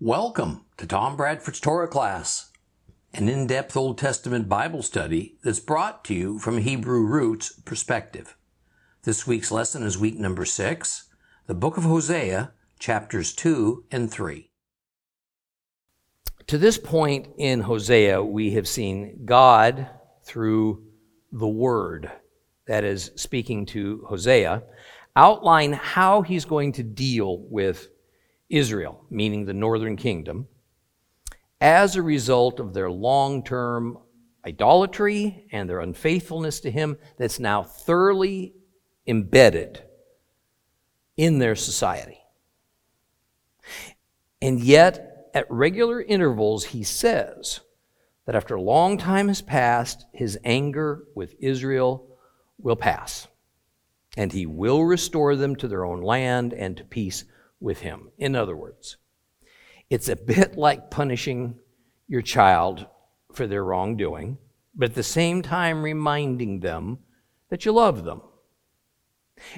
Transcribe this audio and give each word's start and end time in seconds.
Welcome 0.00 0.64
to 0.78 0.88
Tom 0.88 1.16
Bradford's 1.16 1.60
Torah 1.60 1.86
class, 1.86 2.50
an 3.12 3.28
in 3.28 3.46
depth 3.46 3.76
Old 3.76 3.96
Testament 3.96 4.48
Bible 4.48 4.82
study 4.82 5.36
that's 5.44 5.60
brought 5.60 6.04
to 6.06 6.14
you 6.14 6.40
from 6.40 6.58
Hebrew 6.58 7.06
roots 7.06 7.52
perspective. 7.60 8.36
This 9.04 9.24
week's 9.24 9.52
lesson 9.52 9.84
is 9.84 9.96
week 9.96 10.18
number 10.18 10.44
six, 10.44 11.04
the 11.46 11.54
book 11.54 11.76
of 11.76 11.84
Hosea, 11.84 12.52
chapters 12.80 13.32
2 13.34 13.84
and 13.92 14.10
3. 14.10 14.50
To 16.48 16.58
this 16.58 16.76
point 16.76 17.28
in 17.38 17.60
Hosea, 17.60 18.20
we 18.20 18.50
have 18.54 18.66
seen 18.66 19.20
God 19.24 19.88
through 20.24 20.82
the 21.30 21.46
Word, 21.46 22.10
that 22.66 22.82
is, 22.82 23.12
speaking 23.14 23.64
to 23.66 24.04
Hosea, 24.08 24.64
outline 25.14 25.72
how 25.72 26.22
he's 26.22 26.44
going 26.44 26.72
to 26.72 26.82
deal 26.82 27.38
with 27.48 27.90
Israel, 28.54 29.04
meaning 29.10 29.44
the 29.44 29.52
northern 29.52 29.96
kingdom, 29.96 30.46
as 31.60 31.96
a 31.96 32.02
result 32.02 32.60
of 32.60 32.72
their 32.72 32.90
long 32.90 33.42
term 33.42 33.98
idolatry 34.46 35.48
and 35.50 35.68
their 35.68 35.80
unfaithfulness 35.80 36.60
to 36.60 36.70
Him 36.70 36.96
that's 37.18 37.40
now 37.40 37.64
thoroughly 37.64 38.54
embedded 39.06 39.82
in 41.16 41.38
their 41.38 41.56
society. 41.56 42.20
And 44.40 44.60
yet, 44.60 45.30
at 45.34 45.50
regular 45.50 46.00
intervals, 46.00 46.66
He 46.66 46.84
says 46.84 47.60
that 48.24 48.36
after 48.36 48.54
a 48.54 48.62
long 48.62 48.98
time 48.98 49.26
has 49.28 49.42
passed, 49.42 50.06
His 50.12 50.38
anger 50.44 51.04
with 51.16 51.34
Israel 51.40 52.06
will 52.58 52.76
pass, 52.76 53.26
and 54.16 54.32
He 54.32 54.46
will 54.46 54.84
restore 54.84 55.34
them 55.34 55.56
to 55.56 55.66
their 55.66 55.84
own 55.84 56.02
land 56.02 56.52
and 56.52 56.76
to 56.76 56.84
peace 56.84 57.24
with 57.60 57.80
him. 57.80 58.10
In 58.18 58.34
other 58.36 58.56
words, 58.56 58.96
it's 59.90 60.08
a 60.08 60.16
bit 60.16 60.56
like 60.56 60.90
punishing 60.90 61.58
your 62.08 62.22
child 62.22 62.86
for 63.32 63.46
their 63.46 63.64
wrongdoing, 63.64 64.38
but 64.74 64.90
at 64.90 64.94
the 64.94 65.02
same 65.02 65.42
time 65.42 65.82
reminding 65.82 66.60
them 66.60 66.98
that 67.48 67.64
you 67.64 67.72
love 67.72 68.04
them 68.04 68.22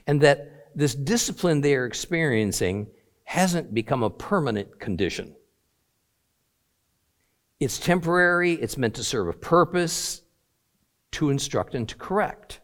and 0.07 0.21
that 0.21 0.71
this 0.75 0.95
discipline 0.95 1.61
they 1.61 1.75
are 1.75 1.87
experiencing 1.87 2.89
hasn't 3.25 3.75
become 3.75 4.03
a 4.03 4.11
permanent 4.11 4.79
condition. 4.79 5.35
It's 7.59 7.79
temporary, 7.79 8.53
it's 8.53 8.77
meant 8.77 8.95
to 8.97 9.05
serve 9.05 9.29
a 9.29 9.33
purpose, 9.33 10.23
to 11.13 11.31
instruct 11.31 11.75
and 11.75 11.89
to 11.89 11.97
correct. 11.97 12.61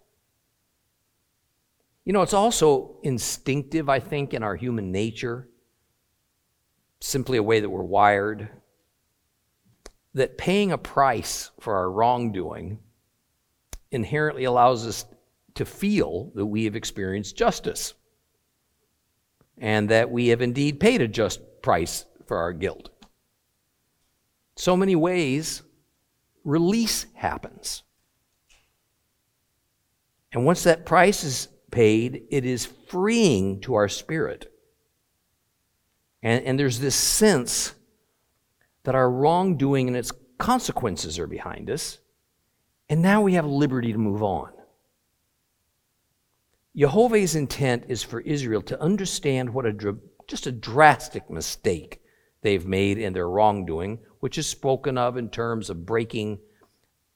You 2.04 2.12
know, 2.12 2.22
it's 2.22 2.34
also 2.34 2.96
instinctive, 3.02 3.88
I 3.88 4.00
think, 4.00 4.34
in 4.34 4.42
our 4.42 4.56
human 4.56 4.90
nature, 4.90 5.48
simply 7.00 7.38
a 7.38 7.42
way 7.42 7.60
that 7.60 7.70
we're 7.70 7.82
wired, 7.82 8.48
that 10.14 10.36
paying 10.36 10.72
a 10.72 10.78
price 10.78 11.50
for 11.60 11.76
our 11.76 11.90
wrongdoing 11.90 12.80
inherently 13.90 14.44
allows 14.44 14.86
us 14.86 15.04
to 15.54 15.64
feel 15.64 16.32
that 16.34 16.46
we 16.46 16.64
have 16.64 16.76
experienced 16.76 17.36
justice 17.36 17.94
and 19.58 19.88
that 19.90 20.10
we 20.10 20.28
have 20.28 20.42
indeed 20.42 20.80
paid 20.80 21.00
a 21.00 21.08
just 21.08 21.40
price 21.62 22.04
for 22.26 22.38
our 22.38 22.52
guilt. 22.52 22.90
So 24.56 24.76
many 24.76 24.96
ways, 24.96 25.62
release 26.44 27.06
happens. 27.14 27.84
And 30.32 30.44
once 30.44 30.64
that 30.64 30.86
price 30.86 31.24
is 31.24 31.48
paid, 31.72 32.22
it 32.30 32.44
is 32.44 32.66
freeing 32.66 33.60
to 33.62 33.74
our 33.74 33.88
spirit. 33.88 34.52
And, 36.22 36.44
and 36.44 36.58
there's 36.58 36.78
this 36.78 36.94
sense 36.94 37.74
that 38.84 38.94
our 38.94 39.10
wrongdoing 39.10 39.88
and 39.88 39.96
its 39.96 40.12
consequences 40.38 41.18
are 41.18 41.26
behind 41.26 41.68
us, 41.68 41.98
and 42.88 43.02
now 43.02 43.22
we 43.22 43.34
have 43.34 43.46
liberty 43.46 43.92
to 43.92 43.98
move 43.98 44.22
on. 44.22 44.52
Jehovah's 46.76 47.34
intent 47.34 47.84
is 47.88 48.02
for 48.02 48.20
Israel 48.20 48.62
to 48.62 48.80
understand 48.80 49.50
what 49.50 49.66
a 49.66 49.96
just 50.26 50.46
a 50.46 50.52
drastic 50.52 51.28
mistake 51.28 52.00
they've 52.40 52.66
made 52.66 52.96
in 52.96 53.12
their 53.12 53.28
wrongdoing, 53.28 53.98
which 54.20 54.38
is 54.38 54.46
spoken 54.46 54.96
of 54.96 55.16
in 55.16 55.28
terms 55.28 55.68
of 55.68 55.84
breaking 55.84 56.38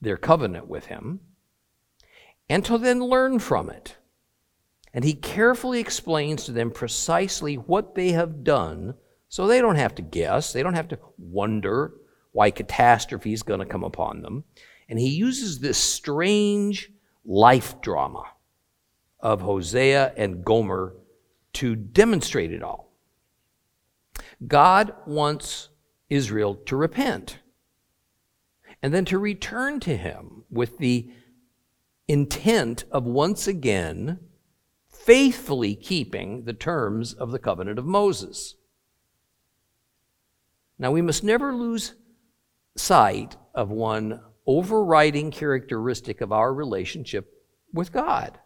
their 0.01 0.17
covenant 0.17 0.69
with 0.69 0.87
him, 0.87 1.21
and 2.49 2.65
to 2.65 2.77
then 2.77 3.01
learn 3.01 3.39
from 3.39 3.71
it 3.71 3.97
and 4.97 5.05
he 5.05 5.13
carefully 5.13 5.79
explains 5.79 6.45
to 6.45 6.53
them 6.53 6.71
precisely 6.71 7.57
what 7.57 7.95
they 7.95 8.13
have 8.13 8.43
done 8.43 8.95
so 9.29 9.47
they 9.47 9.61
don't 9.61 9.77
have 9.77 9.95
to 9.97 10.03
guess, 10.03 10.55
they 10.55 10.63
don't 10.63 10.73
have 10.73 10.89
to 10.89 10.99
wonder 11.19 11.93
why 12.33 12.51
catastrophe 12.51 13.35
is 13.35 13.43
going 13.43 13.61
to 13.61 13.67
come 13.67 13.85
upon 13.85 14.23
them. 14.23 14.45
And 14.89 14.99
he 14.99 15.11
uses 15.11 15.59
this 15.59 15.77
strange 15.77 16.91
life 17.27 17.79
drama 17.83 18.25
of 19.21 19.43
Hosea 19.43 20.15
and 20.17 20.43
Gomer 20.43 20.95
to 21.55 21.77
demonstrate 21.77 22.53
it 22.53 22.63
all. 22.63 22.91
God 24.47 24.95
wants 25.07 25.69
Israel 26.09 26.55
to 26.67 26.75
repent 26.75 27.41
and 28.83 28.95
then 28.95 29.05
to 29.05 29.19
return 29.19 29.79
to 29.81 29.95
him 29.95 30.45
with 30.51 30.79
the 30.79 31.11
intent 32.09 32.85
of 32.91 33.05
once 33.05 33.47
again 33.47 34.21
faithfully 35.07 35.77
keeping 35.77 36.43
the 36.47 36.53
terms 36.53 37.15
of 37.15 37.31
the 37.31 37.39
covenant 37.39 37.79
of 37.79 37.87
Moses. 37.87 38.57
Now, 40.81 40.91
we 40.91 41.01
must 41.01 41.23
never 41.23 41.55
lose 41.55 41.95
sight 42.75 43.37
of 43.55 43.71
one 43.71 44.21
overriding 44.49 45.31
characteristic 45.31 46.21
of 46.21 46.33
our 46.33 46.53
relationship 46.53 47.33
with 47.73 47.93
God. 47.93 48.41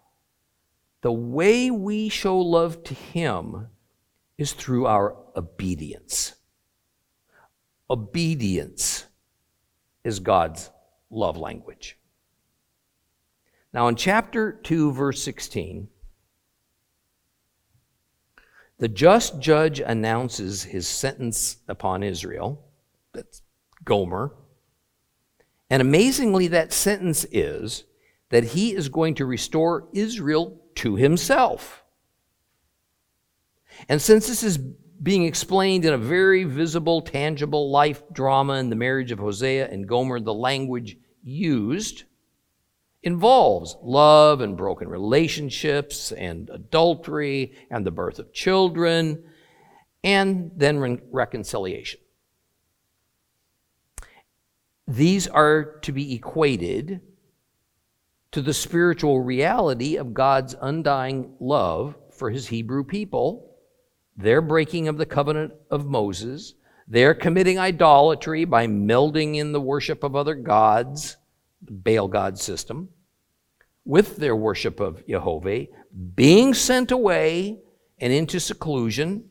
The 1.00 1.10
way 1.10 1.70
we 1.70 2.10
show 2.10 2.38
love 2.38 2.84
to 2.84 2.94
Him 2.94 3.68
is 4.36 4.52
through 4.52 4.86
our 4.86 5.16
obedience. 5.34 6.34
Obedience 7.88 9.06
is 10.04 10.20
God's 10.20 10.70
love 11.08 11.38
language. 11.38 11.96
Now, 13.72 13.88
in 13.88 13.96
chapter 13.96 14.52
2, 14.52 14.92
verse 14.92 15.22
16, 15.22 15.88
the 18.80 18.88
just 18.88 19.38
judge 19.38 19.78
announces 19.78 20.64
his 20.64 20.88
sentence 20.88 21.58
upon 21.68 22.02
Israel. 22.02 22.64
That's 23.12 23.42
Gomer. 23.84 24.34
And 25.68 25.82
amazingly, 25.82 26.48
that 26.48 26.72
sentence 26.72 27.26
is 27.30 27.84
that 28.30 28.44
he 28.44 28.74
is 28.74 28.88
going 28.88 29.16
to 29.16 29.26
restore 29.26 29.88
Israel 29.92 30.62
to 30.76 30.96
himself. 30.96 31.84
And 33.88 34.00
since 34.00 34.26
this 34.26 34.42
is 34.42 34.56
being 34.56 35.24
explained 35.24 35.84
in 35.84 35.92
a 35.92 35.98
very 35.98 36.44
visible, 36.44 37.02
tangible 37.02 37.70
life 37.70 38.02
drama 38.12 38.54
in 38.54 38.70
the 38.70 38.76
marriage 38.76 39.12
of 39.12 39.18
Hosea 39.18 39.68
and 39.68 39.86
Gomer, 39.86 40.20
the 40.20 40.34
language 40.34 40.96
used 41.22 42.04
involves 43.02 43.76
love 43.82 44.40
and 44.40 44.56
broken 44.56 44.88
relationships 44.88 46.12
and 46.12 46.50
adultery 46.50 47.54
and 47.70 47.84
the 47.86 47.90
birth 47.90 48.18
of 48.18 48.32
children 48.32 49.22
and 50.04 50.50
then 50.56 50.78
re- 50.78 50.98
reconciliation. 51.10 52.00
These 54.86 55.28
are 55.28 55.78
to 55.82 55.92
be 55.92 56.14
equated 56.14 57.00
to 58.32 58.42
the 58.42 58.54
spiritual 58.54 59.20
reality 59.20 59.96
of 59.96 60.14
God's 60.14 60.54
undying 60.60 61.34
love 61.40 61.96
for 62.12 62.30
his 62.30 62.48
Hebrew 62.48 62.84
people, 62.84 63.56
their 64.16 64.40
breaking 64.40 64.88
of 64.88 64.98
the 64.98 65.06
covenant 65.06 65.52
of 65.70 65.86
Moses, 65.86 66.54
their 66.86 67.14
committing 67.14 67.58
idolatry 67.58 68.44
by 68.44 68.66
melding 68.66 69.36
in 69.36 69.52
the 69.52 69.60
worship 69.60 70.02
of 70.02 70.16
other 70.16 70.34
gods 70.34 71.16
Baal 71.62 72.08
God 72.08 72.38
system, 72.38 72.88
with 73.84 74.16
their 74.16 74.36
worship 74.36 74.80
of 74.80 75.06
Jehovah, 75.06 75.66
being 76.14 76.54
sent 76.54 76.90
away 76.90 77.58
and 77.98 78.12
into 78.12 78.40
seclusion. 78.40 79.24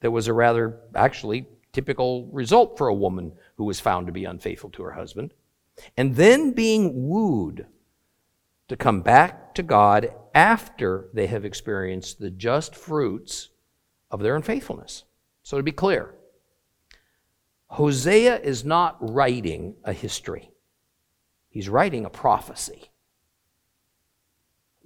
That 0.00 0.10
was 0.10 0.28
a 0.28 0.32
rather, 0.32 0.80
actually, 0.94 1.46
typical 1.72 2.26
result 2.32 2.76
for 2.76 2.88
a 2.88 2.94
woman 2.94 3.32
who 3.56 3.64
was 3.64 3.80
found 3.80 4.06
to 4.06 4.12
be 4.12 4.24
unfaithful 4.24 4.70
to 4.70 4.82
her 4.82 4.92
husband. 4.92 5.32
And 5.96 6.16
then 6.16 6.52
being 6.52 7.08
wooed 7.08 7.66
to 8.68 8.76
come 8.76 9.00
back 9.02 9.54
to 9.54 9.62
God 9.62 10.12
after 10.34 11.08
they 11.12 11.26
have 11.26 11.44
experienced 11.44 12.18
the 12.18 12.30
just 12.30 12.74
fruits 12.74 13.48
of 14.10 14.20
their 14.20 14.36
unfaithfulness. 14.36 15.04
So, 15.42 15.56
to 15.56 15.62
be 15.62 15.72
clear, 15.72 16.14
Hosea 17.66 18.38
is 18.40 18.64
not 18.64 18.96
writing 19.00 19.74
a 19.84 19.92
history. 19.92 20.51
He's 21.52 21.68
writing 21.68 22.06
a 22.06 22.10
prophecy. 22.10 22.90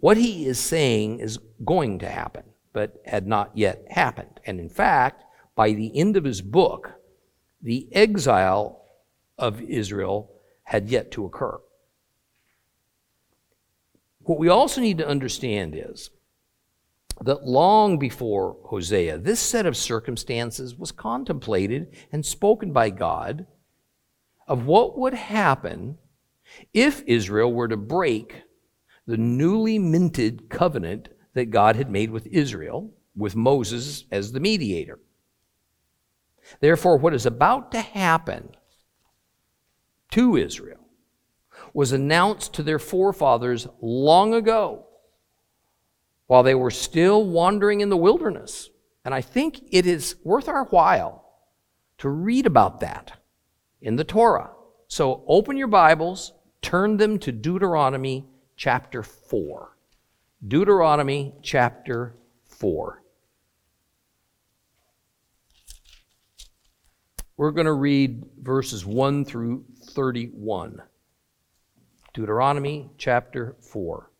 What 0.00 0.16
he 0.16 0.46
is 0.46 0.58
saying 0.58 1.20
is 1.20 1.38
going 1.64 2.00
to 2.00 2.08
happen, 2.08 2.42
but 2.72 3.00
had 3.06 3.24
not 3.24 3.56
yet 3.56 3.84
happened. 3.88 4.40
And 4.44 4.58
in 4.58 4.68
fact, 4.68 5.22
by 5.54 5.72
the 5.72 5.96
end 5.96 6.16
of 6.16 6.24
his 6.24 6.42
book, 6.42 6.92
the 7.62 7.88
exile 7.92 8.82
of 9.38 9.62
Israel 9.62 10.32
had 10.64 10.90
yet 10.90 11.12
to 11.12 11.24
occur. 11.24 11.56
What 14.24 14.40
we 14.40 14.48
also 14.48 14.80
need 14.80 14.98
to 14.98 15.06
understand 15.06 15.76
is 15.76 16.10
that 17.20 17.44
long 17.44 17.96
before 17.96 18.56
Hosea, 18.64 19.18
this 19.18 19.38
set 19.38 19.66
of 19.66 19.76
circumstances 19.76 20.74
was 20.74 20.90
contemplated 20.90 21.94
and 22.10 22.26
spoken 22.26 22.72
by 22.72 22.90
God 22.90 23.46
of 24.48 24.66
what 24.66 24.98
would 24.98 25.14
happen 25.14 25.98
if 26.72 27.02
Israel 27.06 27.52
were 27.52 27.68
to 27.68 27.76
break 27.76 28.42
the 29.06 29.16
newly 29.16 29.78
minted 29.78 30.48
covenant 30.48 31.08
that 31.34 31.50
God 31.50 31.76
had 31.76 31.90
made 31.90 32.10
with 32.10 32.26
Israel, 32.26 32.90
with 33.16 33.36
Moses 33.36 34.04
as 34.10 34.32
the 34.32 34.40
mediator. 34.40 34.98
Therefore, 36.60 36.96
what 36.96 37.14
is 37.14 37.26
about 37.26 37.72
to 37.72 37.80
happen 37.80 38.50
to 40.12 40.36
Israel 40.36 40.80
was 41.72 41.92
announced 41.92 42.54
to 42.54 42.62
their 42.62 42.78
forefathers 42.78 43.66
long 43.80 44.34
ago 44.34 44.86
while 46.26 46.42
they 46.42 46.54
were 46.54 46.70
still 46.70 47.24
wandering 47.24 47.80
in 47.80 47.88
the 47.88 47.96
wilderness. 47.96 48.70
And 49.04 49.14
I 49.14 49.20
think 49.20 49.60
it 49.70 49.86
is 49.86 50.16
worth 50.24 50.48
our 50.48 50.64
while 50.64 51.24
to 51.98 52.08
read 52.08 52.46
about 52.46 52.80
that 52.80 53.12
in 53.80 53.96
the 53.96 54.04
Torah. 54.04 54.50
So 54.88 55.24
open 55.26 55.56
your 55.56 55.68
Bibles, 55.68 56.32
turn 56.66 56.96
them 56.96 57.16
to 57.16 57.30
Deuteronomy 57.30 58.26
chapter 58.56 59.00
4. 59.00 59.76
Deuteronomy 60.48 61.32
chapter 61.40 62.16
4. 62.42 63.04
We're 67.36 67.52
going 67.52 67.66
to 67.66 67.72
read 67.72 68.24
verses 68.42 68.84
1 68.84 69.26
through 69.26 69.64
31. 69.92 70.82
Deuteronomy 72.12 72.90
chapter 72.98 73.54
4. 73.60 74.10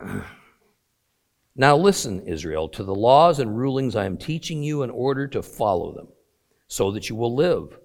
Now 1.56 1.76
listen, 1.76 2.26
Israel, 2.26 2.68
to 2.70 2.82
the 2.82 2.94
laws 2.94 3.38
and 3.38 3.56
rulings 3.56 3.94
I 3.94 4.06
am 4.06 4.16
teaching 4.16 4.64
you 4.64 4.82
in 4.82 4.90
order 4.90 5.28
to 5.28 5.42
follow 5.42 5.92
them, 5.92 6.08
so 6.66 6.90
that 6.90 7.08
you 7.08 7.14
will 7.14 7.34
live. 7.34 7.78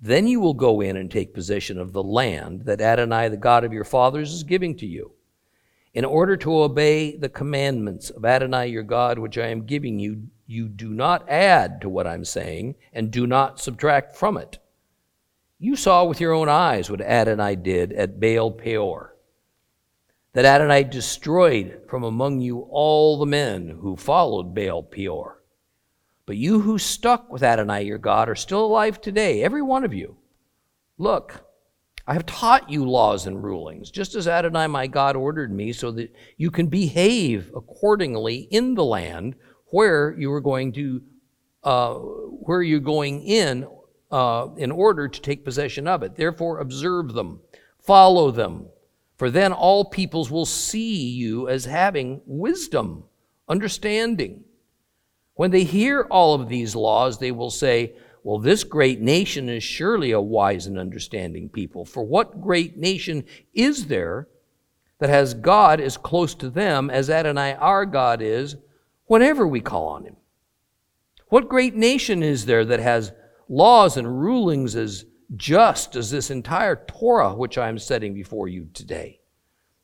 Then 0.00 0.26
you 0.26 0.40
will 0.40 0.54
go 0.54 0.80
in 0.80 0.96
and 0.96 1.08
take 1.08 1.32
possession 1.32 1.78
of 1.78 1.92
the 1.92 2.02
land 2.02 2.62
that 2.62 2.80
Adonai, 2.80 3.28
the 3.28 3.36
God 3.36 3.62
of 3.62 3.72
your 3.72 3.84
fathers, 3.84 4.32
is 4.32 4.42
giving 4.42 4.76
to 4.78 4.86
you. 4.86 5.12
In 5.94 6.04
order 6.04 6.36
to 6.38 6.62
obey 6.62 7.16
the 7.16 7.28
commandments 7.28 8.10
of 8.10 8.24
Adonai 8.24 8.66
your 8.66 8.82
God, 8.82 9.20
which 9.20 9.38
I 9.38 9.46
am 9.48 9.66
giving 9.66 10.00
you, 10.00 10.24
you 10.48 10.68
do 10.68 10.88
not 10.88 11.28
add 11.28 11.80
to 11.82 11.88
what 11.88 12.08
I'm 12.08 12.24
saying, 12.24 12.74
and 12.92 13.12
do 13.12 13.28
not 13.28 13.60
subtract 13.60 14.16
from 14.16 14.36
it. 14.36 14.58
You 15.60 15.76
saw 15.76 16.04
with 16.04 16.20
your 16.20 16.32
own 16.32 16.48
eyes 16.48 16.90
what 16.90 17.00
Adonai 17.00 17.54
did 17.54 17.92
at 17.92 18.18
Baal 18.18 18.50
Peor 18.50 19.11
that 20.32 20.44
Adonai 20.44 20.84
destroyed 20.84 21.82
from 21.88 22.04
among 22.04 22.40
you 22.40 22.60
all 22.70 23.18
the 23.18 23.26
men 23.26 23.78
who 23.80 23.96
followed 23.96 24.54
Baal 24.54 24.82
Peor. 24.82 25.42
But 26.24 26.36
you 26.36 26.60
who 26.60 26.78
stuck 26.78 27.30
with 27.30 27.42
Adonai 27.42 27.82
your 27.82 27.98
God 27.98 28.28
are 28.28 28.34
still 28.34 28.64
alive 28.64 29.00
today, 29.00 29.42
every 29.42 29.62
one 29.62 29.84
of 29.84 29.92
you. 29.92 30.16
Look, 30.96 31.44
I 32.06 32.14
have 32.14 32.26
taught 32.26 32.70
you 32.70 32.88
laws 32.88 33.26
and 33.26 33.42
rulings, 33.42 33.90
just 33.90 34.14
as 34.14 34.26
Adonai 34.26 34.66
my 34.68 34.86
God 34.86 35.16
ordered 35.16 35.52
me, 35.52 35.72
so 35.72 35.90
that 35.92 36.14
you 36.36 36.50
can 36.50 36.66
behave 36.66 37.50
accordingly 37.54 38.48
in 38.50 38.74
the 38.74 38.84
land 38.84 39.34
where 39.66 40.16
you 40.18 40.32
are 40.32 40.40
going 40.40 40.72
to, 40.72 41.02
uh, 41.62 41.94
where 41.94 42.62
you're 42.62 42.80
going 42.80 43.22
in, 43.22 43.66
uh, 44.10 44.48
in 44.56 44.70
order 44.70 45.08
to 45.08 45.20
take 45.20 45.44
possession 45.44 45.86
of 45.86 46.02
it. 46.02 46.16
Therefore, 46.16 46.60
observe 46.60 47.12
them, 47.12 47.40
follow 47.78 48.30
them 48.30 48.66
for 49.22 49.30
then 49.30 49.52
all 49.52 49.84
peoples 49.84 50.32
will 50.32 50.44
see 50.44 51.08
you 51.08 51.48
as 51.48 51.64
having 51.64 52.20
wisdom, 52.26 53.04
understanding. 53.48 54.42
When 55.34 55.52
they 55.52 55.62
hear 55.62 56.08
all 56.10 56.34
of 56.34 56.48
these 56.48 56.74
laws, 56.74 57.20
they 57.20 57.30
will 57.30 57.52
say, 57.52 57.94
Well, 58.24 58.40
this 58.40 58.64
great 58.64 59.00
nation 59.00 59.48
is 59.48 59.62
surely 59.62 60.10
a 60.10 60.20
wise 60.20 60.66
and 60.66 60.76
understanding 60.76 61.48
people. 61.50 61.84
For 61.84 62.02
what 62.02 62.40
great 62.40 62.76
nation 62.76 63.24
is 63.54 63.86
there 63.86 64.26
that 64.98 65.08
has 65.08 65.34
God 65.34 65.80
as 65.80 65.96
close 65.96 66.34
to 66.34 66.50
them 66.50 66.90
as 66.90 67.08
Adonai 67.08 67.54
our 67.54 67.86
God 67.86 68.22
is 68.22 68.56
whenever 69.06 69.46
we 69.46 69.60
call 69.60 69.86
on 69.86 70.04
him? 70.04 70.16
What 71.28 71.48
great 71.48 71.76
nation 71.76 72.24
is 72.24 72.46
there 72.46 72.64
that 72.64 72.80
has 72.80 73.12
laws 73.48 73.96
and 73.96 74.20
rulings 74.20 74.74
as 74.74 75.04
just 75.36 75.96
as 75.96 76.10
this 76.10 76.30
entire 76.30 76.76
Torah 76.86 77.34
which 77.34 77.58
I 77.58 77.68
am 77.68 77.78
setting 77.78 78.14
before 78.14 78.48
you 78.48 78.68
today. 78.74 79.20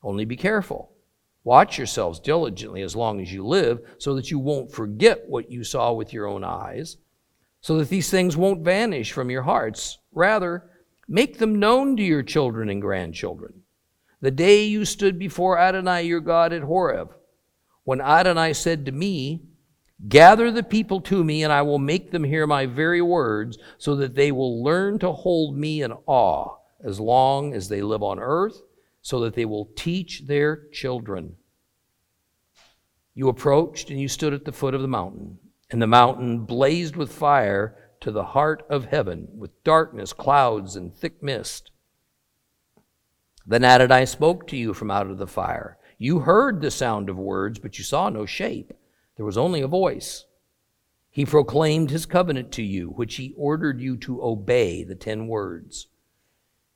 Only 0.03 0.25
be 0.25 0.37
careful. 0.37 0.93
Watch 1.45 1.79
yourselves 1.79 2.21
diligently 2.21 2.83
as 2.83 2.95
long 2.95 3.21
as 3.21 3.33
you 3.33 3.47
live, 3.47 3.81
so 3.99 4.15
that 4.15 4.31
you 4.31 4.39
won't 4.39 4.71
forget 4.71 5.27
what 5.27 5.51
you 5.51 5.65
saw 5.65 5.93
with 5.93 6.13
your 6.13 6.27
own 6.27 6.45
eyes, 6.45 6.99
so 7.61 7.79
that 7.79 7.89
these 7.89 8.11
things 8.11 8.37
won't 8.37 8.65
vanish 8.65 9.13
from 9.13 9.31
your 9.31 9.43
hearts. 9.43 9.99
Rather, 10.13 10.71
make 11.09 11.39
them 11.39 11.59
known 11.59 11.97
to 11.97 12.03
your 12.03 12.23
children 12.23 12.69
and 12.69 12.83
grandchildren. 12.83 13.63
The 14.21 14.31
day 14.31 14.65
you 14.65 14.85
stood 14.85 15.19
before 15.19 15.59
Adonai 15.59 16.03
your 16.03 16.21
God 16.21 16.53
at 16.53 16.63
Horeb, 16.63 17.15
when 17.85 18.01
Adonai 18.01 18.53
said 18.53 18.85
to 18.85 18.93
me, 18.93 19.43
Gather 20.07 20.53
the 20.53 20.63
people 20.63 21.01
to 21.03 21.25
me, 21.25 21.43
and 21.43 21.53
I 21.53 21.63
will 21.63 21.79
make 21.79 22.13
them 22.13 22.23
hear 22.23 22.47
my 22.47 22.67
very 22.67 23.03
words, 23.03 23.59
so 23.79 23.97
that 23.97 24.15
they 24.15 24.31
will 24.31 24.63
learn 24.63 25.01
to 25.01 25.11
hold 25.11 25.57
me 25.57 25.83
in 25.83 25.93
awe 26.07 26.57
as 26.85 27.01
long 27.01 27.53
as 27.53 27.69
they 27.69 27.83
live 27.83 28.03
on 28.03 28.21
earth, 28.21 28.63
so 29.03 29.19
that 29.21 29.35
they 29.35 29.45
will 29.45 29.71
teach 29.75 30.27
their 30.27 30.69
children. 30.73 31.35
You 33.15 33.29
approached 33.29 33.91
and 33.91 34.01
you 34.01 34.07
stood 34.07 34.33
at 34.33 34.45
the 34.45 34.53
foot 34.53 34.75
of 34.75 34.83
the 34.83 34.87
mountain, 34.87 35.39
and 35.71 35.83
the 35.83 35.89
mountain 35.89 36.45
blazed 36.45 36.95
with 36.95 37.13
fire 37.13 37.77
to 38.01 38.13
the 38.13 38.23
heart 38.23 38.65
of 38.71 38.85
heaven, 38.85 39.27
with 39.37 39.65
darkness, 39.65 40.13
clouds, 40.13 40.77
and 40.77 40.95
thick 40.95 41.21
mist. 41.21 41.73
Then 43.45 43.65
Adonai 43.65 44.07
spoke 44.07 44.47
to 44.49 44.57
you 44.57 44.75
from 44.75 44.93
out 44.93 45.11
of 45.11 45.19
the 45.19 45.27
fire. 45.27 45.79
You 45.99 46.21
heard 46.21 46.61
the 46.61 46.71
sound 46.71 47.09
of 47.09 47.19
words, 47.19 47.59
but 47.59 47.79
you 47.79 47.83
saw 47.83 48.09
no 48.09 48.25
shape. 48.25 48.73
There 49.19 49.27
was 49.27 49.37
only 49.37 49.61
a 49.61 49.69
voice. 49.69 50.27
He 51.11 51.27
proclaimed 51.27 51.91
his 51.91 52.07
covenant 52.07 52.53
to 52.53 52.63
you, 52.63 52.91
which 52.91 53.17
he 53.17 53.35
ordered 53.37 53.81
you 53.81 53.97
to 53.99 54.23
obey, 54.23 54.85
the 54.85 54.95
ten 54.95 55.27
words. 55.27 55.89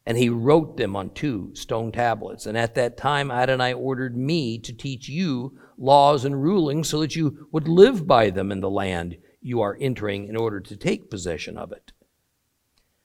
And 0.05 0.19
he 0.19 0.29
wrote 0.29 0.77
them 0.77 0.97
on 0.97 1.11
two 1.11 1.55
stone 1.55 1.93
tablets. 1.93 2.45
And 2.45 2.59
at 2.59 2.75
that 2.75 2.97
time, 2.97 3.31
Adonai 3.31 3.73
ordered 3.75 4.17
me 4.17 4.59
to 4.59 4.73
teach 4.73 5.09
you 5.09 5.57
laws 5.79 6.25
and 6.25 6.43
rulings 6.43 6.89
so 6.89 6.99
that 6.99 7.15
you 7.15 7.47
would 7.53 7.69
live 7.69 8.09
by 8.09 8.31
them 8.31 8.51
in 8.51 8.61
the 8.61 8.69
land 8.69 9.19
you 9.41 9.61
are 9.61 9.79
entering 9.81 10.27
in 10.27 10.37
order 10.37 10.59
to 10.59 10.77
take 10.77 11.11
possession 11.11 11.57
of 11.57 11.71
it. 11.71 11.93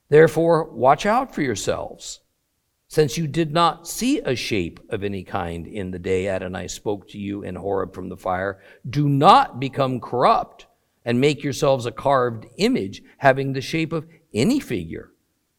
Therefore, 0.08 0.64
watch 0.64 1.06
out 1.06 1.32
for 1.32 1.42
yourselves 1.42 2.22
since 2.88 3.18
you 3.18 3.26
did 3.26 3.52
not 3.52 3.86
see 3.86 4.18
a 4.20 4.34
shape 4.34 4.80
of 4.88 5.04
any 5.04 5.22
kind 5.22 5.66
in 5.66 5.90
the 5.90 5.98
day 5.98 6.26
Adonai 6.26 6.66
spoke 6.66 7.06
to 7.06 7.18
you 7.18 7.42
in 7.42 7.54
Horeb 7.54 7.94
from 7.94 8.08
the 8.08 8.16
fire, 8.16 8.60
do 8.88 9.08
not 9.10 9.60
become 9.60 10.00
corrupt 10.00 10.66
and 11.04 11.20
make 11.20 11.44
yourselves 11.44 11.84
a 11.84 11.92
carved 11.92 12.46
image 12.56 13.02
having 13.18 13.52
the 13.52 13.60
shape 13.60 13.92
of 13.92 14.08
any 14.32 14.58
figure, 14.58 15.12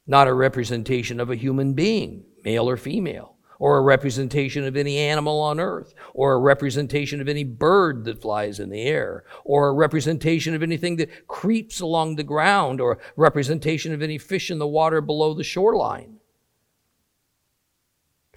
not 0.07 0.27
a 0.27 0.33
representation 0.33 1.19
of 1.19 1.29
a 1.29 1.35
human 1.35 1.73
being, 1.73 2.23
male 2.43 2.67
or 2.67 2.77
female, 2.77 3.35
or 3.59 3.77
a 3.77 3.81
representation 3.81 4.63
of 4.63 4.75
any 4.75 4.97
animal 4.97 5.39
on 5.39 5.59
earth, 5.59 5.93
or 6.15 6.33
a 6.33 6.39
representation 6.39 7.21
of 7.21 7.27
any 7.27 7.43
bird 7.43 8.05
that 8.05 8.21
flies 8.21 8.59
in 8.59 8.69
the 8.69 8.81
air, 8.81 9.23
or 9.43 9.67
a 9.67 9.73
representation 9.73 10.55
of 10.55 10.63
anything 10.63 10.95
that 10.95 11.27
creeps 11.27 11.79
along 11.79 12.15
the 12.15 12.23
ground, 12.23 12.81
or 12.81 12.93
a 12.93 12.97
representation 13.15 13.93
of 13.93 14.01
any 14.01 14.17
fish 14.17 14.49
in 14.49 14.57
the 14.57 14.67
water 14.67 15.01
below 15.01 15.33
the 15.35 15.43
shoreline. 15.43 16.18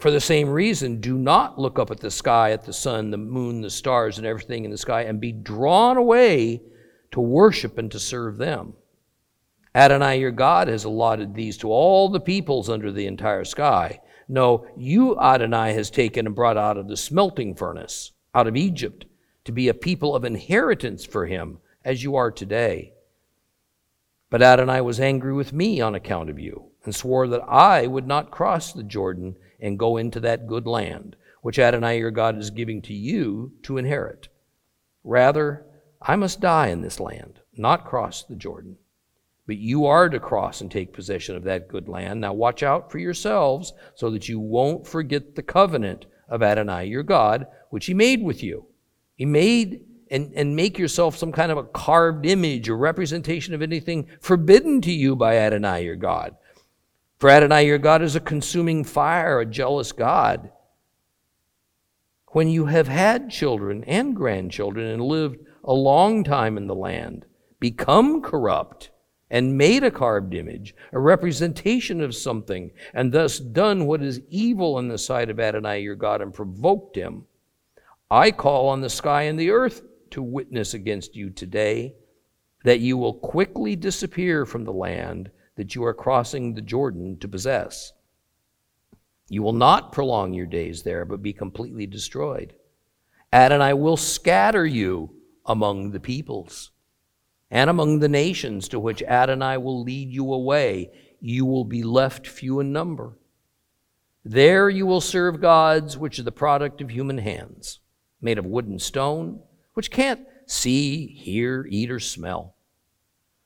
For 0.02 0.10
the 0.10 0.20
same 0.20 0.50
reason, 0.50 1.00
do 1.00 1.16
not 1.16 1.60
look 1.60 1.78
up 1.78 1.92
at 1.92 2.00
the 2.00 2.10
sky, 2.10 2.50
at 2.50 2.64
the 2.64 2.72
sun, 2.72 3.12
the 3.12 3.16
moon, 3.16 3.60
the 3.60 3.70
stars, 3.70 4.18
and 4.18 4.26
everything 4.26 4.64
in 4.64 4.72
the 4.72 4.76
sky, 4.76 5.02
and 5.02 5.20
be 5.20 5.30
drawn 5.30 5.96
away 5.96 6.60
to 7.12 7.20
worship 7.20 7.78
and 7.78 7.88
to 7.92 8.00
serve 8.00 8.36
them. 8.36 8.74
Adonai 9.76 10.18
your 10.18 10.32
God 10.32 10.66
has 10.66 10.82
allotted 10.82 11.36
these 11.36 11.56
to 11.58 11.70
all 11.70 12.08
the 12.08 12.18
peoples 12.18 12.68
under 12.68 12.90
the 12.90 13.06
entire 13.06 13.44
sky. 13.44 14.00
No, 14.26 14.66
you, 14.76 15.16
Adonai, 15.20 15.72
has 15.74 15.88
taken 15.88 16.26
and 16.26 16.34
brought 16.34 16.58
out 16.58 16.76
of 16.76 16.88
the 16.88 16.96
smelting 16.96 17.54
furnace, 17.54 18.10
out 18.34 18.48
of 18.48 18.56
Egypt, 18.56 19.04
to 19.44 19.52
be 19.52 19.68
a 19.68 19.72
people 19.72 20.16
of 20.16 20.24
inheritance 20.24 21.04
for 21.04 21.26
him, 21.26 21.58
as 21.84 22.02
you 22.02 22.16
are 22.16 22.32
today. 22.32 22.92
But 24.30 24.42
Adonai 24.42 24.80
was 24.80 24.98
angry 24.98 25.32
with 25.32 25.52
me 25.52 25.80
on 25.80 25.94
account 25.94 26.28
of 26.28 26.40
you 26.40 26.72
and 26.84 26.92
swore 26.92 27.28
that 27.28 27.48
I 27.48 27.86
would 27.86 28.08
not 28.08 28.32
cross 28.32 28.72
the 28.72 28.82
Jordan 28.82 29.36
and 29.62 29.78
go 29.78 29.96
into 29.96 30.20
that 30.20 30.46
good 30.46 30.66
land, 30.66 31.16
which 31.40 31.58
Adonai 31.58 31.98
your 31.98 32.10
God 32.10 32.38
is 32.38 32.50
giving 32.50 32.82
to 32.82 32.92
you 32.92 33.52
to 33.62 33.78
inherit. 33.78 34.28
Rather, 35.04 35.64
I 36.02 36.16
must 36.16 36.40
die 36.40 36.68
in 36.68 36.82
this 36.82 37.00
land, 37.00 37.40
not 37.56 37.86
cross 37.86 38.24
the 38.24 38.36
Jordan. 38.36 38.76
But 39.46 39.56
you 39.56 39.86
are 39.86 40.08
to 40.08 40.20
cross 40.20 40.60
and 40.60 40.70
take 40.70 40.92
possession 40.92 41.36
of 41.36 41.44
that 41.44 41.68
good 41.68 41.88
land. 41.88 42.20
Now 42.20 42.32
watch 42.32 42.62
out 42.62 42.90
for 42.90 42.98
yourselves 42.98 43.72
so 43.94 44.10
that 44.10 44.28
you 44.28 44.38
won't 44.38 44.86
forget 44.86 45.34
the 45.34 45.42
covenant 45.42 46.06
of 46.28 46.42
Adonai 46.42 46.86
your 46.86 47.02
God, 47.02 47.46
which 47.70 47.86
he 47.86 47.94
made 47.94 48.22
with 48.22 48.42
you. 48.42 48.66
He 49.16 49.24
made 49.24 49.80
and, 50.10 50.32
and 50.34 50.54
make 50.54 50.78
yourself 50.78 51.16
some 51.16 51.32
kind 51.32 51.50
of 51.50 51.58
a 51.58 51.64
carved 51.64 52.26
image 52.26 52.68
or 52.68 52.76
representation 52.76 53.54
of 53.54 53.62
anything 53.62 54.06
forbidden 54.20 54.80
to 54.82 54.92
you 54.92 55.16
by 55.16 55.36
Adonai 55.36 55.84
your 55.84 55.96
God. 55.96 56.36
For 57.22 57.30
Adonai 57.30 57.66
your 57.66 57.78
God 57.78 58.02
is 58.02 58.16
a 58.16 58.20
consuming 58.20 58.82
fire, 58.82 59.38
a 59.38 59.46
jealous 59.46 59.92
God. 59.92 60.50
When 62.32 62.48
you 62.48 62.66
have 62.66 62.88
had 62.88 63.30
children 63.30 63.84
and 63.84 64.16
grandchildren 64.16 64.88
and 64.88 65.00
lived 65.00 65.38
a 65.62 65.72
long 65.72 66.24
time 66.24 66.56
in 66.56 66.66
the 66.66 66.74
land, 66.74 67.26
become 67.60 68.22
corrupt, 68.22 68.90
and 69.30 69.56
made 69.56 69.84
a 69.84 69.90
carved 69.92 70.34
image, 70.34 70.74
a 70.90 70.98
representation 70.98 72.00
of 72.00 72.16
something, 72.16 72.72
and 72.92 73.12
thus 73.12 73.38
done 73.38 73.86
what 73.86 74.02
is 74.02 74.20
evil 74.28 74.80
in 74.80 74.88
the 74.88 74.98
sight 74.98 75.30
of 75.30 75.38
Adonai 75.38 75.78
your 75.80 75.94
God 75.94 76.22
and 76.22 76.34
provoked 76.34 76.96
him, 76.96 77.26
I 78.10 78.32
call 78.32 78.66
on 78.66 78.80
the 78.80 78.90
sky 78.90 79.22
and 79.22 79.38
the 79.38 79.50
earth 79.50 79.82
to 80.10 80.24
witness 80.24 80.74
against 80.74 81.14
you 81.14 81.30
today 81.30 81.94
that 82.64 82.80
you 82.80 82.96
will 82.96 83.14
quickly 83.14 83.76
disappear 83.76 84.44
from 84.44 84.64
the 84.64 84.72
land 84.72 85.30
that 85.62 85.76
you 85.76 85.84
are 85.84 85.94
crossing 85.94 86.54
the 86.54 86.60
Jordan 86.60 87.16
to 87.20 87.28
possess. 87.28 87.92
You 89.28 89.44
will 89.44 89.52
not 89.52 89.92
prolong 89.92 90.34
your 90.34 90.46
days 90.46 90.82
there, 90.82 91.04
but 91.04 91.22
be 91.22 91.32
completely 91.32 91.86
destroyed. 91.86 92.52
Adonai 93.32 93.72
will 93.74 93.96
scatter 93.96 94.66
you 94.66 95.14
among 95.46 95.92
the 95.92 96.00
peoples 96.00 96.72
and 97.48 97.70
among 97.70 98.00
the 98.00 98.08
nations 98.08 98.66
to 98.70 98.80
which 98.80 99.04
Adonai 99.04 99.56
will 99.56 99.84
lead 99.84 100.10
you 100.10 100.32
away. 100.32 100.90
You 101.20 101.46
will 101.46 101.64
be 101.64 101.84
left 101.84 102.26
few 102.26 102.58
in 102.58 102.72
number. 102.72 103.16
There 104.24 104.68
you 104.68 104.84
will 104.84 105.00
serve 105.00 105.40
gods 105.40 105.96
which 105.96 106.18
are 106.18 106.24
the 106.24 106.32
product 106.32 106.80
of 106.80 106.90
human 106.90 107.18
hands, 107.18 107.78
made 108.20 108.36
of 108.36 108.46
wood 108.46 108.66
and 108.66 108.82
stone, 108.82 109.38
which 109.74 109.92
can't 109.92 110.26
see, 110.44 111.06
hear, 111.06 111.64
eat, 111.70 111.88
or 111.88 112.00
smell. 112.00 112.56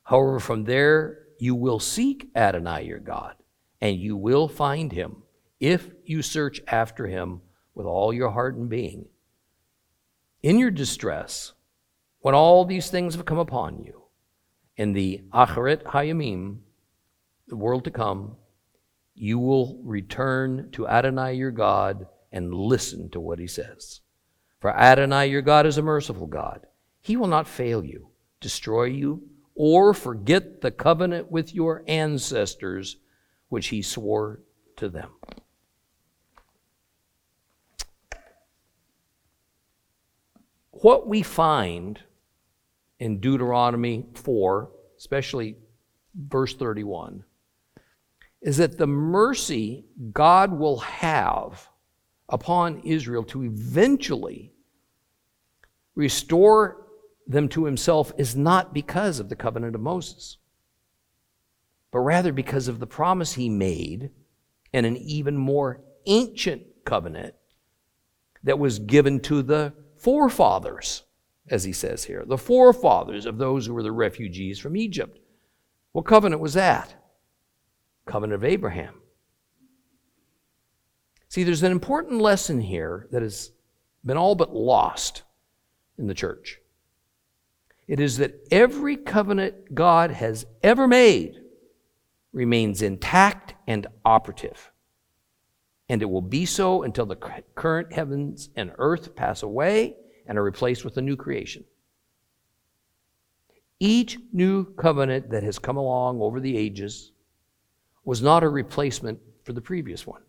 However, 0.05 0.41
from 0.41 0.65
there 0.65 1.26
you 1.39 1.55
will 1.55 1.81
seek 1.81 2.31
Adonai 2.35 2.85
your 2.85 2.99
God, 2.99 3.35
and 3.81 3.97
you 3.97 4.17
will 4.17 4.49
find 4.49 4.93
him 4.93 5.23
if 5.61 5.91
you 6.05 6.23
search 6.23 6.61
after 6.67 7.07
him 7.07 7.41
with 7.75 7.87
all 7.87 8.13
your 8.13 8.31
heart 8.31 8.57
and 8.57 8.69
being. 8.69 9.07
In 10.43 10.59
your 10.59 10.71
distress, 10.71 11.53
when 12.21 12.35
all 12.35 12.65
these 12.65 12.91
things 12.91 13.15
have 13.15 13.25
come 13.25 13.39
upon 13.39 13.83
you, 13.83 14.03
in 14.77 14.93
the 14.93 15.23
Acharit 15.33 15.83
Hayamim, 15.85 16.59
the 17.49 17.57
world 17.57 17.85
to 17.85 17.91
come, 17.91 18.37
you 19.15 19.39
will 19.39 19.81
return 19.83 20.69
to 20.73 20.87
Adonai 20.87 21.35
your 21.35 21.51
God 21.51 22.07
and 22.31 22.53
listen 22.53 23.09
to 23.11 23.21
what 23.21 23.39
he 23.39 23.47
says. 23.47 24.01
For 24.61 24.71
Adonai 24.71 25.27
your 25.27 25.43
God 25.43 25.65
is 25.67 25.79
a 25.79 25.83
merciful 25.83 26.27
God. 26.27 26.67
He 27.01 27.17
will 27.17 27.29
not 27.29 27.49
fail 27.49 27.85
you, 27.85 28.09
destroy 28.41 28.85
you, 28.85 29.23
or 29.57 29.95
forget 29.95 30.61
the 30.61 30.71
covenant 30.71 31.33
with 31.33 31.55
your 31.55 31.83
ancestors 31.89 32.97
which 33.49 33.69
he 33.69 33.81
swore 33.83 34.41
to 34.77 34.89
them. 34.89 35.11
What 40.71 41.09
we 41.09 41.23
find 41.23 41.99
in 43.01 43.19
Deuteronomy 43.19 44.05
4, 44.15 44.71
especially 44.99 45.57
verse 46.15 46.55
31, 46.55 47.25
is 48.43 48.59
that 48.59 48.77
the 48.77 48.87
mercy 48.87 49.87
God 50.13 50.53
will 50.53 50.79
have 50.79 51.69
upon 52.29 52.81
Israel 52.81 53.25
to 53.25 53.45
eventually 53.45 54.53
restore 55.95 56.86
them 57.27 57.49
to 57.49 57.65
himself 57.65 58.13
is 58.17 58.37
not 58.37 58.73
because 58.73 59.19
of 59.19 59.29
the 59.29 59.37
covenant 59.37 59.75
of 59.75 59.81
Moses, 59.81 60.39
but 61.91 62.01
rather 62.01 62.33
because 62.33 62.69
of 62.69 62.79
the 62.79 62.87
promise 62.87 63.35
he 63.35 63.49
made 63.49 64.11
in 64.73 64.85
an 64.85 64.97
even 64.97 65.37
more 65.37 65.81
ancient 66.07 66.63
covenant 66.85 67.35
that 68.45 68.59
was 68.59 68.79
given 68.79 69.19
to 69.21 69.43
the 69.43 69.75
forefathers, 69.99 71.05
as 71.49 71.65
he 71.65 71.73
says 71.73 72.05
here, 72.05 72.25
the 72.27 72.39
forefathers 72.39 73.27
of 73.27 73.39
those 73.39 73.67
who 73.67 73.75
were 73.75 73.83
the 73.83 73.93
refugees 73.93 74.59
from 74.59 74.77
Egypt. 74.77 75.19
What 75.93 76.07
covenant 76.07 76.41
was 76.41 76.55
that? 76.55 76.95
Covenant 78.05 78.35
of 78.35 78.45
Abraham. 78.45 79.01
See, 81.29 81.43
there's 81.43 81.63
an 81.63 81.73
important 81.73 82.21
lesson 82.21 82.61
here 82.61 83.09
that 83.11 83.23
has 83.23 83.51
been 84.05 84.17
all 84.17 84.35
but 84.37 84.55
lost 84.55 85.23
in 85.99 86.07
the 86.07 86.15
church. 86.15 86.61
It 87.89 88.01
is 88.01 88.17
that 88.19 88.47
every 88.51 88.97
covenant 88.97 89.75
God 89.75 90.11
has 90.11 90.45
ever 90.63 90.89
made 90.89 91.37
remains 92.33 92.83
intact 92.83 93.55
and 93.67 93.87
operative. 94.05 94.73
And 95.89 96.03
it 96.03 96.07
will 96.07 96.23
be 96.23 96.47
so 96.47 96.83
until 96.83 97.07
the 97.07 97.17
current 97.55 97.93
heavens 97.93 98.51
and 98.57 98.73
earth 98.79 99.15
pass 99.15 99.43
away 99.43 99.97
and 100.27 100.37
are 100.37 100.43
replaced 100.43 100.85
with 100.85 100.97
a 100.97 101.03
new 101.03 101.17
creation. 101.17 101.65
Each 103.79 104.19
new 104.33 104.65
covenant 104.75 105.31
that 105.31 105.45
has 105.45 105.59
come 105.59 105.77
along 105.77 106.21
over 106.21 106.41
the 106.41 106.57
ages 106.57 107.13
was 108.05 108.23
not 108.23 108.43
a 108.43 108.49
replacement 108.49 109.21
for 109.45 109.53
the 109.53 109.61
previous 109.61 110.07
one. 110.07 110.23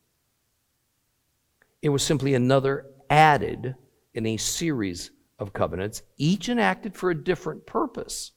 It 1.81 1.89
was 1.89 2.03
simply 2.03 2.33
another 2.33 2.85
added 3.09 3.75
in 4.13 4.25
a 4.25 4.37
series 4.37 5.11
of 5.39 5.53
covenants, 5.53 6.01
each 6.17 6.50
enacted 6.50 6.96
for 6.96 7.10
a 7.10 7.24
different 7.24 7.65
purpose. 7.65 8.32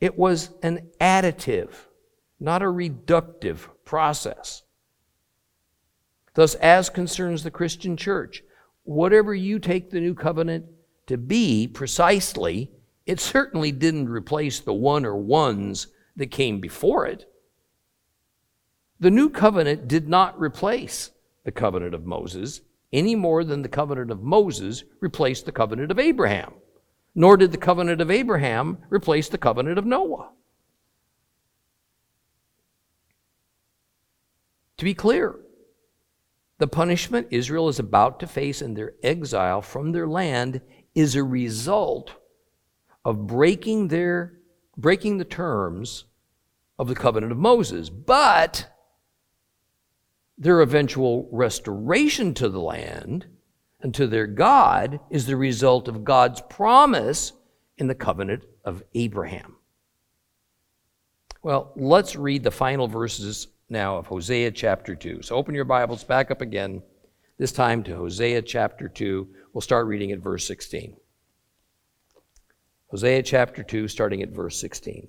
It 0.00 0.18
was 0.18 0.50
an 0.62 0.88
additive, 1.00 1.70
not 2.38 2.62
a 2.62 2.66
reductive 2.66 3.68
process. 3.84 4.62
Thus, 6.34 6.54
as 6.56 6.88
concerns 6.88 7.42
the 7.42 7.50
Christian 7.50 7.96
church, 7.96 8.42
whatever 8.84 9.34
you 9.34 9.58
take 9.58 9.90
the 9.90 10.00
new 10.00 10.14
covenant 10.14 10.66
to 11.06 11.18
be 11.18 11.66
precisely, 11.66 12.70
it 13.04 13.20
certainly 13.20 13.72
didn't 13.72 14.08
replace 14.08 14.60
the 14.60 14.72
one 14.72 15.04
or 15.04 15.16
ones 15.16 15.88
that 16.16 16.30
came 16.30 16.60
before 16.60 17.06
it. 17.06 17.26
The 19.00 19.10
new 19.10 19.28
covenant 19.28 19.88
did 19.88 20.08
not 20.08 20.38
replace 20.38 21.10
the 21.44 21.52
covenant 21.52 21.94
of 21.94 22.06
Moses 22.06 22.60
any 22.92 23.14
more 23.14 23.44
than 23.44 23.62
the 23.62 23.68
covenant 23.68 24.10
of 24.10 24.22
Moses 24.22 24.84
replaced 25.00 25.46
the 25.46 25.52
covenant 25.52 25.90
of 25.90 25.98
Abraham, 25.98 26.54
nor 27.14 27.36
did 27.36 27.52
the 27.52 27.58
covenant 27.58 28.00
of 28.00 28.10
Abraham 28.10 28.78
replace 28.90 29.28
the 29.28 29.38
covenant 29.38 29.78
of 29.78 29.86
Noah. 29.86 30.30
To 34.78 34.84
be 34.84 34.94
clear, 34.94 35.38
the 36.58 36.66
punishment 36.66 37.28
Israel 37.30 37.68
is 37.68 37.78
about 37.78 38.20
to 38.20 38.26
face 38.26 38.62
in 38.62 38.74
their 38.74 38.94
exile 39.02 39.62
from 39.62 39.92
their 39.92 40.06
land 40.06 40.60
is 40.94 41.14
a 41.14 41.22
result 41.22 42.14
of 43.04 43.26
breaking 43.26 43.88
their 43.88 44.40
breaking 44.76 45.18
the 45.18 45.24
terms 45.24 46.04
of 46.78 46.88
the 46.88 46.94
covenant 46.94 47.32
of 47.32 47.38
Moses. 47.38 47.90
But 47.90 48.70
their 50.40 50.62
eventual 50.62 51.28
restoration 51.30 52.32
to 52.32 52.48
the 52.48 52.60
land 52.60 53.26
and 53.82 53.94
to 53.94 54.06
their 54.06 54.26
God 54.26 54.98
is 55.10 55.26
the 55.26 55.36
result 55.36 55.86
of 55.86 56.02
God's 56.02 56.40
promise 56.40 57.34
in 57.76 57.86
the 57.86 57.94
covenant 57.94 58.44
of 58.64 58.82
Abraham. 58.94 59.56
Well, 61.42 61.72
let's 61.76 62.16
read 62.16 62.42
the 62.42 62.50
final 62.50 62.88
verses 62.88 63.48
now 63.68 63.98
of 63.98 64.06
Hosea 64.06 64.50
chapter 64.52 64.94
2. 64.94 65.22
So 65.22 65.36
open 65.36 65.54
your 65.54 65.64
Bibles 65.66 66.04
back 66.04 66.30
up 66.30 66.40
again, 66.40 66.82
this 67.38 67.52
time 67.52 67.82
to 67.84 67.94
Hosea 67.94 68.42
chapter 68.42 68.88
2. 68.88 69.28
We'll 69.52 69.60
start 69.60 69.86
reading 69.86 70.10
at 70.12 70.20
verse 70.20 70.46
16. 70.46 70.96
Hosea 72.88 73.22
chapter 73.22 73.62
2, 73.62 73.88
starting 73.88 74.22
at 74.22 74.30
verse 74.30 74.58
16. 74.58 75.08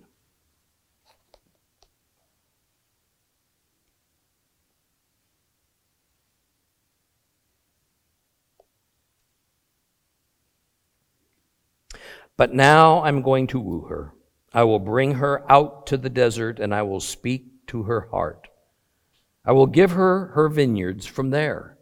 But 12.41 12.55
now 12.55 13.03
I'm 13.03 13.21
going 13.21 13.45
to 13.53 13.59
woo 13.59 13.81
her. 13.81 14.15
I 14.51 14.63
will 14.63 14.79
bring 14.79 15.13
her 15.13 15.45
out 15.47 15.85
to 15.85 15.95
the 15.95 16.09
desert, 16.09 16.59
and 16.59 16.73
I 16.73 16.81
will 16.81 16.99
speak 16.99 17.67
to 17.67 17.83
her 17.83 18.07
heart. 18.09 18.47
I 19.45 19.51
will 19.51 19.67
give 19.67 19.91
her 19.91 20.31
her 20.33 20.49
vineyards 20.49 21.05
from 21.05 21.29
there, 21.29 21.77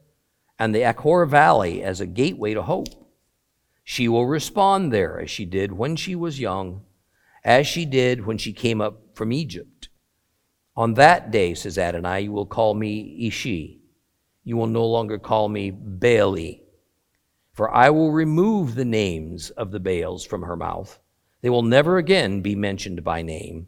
and 0.60 0.76
the 0.76 0.84
Achor 0.84 1.26
Valley 1.26 1.82
as 1.82 2.02
a 2.02 2.06
gateway 2.06 2.56
to 2.56 2.64
hope. 2.64 2.90
She 3.86 4.10
will 4.10 4.28
respond 4.28 4.92
there 4.92 5.22
as 5.22 5.32
she 5.32 5.46
did 5.46 5.72
when 5.72 5.96
she 5.96 6.14
was 6.14 6.42
young, 6.42 6.82
as 7.46 7.66
she 7.66 7.86
did 7.86 8.26
when 8.26 8.38
she 8.38 8.52
came 8.52 8.82
up 8.82 9.16
from 9.16 9.32
Egypt. 9.32 9.88
On 10.76 10.96
that 10.96 11.32
day, 11.32 11.54
says 11.54 11.78
Adonai, 11.78 12.24
you 12.24 12.34
will 12.34 12.46
call 12.46 12.74
me 12.74 13.16
Ishi. 13.26 13.80
You 14.44 14.58
will 14.58 14.68
no 14.68 14.86
longer 14.86 15.20
call 15.20 15.48
me 15.48 15.72
Baali, 15.72 16.64
for 17.60 17.76
I 17.76 17.90
will 17.90 18.14
remove 18.14 18.76
the 18.76 18.86
names 18.86 19.50
of 19.50 19.72
the 19.72 19.82
Baals 19.82 20.26
from 20.26 20.44
her 20.44 20.56
mouth. 20.56 20.98
They 21.42 21.50
will 21.50 21.62
never 21.62 21.98
again 21.98 22.40
be 22.40 22.56
mentioned 22.56 23.04
by 23.04 23.22
name. 23.22 23.68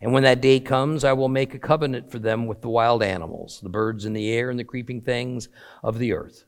And 0.00 0.12
when 0.12 0.22
that 0.22 0.40
day 0.40 0.60
comes, 0.60 1.02
I 1.02 1.12
will 1.14 1.28
make 1.28 1.52
a 1.52 1.58
covenant 1.58 2.12
for 2.12 2.20
them 2.20 2.46
with 2.46 2.60
the 2.60 2.68
wild 2.68 3.02
animals, 3.02 3.58
the 3.64 3.68
birds 3.68 4.04
in 4.04 4.12
the 4.12 4.30
air, 4.30 4.48
and 4.48 4.56
the 4.56 4.62
creeping 4.62 5.00
things 5.00 5.48
of 5.82 5.98
the 5.98 6.12
earth. 6.12 6.44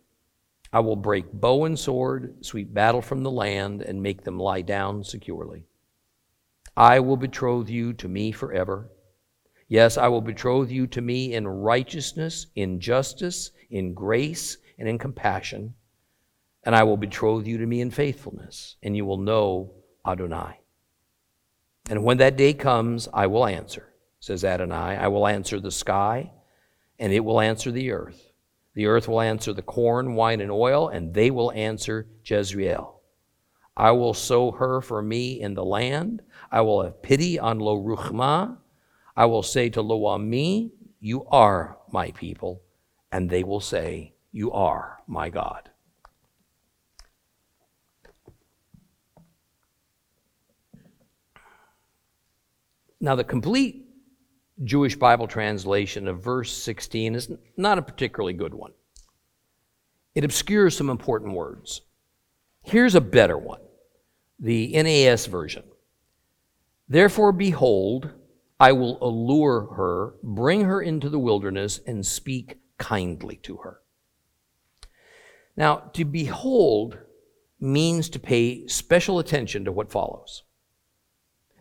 I 0.73 0.79
will 0.79 0.95
break 0.95 1.33
bow 1.33 1.65
and 1.65 1.77
sword, 1.77 2.45
sweep 2.47 2.73
battle 2.73 3.03
from 3.03 3.25
the 3.25 3.31
land, 3.33 3.83
and 3.83 4.01
make 4.01 4.23
them 4.23 4.39
lie 4.39 4.63
down 4.63 5.03
securely. 5.03 5.65
I 6.77 7.01
will 7.01 7.17
betroth 7.17 7.71
you 7.71 7.93
to 7.95 8.07
me 8.07 8.31
forever. 8.31 8.89
Yes, 9.67 9.99
I 9.99 10.07
will 10.07 10.21
betroth 10.21 10.71
you 10.71 10.87
to 10.87 11.01
me 11.01 11.35
in 11.35 11.49
righteousness, 11.49 12.47
in 12.55 12.79
justice, 12.79 13.51
in 13.69 13.95
grace, 13.95 14.59
and 14.79 14.89
in 14.89 15.01
compassion. 15.01 15.75
And 16.65 16.77
I 16.77 16.85
will 16.85 16.97
betroth 16.97 17.47
you 17.47 17.59
to 17.59 17.67
me 17.67 17.81
in 17.81 17.91
faithfulness, 17.91 18.77
and 18.83 18.97
you 18.97 19.05
will 19.05 19.19
know 19.19 19.75
Adonai. 20.07 20.61
And 21.91 22.05
when 22.05 22.19
that 22.19 22.37
day 22.37 22.55
comes, 22.55 23.09
I 23.13 23.27
will 23.27 23.47
answer, 23.47 23.93
says 24.21 24.45
Adonai. 24.45 24.97
I 24.97 25.09
will 25.09 25.27
answer 25.27 25.59
the 25.59 25.73
sky, 25.73 26.33
and 26.99 27.13
it 27.13 27.25
will 27.25 27.41
answer 27.41 27.73
the 27.73 27.91
earth. 27.91 28.33
The 28.75 28.87
earth 28.87 29.09
will 29.09 29.21
answer 29.21 29.53
the 29.53 29.63
corn, 29.63 30.15
wine, 30.15 30.41
and 30.41 30.51
oil, 30.51 30.89
and 30.89 31.13
they 31.13 31.31
will 31.31 31.53
answer 31.53 32.07
Jezreel. 32.25 33.01
I 33.77 33.91
will 33.93 34.15
sow 34.15 34.53
her 34.53 34.81
for 34.81 35.03
me 35.03 35.41
in 35.41 35.55
the 35.55 35.65
land. 35.65 36.23
I 36.51 36.61
will 36.61 36.83
have 36.83 37.03
pity 37.03 37.39
on 37.39 37.59
Lo 37.59 37.77
Ruchma. 37.77 38.59
I 39.17 39.27
will 39.27 39.43
say 39.43 39.69
to 39.71 39.83
Lo 39.83 40.07
Ami, 40.07 40.73
You 41.01 41.25
are 41.27 41.79
my 41.91 42.13
people. 42.13 42.63
And 43.11 43.29
they 43.29 43.43
will 43.43 43.61
say, 43.61 44.15
You 44.31 44.53
are 44.53 44.99
my 45.07 45.29
God. 45.29 45.71
Now, 53.03 53.17
the 53.17 53.25
complete 53.25 53.85
Jewish 54.63 54.95
Bible 54.95 55.27
translation 55.27 56.07
of 56.07 56.23
verse 56.23 56.53
16 56.53 57.17
is 57.17 57.33
not 57.57 57.77
a 57.77 57.83
particularly 57.83 58.33
good 58.33 58.55
one. 58.55 58.71
It 60.15 60.23
obscures 60.23 60.77
some 60.77 60.89
important 60.89 61.35
words. 61.35 61.81
Here's 62.63 62.95
a 62.95 63.01
better 63.01 63.37
one 63.37 63.61
the 64.39 64.73
NAS 64.81 65.27
version. 65.27 65.65
Therefore, 66.89 67.33
behold, 67.33 68.11
I 68.61 68.71
will 68.71 68.99
allure 69.03 69.75
her, 69.75 70.15
bring 70.23 70.65
her 70.65 70.81
into 70.81 71.09
the 71.09 71.19
wilderness, 71.19 71.81
and 71.85 72.07
speak 72.07 72.59
kindly 72.79 73.37
to 73.43 73.57
her. 73.59 73.81
Now, 75.57 75.77
to 75.95 76.05
behold 76.05 76.99
means 77.59 78.09
to 78.11 78.21
pay 78.21 78.69
special 78.69 79.19
attention 79.19 79.65
to 79.65 79.73
what 79.73 79.91
follows. 79.91 80.45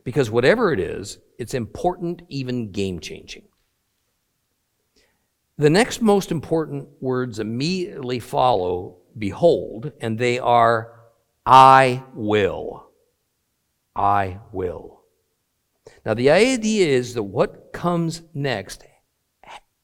Because 0.04 0.32
whatever 0.32 0.74
it 0.74 0.80
is, 0.80 1.20
it's 1.42 1.56
important, 1.56 2.22
even 2.30 2.72
game 2.72 3.00
changing. 3.00 3.46
The 5.58 5.72
next 5.72 6.00
most 6.00 6.32
important 6.32 6.88
words 7.02 7.40
immediately 7.40 8.20
follow 8.20 8.98
behold, 9.18 9.92
and 10.00 10.20
they 10.20 10.38
are 10.38 11.00
I 11.44 12.04
will. 12.14 12.92
I 13.96 14.40
will. 14.52 15.02
Now, 16.06 16.14
the 16.14 16.30
idea 16.30 16.88
is 16.88 17.16
that 17.16 17.24
what 17.24 17.74
comes 17.74 18.22
next 18.36 18.84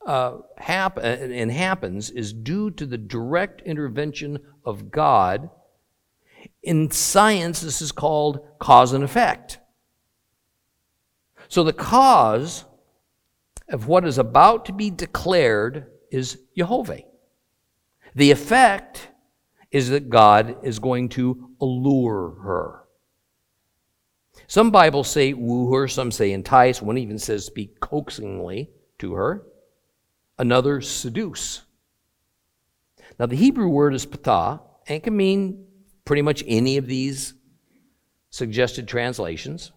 uh, 0.05 0.37
hap- 0.57 0.99
and 0.99 1.51
happens 1.51 2.11
is 2.11 2.33
due 2.33 2.69
to 2.71 2.85
the 2.85 2.99
direct 2.99 3.61
intervention 3.63 4.37
of 4.63 4.91
God. 4.91 5.49
In 6.61 6.91
science, 6.91 7.61
this 7.61 7.81
is 7.81 7.91
called 7.91 8.45
cause 8.59 8.93
and 8.93 9.03
effect. 9.03 9.57
So 11.49 11.63
the 11.63 11.73
cause 11.73 12.65
of 13.69 13.87
what 13.87 14.05
is 14.05 14.17
about 14.17 14.65
to 14.65 14.73
be 14.73 14.89
declared 14.89 15.87
is 16.11 16.39
Jehovah. 16.55 17.01
The 18.15 18.31
effect 18.31 19.09
is 19.71 19.89
that 19.89 20.09
God 20.09 20.57
is 20.63 20.79
going 20.79 21.09
to 21.09 21.51
allure 21.59 22.35
her. 22.41 22.83
Some 24.47 24.71
Bibles 24.71 25.09
say 25.09 25.33
woo 25.33 25.73
her, 25.73 25.87
some 25.87 26.11
say 26.11 26.31
entice, 26.31 26.81
one 26.81 26.97
even 26.97 27.19
says 27.19 27.45
speak 27.45 27.79
coaxingly 27.79 28.69
to 28.99 29.13
her, 29.13 29.43
another 30.37 30.79
seduce. 30.79 31.63
Now, 33.19 33.25
the 33.25 33.35
Hebrew 33.35 33.67
word 33.67 33.93
is 33.93 34.05
patah, 34.05 34.61
and 34.87 35.03
can 35.03 35.17
mean 35.17 35.65
pretty 36.05 36.21
much 36.21 36.43
any 36.47 36.77
of 36.77 36.87
these 36.87 37.33
suggested 38.29 38.87
translations. 38.87 39.71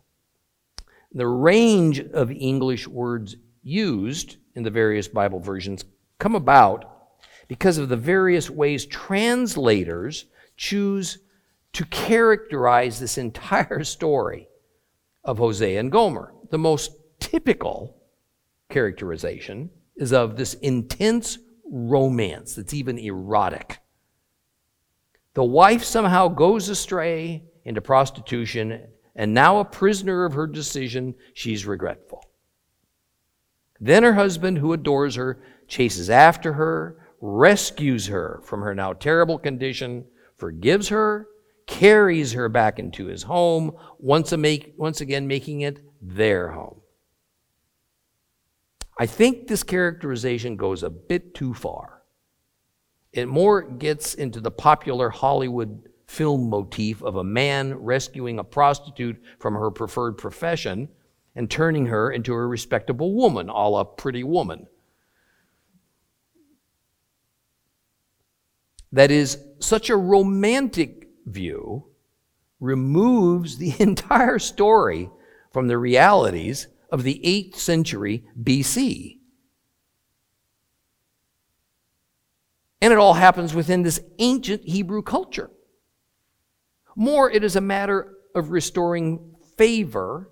The 1.13 1.27
range 1.27 2.01
of 2.01 2.31
English 2.31 2.87
words 2.87 3.37
used 3.63 4.37
in 4.55 4.63
the 4.63 4.71
various 4.71 5.09
Bible 5.09 5.41
versions 5.41 5.85
come 6.19 6.35
about 6.35 6.85
because 7.49 7.79
of 7.79 7.89
the 7.89 7.97
various 7.97 8.49
ways 8.49 8.87
translators 8.87 10.27
choose 10.57 11.19
to 11.73 11.85
characterize 11.87 13.01
this 13.01 13.19
entire 13.19 13.83
story 13.85 14.49
of 15.25 15.39
Hosea 15.39 15.81
and 15.81 15.91
Gomer. 15.91 16.33
The 16.51 16.59
most 16.59 16.93
typical 17.19 17.97
characterization 18.69 19.71
is 19.97 20.13
of 20.13 20.37
this 20.37 20.55
intense 20.55 21.39
romance 21.65 22.55
that's 22.55 22.75
even 22.75 22.99
erotic. 22.99 23.79
The 25.35 25.45
wife 25.45 25.85
somehow 25.85 26.29
goes 26.29 26.69
astray 26.69 27.45
into 27.65 27.81
prostitution 27.81 28.89
and 29.21 29.35
now 29.35 29.59
a 29.59 29.67
prisoner 29.67 30.25
of 30.25 30.33
her 30.33 30.47
decision, 30.47 31.15
she's 31.35 31.67
regretful. 31.67 32.25
Then 33.79 34.03
her 34.03 34.15
husband, 34.15 34.57
who 34.57 34.73
adores 34.73 35.17
her, 35.17 35.43
chases 35.69 36.09
after 36.09 36.55
her, 36.55 36.97
rescues 37.21 38.07
her 38.07 38.41
from 38.43 38.63
her 38.63 38.75
now 38.75 38.95
terrible 38.95 39.39
condition, 39.39 40.07
forgives 40.39 40.89
her, 40.89 41.29
carries 41.67 42.33
her 42.33 42.49
back 42.49 42.79
into 42.79 43.09
his 43.09 43.25
home, 43.25 43.77
once, 43.99 44.35
make, 44.35 44.73
once 44.79 45.03
again 45.03 45.27
making 45.27 45.61
it 45.61 45.81
their 46.01 46.53
home. 46.53 46.81
I 48.99 49.05
think 49.05 49.49
this 49.49 49.63
characterization 49.63 50.57
goes 50.57 50.83
a 50.83 50.89
bit 50.89 51.35
too 51.35 51.53
far. 51.53 52.05
It 53.13 53.29
more 53.29 53.61
gets 53.61 54.15
into 54.15 54.41
the 54.41 54.51
popular 54.51 55.11
Hollywood 55.11 55.90
film 56.11 56.51
motif 56.51 57.01
of 57.05 57.15
a 57.15 57.23
man 57.23 57.73
rescuing 57.73 58.41
a 58.41 58.45
prostitute 58.45 59.17
from 59.39 59.55
her 59.55 59.71
preferred 59.71 60.19
profession 60.19 60.89
and 61.37 61.49
turning 61.49 61.87
her 61.87 62.11
into 62.11 62.33
a 62.33 62.47
respectable 62.47 63.15
woman, 63.15 63.49
a 63.49 63.69
la 63.69 63.85
pretty 63.85 64.25
woman. 64.25 64.67
That 68.91 69.13
is, 69.13 69.39
such 69.61 69.89
a 69.89 69.97
romantic 69.97 71.07
view 71.27 71.87
removes 72.59 73.59
the 73.59 73.75
entire 73.81 74.41
story 74.41 75.09
from 75.53 75.69
the 75.69 75.79
realities 75.79 76.67
of 76.91 77.05
the 77.05 77.21
8th 77.25 77.55
century 77.55 78.25
BC. 78.37 79.19
And 82.83 82.93
it 82.93 82.99
all 82.99 83.15
happens 83.15 83.55
within 83.55 83.83
this 83.83 84.01
ancient 84.19 84.65
Hebrew 84.65 85.03
culture. 85.03 85.51
More, 86.97 87.31
it 87.31 87.45
is 87.45 87.57
a 87.57 87.61
matter 87.61 88.15
of 88.35 88.51
restoring 88.51 89.35
favor 89.57 90.31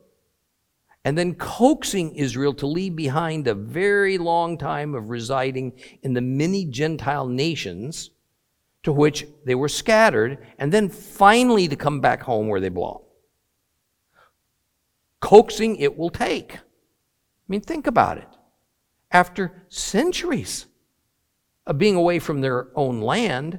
and 1.04 1.16
then 1.16 1.34
coaxing 1.34 2.14
Israel 2.16 2.52
to 2.54 2.66
leave 2.66 2.94
behind 2.94 3.46
a 3.46 3.54
very 3.54 4.18
long 4.18 4.58
time 4.58 4.94
of 4.94 5.10
residing 5.10 5.72
in 6.02 6.12
the 6.12 6.20
many 6.20 6.64
Gentile 6.66 7.26
nations 7.26 8.10
to 8.82 8.92
which 8.92 9.26
they 9.44 9.54
were 9.54 9.68
scattered, 9.68 10.46
and 10.58 10.72
then 10.72 10.88
finally 10.88 11.66
to 11.68 11.76
come 11.76 12.00
back 12.00 12.22
home 12.22 12.48
where 12.48 12.60
they 12.60 12.68
belong. 12.68 13.02
Coaxing 15.20 15.76
it 15.76 15.96
will 15.96 16.10
take. 16.10 16.56
I 16.56 16.58
mean, 17.48 17.60
think 17.60 17.86
about 17.86 18.18
it. 18.18 18.28
After 19.10 19.62
centuries 19.68 20.66
of 21.66 21.78
being 21.78 21.96
away 21.96 22.18
from 22.18 22.40
their 22.40 22.68
own 22.74 23.00
land, 23.00 23.58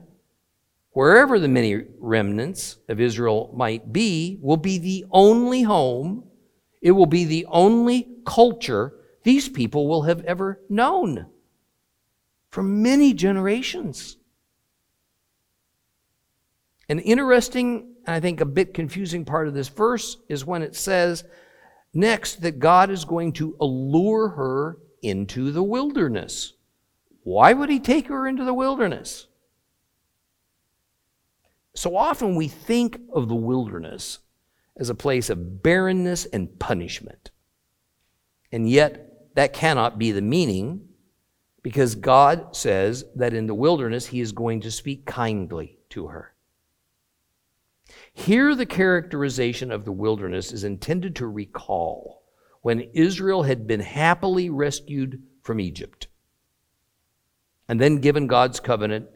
wherever 0.92 1.40
the 1.40 1.48
many 1.48 1.84
remnants 2.00 2.78
of 2.88 3.00
Israel 3.00 3.52
might 3.56 3.94
be, 3.94 4.40
will 4.42 4.58
be 4.58 4.78
the 4.78 5.06
only 5.12 5.64
home, 5.64 6.24
it 6.82 6.92
will 6.92 7.06
be 7.06 7.26
the 7.26 7.46
only 7.50 8.08
culture 8.26 8.94
these 9.24 9.50
people 9.50 9.88
will 9.88 10.04
have 10.04 10.24
ever 10.26 10.60
known 10.70 11.28
for 12.50 12.64
many 12.64 13.14
generations. 13.14 14.18
An 16.88 17.00
interesting, 17.00 17.96
and 18.06 18.16
I 18.16 18.20
think 18.20 18.42
a 18.42 18.46
bit 18.46 18.74
confusing 18.74 19.26
part 19.26 19.48
of 19.48 19.54
this 19.54 19.68
verse 19.68 20.18
is 20.28 20.46
when 20.46 20.64
it 20.64 20.76
says 20.76 21.24
next 21.94 22.42
that 22.42 22.60
God 22.60 22.90
is 22.90 23.06
going 23.06 23.34
to 23.34 23.56
allure 23.60 24.30
her 24.30 24.78
into 25.02 25.52
the 25.52 25.64
wilderness. 25.64 26.54
Why 27.24 27.54
would 27.54 27.70
he 27.70 27.80
take 27.80 28.08
her 28.08 28.28
into 28.28 28.44
the 28.44 28.54
wilderness? 28.54 29.28
So 31.80 31.96
often 31.96 32.36
we 32.36 32.50
think 32.50 33.00
of 33.14 33.30
the 33.30 33.36
wilderness 33.36 34.20
as 34.76 34.90
a 34.90 34.94
place 34.94 35.30
of 35.30 35.64
barrenness 35.64 36.26
and 36.26 36.60
punishment. 36.60 37.32
And 38.52 38.70
yet, 38.70 39.34
that 39.36 39.54
cannot 39.54 39.98
be 39.98 40.12
the 40.12 40.22
meaning 40.22 40.90
because 41.64 41.96
God 41.96 42.54
says 42.54 43.06
that 43.16 43.34
in 43.34 43.48
the 43.48 43.56
wilderness 43.56 44.08
he 44.08 44.20
is 44.20 44.34
going 44.34 44.60
to 44.60 44.72
speak 44.72 45.06
kindly 45.06 45.80
to 45.92 46.08
her. 46.08 46.34
Here, 48.12 48.56
the 48.56 48.66
characterization 48.66 49.72
of 49.72 49.86
the 49.86 49.94
wilderness 49.94 50.52
is 50.52 50.66
intended 50.66 51.16
to 51.16 51.28
recall 51.28 52.24
when 52.62 52.90
Israel 52.94 53.44
had 53.44 53.68
been 53.68 53.80
happily 53.80 54.50
rescued 54.50 55.24
from 55.44 55.62
Egypt 55.62 56.08
and 57.70 57.80
then 57.80 58.02
given 58.02 58.28
God's 58.28 58.60
covenant, 58.60 59.08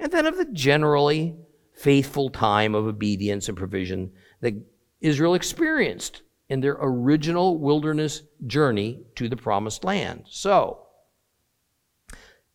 and 0.00 0.10
then 0.10 0.26
of 0.26 0.36
the 0.36 0.46
generally 0.46 1.36
faithful 1.78 2.28
time 2.30 2.74
of 2.74 2.86
obedience 2.86 3.48
and 3.48 3.56
provision 3.56 4.10
that 4.40 4.54
Israel 5.00 5.34
experienced 5.34 6.22
in 6.48 6.60
their 6.60 6.76
original 6.80 7.58
wilderness 7.58 8.22
journey 8.46 9.02
to 9.14 9.28
the 9.28 9.36
promised 9.36 9.84
land. 9.84 10.24
So, 10.28 10.86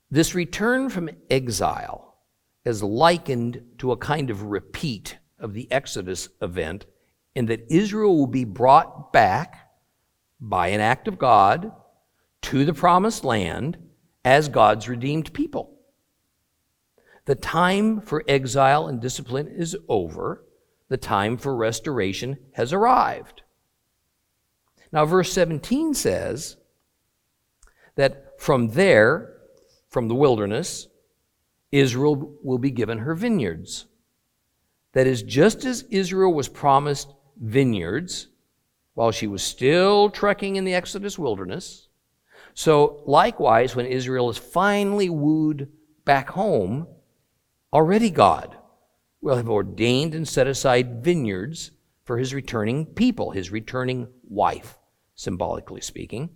this 0.09 0.35
return 0.35 0.89
from 0.89 1.09
exile 1.29 2.17
is 2.65 2.83
likened 2.83 3.63
to 3.79 3.91
a 3.91 3.97
kind 3.97 4.29
of 4.29 4.43
repeat 4.43 5.17
of 5.39 5.53
the 5.53 5.71
Exodus 5.71 6.29
event 6.41 6.85
in 7.35 7.47
that 7.47 7.65
Israel 7.69 8.15
will 8.17 8.27
be 8.27 8.45
brought 8.45 9.11
back 9.11 9.71
by 10.39 10.67
an 10.67 10.81
act 10.81 11.07
of 11.07 11.17
God 11.17 11.71
to 12.43 12.65
the 12.65 12.73
promised 12.73 13.23
land 13.23 13.77
as 14.23 14.49
God's 14.49 14.87
redeemed 14.87 15.33
people. 15.33 15.72
The 17.25 17.35
time 17.35 18.01
for 18.01 18.23
exile 18.27 18.87
and 18.87 19.01
discipline 19.01 19.47
is 19.47 19.77
over. 19.87 20.43
The 20.89 20.97
time 20.97 21.37
for 21.37 21.55
restoration 21.55 22.37
has 22.53 22.73
arrived. 22.73 23.43
Now, 24.91 25.05
verse 25.05 25.31
17 25.31 25.93
says 25.93 26.57
that 27.95 28.39
from 28.39 28.69
there, 28.69 29.33
from 29.89 30.07
the 30.07 30.15
wilderness, 30.15 30.87
Israel 31.71 32.35
will 32.43 32.59
be 32.59 32.71
given 32.71 32.99
her 32.99 33.15
vineyards. 33.15 33.87
That 34.91 35.07
is, 35.07 35.23
just 35.23 35.65
as 35.65 35.83
Israel 35.89 36.33
was 36.33 36.47
promised 36.47 37.11
vineyards 37.37 38.27
while 38.93 39.11
she 39.11 39.25
was 39.25 39.41
still 39.41 40.09
trekking 40.11 40.57
in 40.57 40.65
the 40.65 40.75
Exodus 40.75 41.17
wilderness, 41.17 41.87
so 42.53 43.01
likewise, 43.05 43.75
when 43.75 43.85
Israel 43.85 44.29
is 44.29 44.37
finally 44.37 45.09
wooed 45.09 45.71
back 46.05 46.29
home, 46.29 46.87
already 47.73 48.11
God 48.11 48.55
will 49.19 49.35
have 49.35 49.49
ordained 49.49 50.13
and 50.13 50.27
set 50.27 50.47
aside 50.47 51.03
vineyards 51.03 51.71
for 52.03 52.17
his 52.17 52.33
returning 52.33 52.85
people, 52.85 53.31
his 53.31 53.51
returning 53.51 54.07
wife, 54.23 54.77
symbolically 55.15 55.81
speaking. 55.81 56.29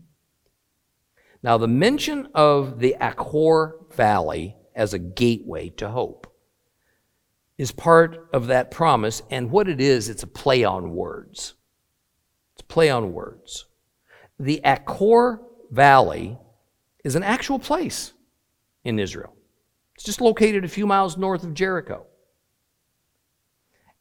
Now, 1.44 1.58
the 1.58 1.68
mention 1.68 2.30
of 2.34 2.80
the 2.80 2.96
Achor 3.00 3.76
Valley 3.94 4.56
as 4.76 4.94
a 4.94 5.00
gateway 5.00 5.70
to 5.70 5.90
hope 5.90 6.34
is 7.58 7.72
part 7.72 8.30
of 8.34 8.48
that 8.48 8.72
promise. 8.72 9.22
And 9.30 9.52
what 9.52 9.68
it 9.68 9.80
is, 9.80 10.10
it's 10.10 10.24
a 10.24 10.28
play 10.28 10.64
on 10.64 10.92
words. 10.92 11.54
It's 12.54 12.62
a 12.62 12.66
play 12.66 12.90
on 12.90 13.14
words. 13.14 13.66
The 14.40 14.62
Achor 14.64 15.42
Valley 15.70 16.38
is 17.04 17.16
an 17.16 17.24
actual 17.24 17.60
place 17.60 18.14
in 18.84 19.00
Israel. 19.00 19.37
It's 19.98 20.06
just 20.06 20.22
located 20.22 20.64
a 20.64 20.68
few 20.68 20.86
miles 20.86 21.18
north 21.18 21.44
of 21.44 21.56
Jericho. 21.56 22.06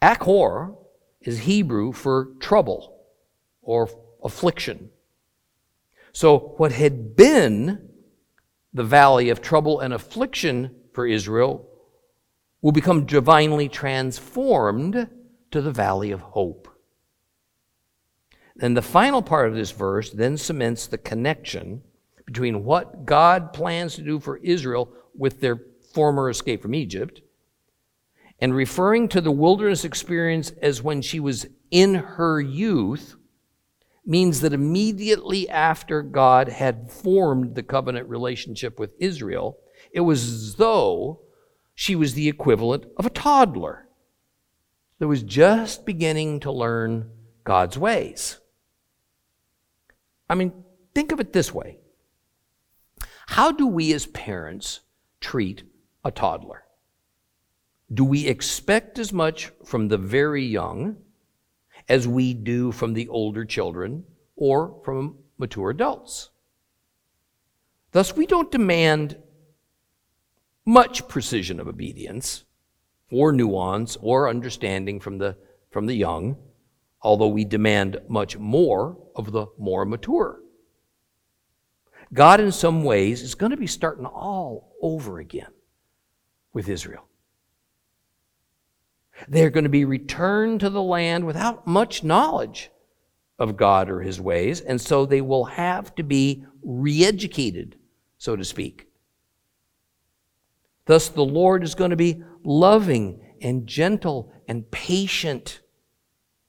Achor 0.05 0.75
is 1.23 1.39
Hebrew 1.41 1.93
for 1.93 2.35
trouble 2.39 3.01
or 3.63 3.89
affliction. 4.23 4.91
So, 6.13 6.55
what 6.59 6.73
had 6.73 7.17
been 7.17 7.89
the 8.75 8.85
valley 8.85 9.31
of 9.31 9.41
trouble 9.41 9.81
and 9.81 9.95
affliction 9.95 10.75
for 10.93 11.07
Israel 11.07 11.67
will 12.61 12.73
become 12.73 13.07
divinely 13.07 13.67
transformed 13.67 15.09
to 15.51 15.63
the 15.63 15.73
valley 15.73 16.11
of 16.11 16.21
hope. 16.21 16.69
And 18.61 18.77
the 18.77 18.83
final 18.83 19.23
part 19.23 19.49
of 19.49 19.55
this 19.55 19.71
verse 19.71 20.11
then 20.11 20.37
cements 20.37 20.87
the 20.89 20.99
connection 20.99 21.81
between 22.27 22.65
what 22.65 23.07
God 23.07 23.55
plans 23.55 23.95
to 23.95 24.03
do 24.03 24.21
for 24.21 24.37
Israel 24.39 24.93
with 25.15 25.41
their 25.41 25.57
former 25.97 26.29
escape 26.29 26.61
from 26.61 26.75
Egypt 26.75 27.23
and 28.39 28.55
referring 28.55 29.09
to 29.09 29.23
the 29.23 29.31
wilderness 29.31 29.83
experience 29.83 30.53
as 30.61 30.83
when 30.83 31.01
she 31.01 31.19
was 31.19 31.47
in 31.71 31.95
her 31.95 32.39
youth 32.39 33.17
means 34.05 34.43
that 34.43 34.53
immediately 34.53 35.49
after 35.49 36.03
God 36.03 36.49
had 36.51 36.93
formed 36.93 37.55
the 37.55 37.63
covenant 37.63 38.11
relationship 38.11 38.79
with 38.79 38.93
Israel, 38.99 39.57
it 39.91 40.01
was 40.01 40.23
as 40.31 40.55
though 40.57 41.23
she 41.75 41.97
was 41.97 42.13
the 42.13 42.29
equivalent 42.29 42.85
of 42.99 43.07
a 43.07 43.11
toddler 43.11 43.89
that 44.99 45.09
was 45.09 45.23
just 45.23 45.87
beginning 45.87 46.41
to 46.41 46.53
learn 46.53 47.11
God's 47.43 47.79
ways. 47.79 48.39
I 50.29 50.35
mean, 50.35 50.53
think 50.95 51.11
of 51.11 51.21
it 51.21 51.33
this 51.33 51.55
way 51.55 51.79
How 53.29 53.51
do 53.51 53.67
we 53.67 53.95
as 53.95 54.05
parents 54.05 54.81
treat 55.21 55.63
a 56.07 56.11
toddler? 56.11 56.65
Do 57.93 58.05
we 58.05 58.27
expect 58.27 58.99
as 58.99 59.13
much 59.13 59.51
from 59.65 59.89
the 59.89 59.99
very 59.99 60.45
young 60.45 60.97
as 61.89 62.09
we 62.09 62.35
do 62.35 62.73
from 62.73 62.95
the 62.95 63.09
older 63.09 63.45
children 63.45 64.05
or 64.37 64.81
from 64.85 65.19
mature 65.39 65.71
adults? 65.71 66.31
Thus, 67.93 68.17
we 68.17 68.27
don't 68.27 68.51
demand 68.51 69.17
much 70.65 71.07
precision 71.07 71.61
of 71.61 71.69
obedience 71.69 72.45
or 73.11 73.33
nuance 73.33 73.97
or 74.01 74.29
understanding 74.29 74.99
from 74.99 75.19
the, 75.19 75.37
from 75.71 75.87
the 75.87 75.95
young, 75.95 76.37
although 77.03 77.29
we 77.29 77.45
demand 77.45 78.01
much 78.09 78.37
more 78.37 78.99
of 79.15 79.31
the 79.31 79.47
more 79.59 79.85
mature. 79.85 80.41
God, 82.13 82.41
in 82.41 82.53
some 82.53 82.83
ways, 82.85 83.23
is 83.23 83.35
going 83.35 83.51
to 83.51 83.57
be 83.57 83.67
starting 83.67 84.07
all 84.07 84.77
over 84.81 85.19
again 85.19 85.51
with 86.57 86.71
Israel. 86.71 87.05
They're 89.29 89.51
going 89.51 89.65
to 89.65 89.71
be 89.71 89.85
returned 89.85 90.61
to 90.61 90.71
the 90.71 90.83
land 90.83 91.27
without 91.27 91.67
much 91.67 92.03
knowledge 92.03 92.71
of 93.39 93.59
God 93.59 93.91
or 93.91 94.01
his 94.01 94.19
ways, 94.19 94.63
and 94.63 94.81
so 94.81 95.05
they 95.05 95.21
will 95.21 95.45
have 95.45 95.95
to 95.97 96.03
be 96.03 96.47
re 96.63 97.05
educated, 97.05 97.77
so 98.17 98.37
to 98.37 98.43
speak. 98.43 98.89
Thus, 100.87 101.11
the 101.11 101.27
Lord 101.27 101.63
is 101.63 101.75
going 101.75 101.91
to 101.91 101.97
be 101.97 102.23
loving 102.43 103.21
and 103.43 103.67
gentle 103.67 104.33
and 104.49 104.71
patient 104.71 105.61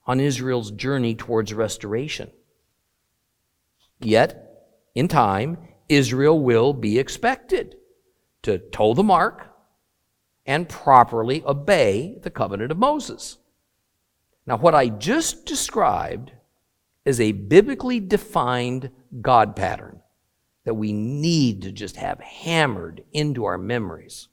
on 0.06 0.20
Israel's 0.20 0.70
journey 0.70 1.14
towards 1.14 1.52
restoration. 1.52 2.30
Yet, 4.00 4.70
in 4.94 5.06
time, 5.06 5.58
Israel 5.90 6.40
will 6.40 6.72
be 6.72 6.98
expected 6.98 7.76
to 8.44 8.56
toe 8.56 8.94
the 8.94 9.02
mark 9.02 9.47
and 10.48 10.66
properly 10.66 11.44
obey 11.44 12.16
the 12.22 12.30
covenant 12.30 12.72
of 12.72 12.78
Moses. 12.78 13.36
Now, 14.46 14.56
what 14.56 14.74
I 14.74 14.88
just 14.88 15.44
described 15.44 16.32
is 17.04 17.20
a 17.20 17.32
biblically 17.32 18.00
defined 18.00 18.90
God 19.20 19.54
pattern 19.54 20.00
that 20.64 20.74
we 20.74 20.90
need 20.92 21.62
to 21.62 21.70
just 21.70 21.96
have 21.96 22.18
hammered 22.20 23.04
into 23.12 23.44
our 23.44 23.58
memories. 23.58 24.28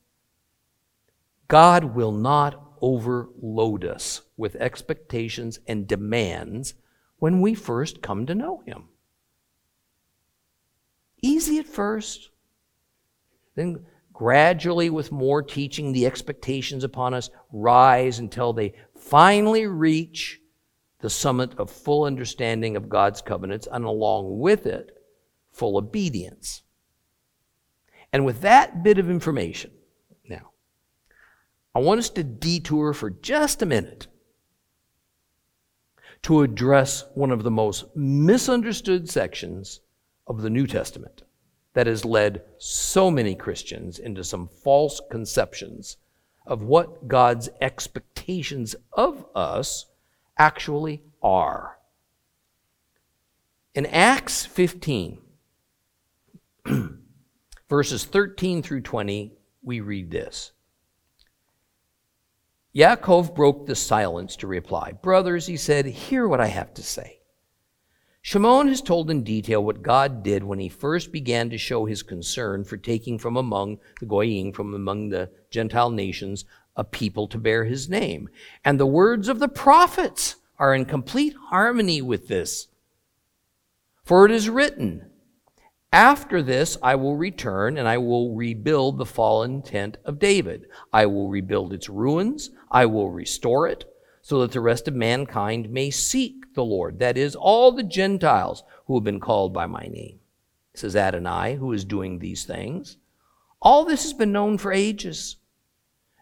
God 1.50 1.96
will 1.96 2.14
not 2.14 2.62
overload 2.82 3.84
us 3.84 4.22
with 4.38 4.56
expectations 4.56 5.60
and 5.68 5.86
demands 5.86 6.76
when 7.18 7.42
we 7.42 7.54
first 7.54 8.02
come 8.02 8.26
to 8.26 8.36
know 8.36 8.64
Him. 8.66 8.86
Easy 11.22 11.60
at 11.60 11.66
first, 11.66 12.30
then 13.56 13.86
gradually, 14.16 14.90
with 14.90 15.12
more 15.12 15.44
teaching, 15.44 15.92
the 15.92 16.06
expectations 16.06 16.84
upon 16.84 17.14
us 17.14 17.30
rise 17.52 18.18
until 18.18 18.54
they 18.54 18.74
finally 18.98 19.68
reach 19.68 20.40
the 21.02 21.10
summit 21.10 21.54
of 21.60 21.70
full 21.70 22.06
understanding 22.06 22.78
of 22.78 22.90
God's 22.90 23.22
covenants, 23.22 23.68
and 23.70 23.84
along 23.84 24.40
with 24.40 24.66
it, 24.66 24.98
full 25.52 25.78
obedience. 25.78 26.64
And 28.14 28.26
with 28.26 28.42
that 28.42 28.84
bit 28.84 28.98
of 28.98 29.10
information, 29.10 29.72
now, 30.28 30.52
I 31.76 31.80
want 31.80 32.00
us 32.00 32.10
to 32.12 32.24
detour 32.24 32.94
for 32.94 33.10
just 33.10 33.62
a 33.62 33.66
minute 33.66 34.08
to 36.22 36.42
address 36.42 37.04
one 37.16 37.32
of 37.32 37.44
the 37.44 37.52
most 37.52 37.84
misunderstood 37.96 39.10
sections 39.10 39.82
of 40.26 40.42
the 40.42 40.50
New 40.50 40.66
Testament 40.68 41.25
that 41.76 41.88
has 41.88 42.04
led 42.04 42.42
so 42.58 43.12
many 43.12 43.36
Christians 43.36 44.00
into 44.00 44.24
some 44.24 44.48
false 44.48 45.02
conceptions 45.12 45.98
of 46.48 46.64
what 46.64 47.08
God's 47.08 47.50
expectations 47.62 48.76
of 48.94 49.26
us 49.36 49.86
actually 50.38 51.04
are. 51.22 51.78
In 53.74 53.86
Acts 53.88 54.46
15, 54.46 55.20
verses 57.70 58.06
13 58.06 58.64
through 58.64 58.82
20, 58.82 59.34
we 59.62 59.82
read 59.82 60.12
this. 60.12 60.54
Yaakov 62.74 63.36
broke 63.36 63.66
the 63.66 63.76
silence 63.76 64.38
to 64.38 64.48
reply. 64.48 64.94
Brothers, 64.94 65.46
he 65.46 65.58
said, 65.58 65.86
hear 65.86 66.28
what 66.28 66.40
I 66.40 66.48
have 66.48 66.74
to 66.76 66.84
say. 66.84 67.15
Shimon 68.28 68.70
has 68.70 68.82
told 68.82 69.12
in 69.12 69.22
detail 69.22 69.64
what 69.64 69.84
God 69.84 70.24
did 70.24 70.44
when 70.44 70.58
he 70.58 70.68
first 70.68 71.12
began 71.12 71.52
to 71.52 71.60
show 71.60 71.86
his 71.86 72.02
concern 72.02 72.64
for 72.64 72.76
taking 72.76 73.20
from 73.20 73.38
among 73.38 73.78
the 74.00 74.08
Goyim, 74.08 74.52
from 74.52 74.74
among 74.74 75.10
the 75.10 75.30
Gentile 75.52 75.92
nations, 75.92 76.44
a 76.76 76.84
people 76.84 77.28
to 77.28 77.38
bear 77.38 77.66
his 77.66 77.88
name. 77.88 78.28
And 78.64 78.80
the 78.80 78.88
words 78.88 79.30
of 79.30 79.38
the 79.38 79.48
prophets 79.48 80.38
are 80.58 80.74
in 80.74 80.86
complete 80.86 81.36
harmony 81.50 82.02
with 82.02 82.28
this. 82.28 82.68
For 84.04 84.26
it 84.26 84.32
is 84.32 84.50
written, 84.50 85.06
After 85.94 86.42
this 86.42 86.80
I 86.82 86.96
will 86.96 87.16
return 87.16 87.78
and 87.78 87.88
I 87.88 88.00
will 88.00 88.34
rebuild 88.34 88.98
the 88.98 89.06
fallen 89.06 89.62
tent 89.62 89.98
of 90.04 90.18
David. 90.18 90.66
I 90.92 91.06
will 91.06 91.30
rebuild 91.30 91.74
its 91.74 91.90
ruins, 91.90 92.50
I 92.72 92.88
will 92.88 93.12
restore 93.12 93.68
it, 93.68 93.86
so 94.26 94.42
that 94.42 94.54
the 94.54 94.60
rest 94.60 94.88
of 94.88 94.96
mankind 94.96 95.70
may 95.70 95.92
seek 95.92 96.52
the 96.56 96.66
Lord, 96.66 96.98
that 96.98 97.16
is, 97.16 97.36
all 97.36 97.72
the 97.72 97.84
Gentiles 97.84 98.64
who 98.88 98.96
have 98.96 99.04
been 99.04 99.20
called 99.20 99.54
by 99.54 99.68
my 99.68 99.84
name. 99.84 100.18
Says 100.74 100.96
Adonai, 100.96 101.58
who 101.58 101.72
is 101.72 101.86
doing 101.86 102.18
these 102.18 102.44
things. 102.44 102.98
All 103.62 103.86
this 103.86 104.02
has 104.02 104.14
been 104.14 104.32
known 104.32 104.58
for 104.58 104.74
ages. 104.74 105.36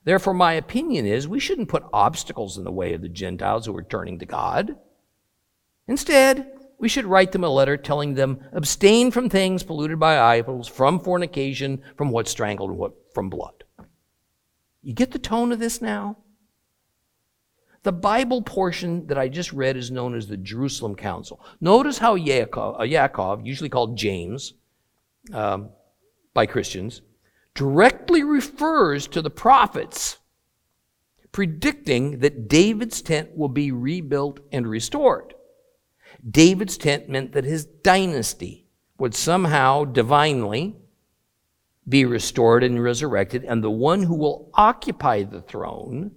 Therefore, 0.04 0.34
my 0.34 0.52
opinion 0.52 1.06
is 1.06 1.30
we 1.30 1.39
shouldn't 1.39 1.70
put 1.70 1.86
obstacles 1.94 2.58
in 2.58 2.66
the 2.66 2.74
way 2.74 2.94
of 2.94 3.02
the 3.02 3.08
Gentiles 3.08 3.66
who 3.66 3.78
are 3.78 3.84
turning 3.84 4.20
to 4.20 4.26
God. 4.26 4.76
Instead, 5.88 6.52
we 6.80 6.89
should 6.89 7.06
write 7.06 7.32
them 7.32 7.46
a 7.46 7.50
letter 7.50 7.78
telling 7.78 8.16
them 8.16 8.42
abstain 8.52 9.12
from 9.12 9.30
things 9.30 9.63
polluted 9.63 9.98
by 9.98 10.20
idols, 10.20 10.68
from 10.68 11.00
fornication, 11.00 11.82
from 11.96 12.10
what 12.10 12.28
strangled, 12.28 12.72
and 12.72 12.80
what 12.80 13.13
from 13.13 13.30
blood. 13.30 13.63
You 14.82 14.94
get 14.94 15.12
the 15.12 15.20
tone 15.20 15.54
of 15.54 15.60
this 15.60 15.82
now? 15.82 16.18
The 17.84 17.91
Bible 17.91 18.41
portion 18.41 19.08
that 19.08 19.17
I 19.17 19.28
just 19.28 19.52
read 19.52 19.76
is 19.76 19.91
known 19.91 20.15
as 20.15 20.28
the 20.28 20.38
Jerusalem 20.38 20.96
Council. 20.96 21.43
Notice 21.60 21.98
how 21.98 22.17
Yaakov, 22.17 22.80
uh, 22.80 22.84
Yaakov 22.84 23.46
usually 23.46 23.69
called 23.69 23.98
James 23.98 24.54
um, 25.34 25.69
by 26.34 26.46
Christians, 26.46 27.02
directly 27.54 28.24
refers 28.24 29.08
to 29.08 29.22
the 29.22 29.30
prophets 29.30 30.17
predicting 31.34 32.19
that 32.19 32.48
David's 32.48 33.02
tent 33.02 33.36
will 33.36 33.50
be 33.50 33.72
rebuilt 33.72 34.39
and 34.52 34.65
restored. 34.65 35.34
David's 36.30 36.78
tent 36.78 37.10
meant 37.10 37.34
that 37.34 37.43
his 37.43 37.65
dynasty 37.65 38.67
would 38.98 39.15
somehow 39.15 39.84
divinely 39.84 40.76
be 41.89 42.06
restored 42.06 42.63
and 42.63 42.82
resurrected, 42.82 43.43
and 43.43 43.62
the 43.62 43.72
one 43.72 44.04
who 44.04 44.15
will 44.15 44.50
occupy 44.54 45.24
the 45.24 45.41
throne 45.41 46.12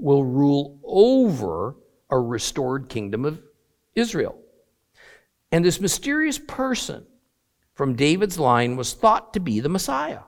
will 0.00 0.24
rule 0.24 0.80
over 0.84 1.76
a 2.10 2.18
restored 2.18 2.88
kingdom 2.88 3.24
of 3.24 3.40
Israel. 3.94 4.36
And 5.52 5.64
this 5.64 5.80
mysterious 5.80 6.38
person 6.38 7.06
from 7.74 7.96
David's 7.96 8.38
line 8.38 8.76
was 8.76 8.92
thought 8.92 9.32
to 9.34 9.40
be 9.40 9.60
the 9.60 9.68
Messiah. 9.68 10.20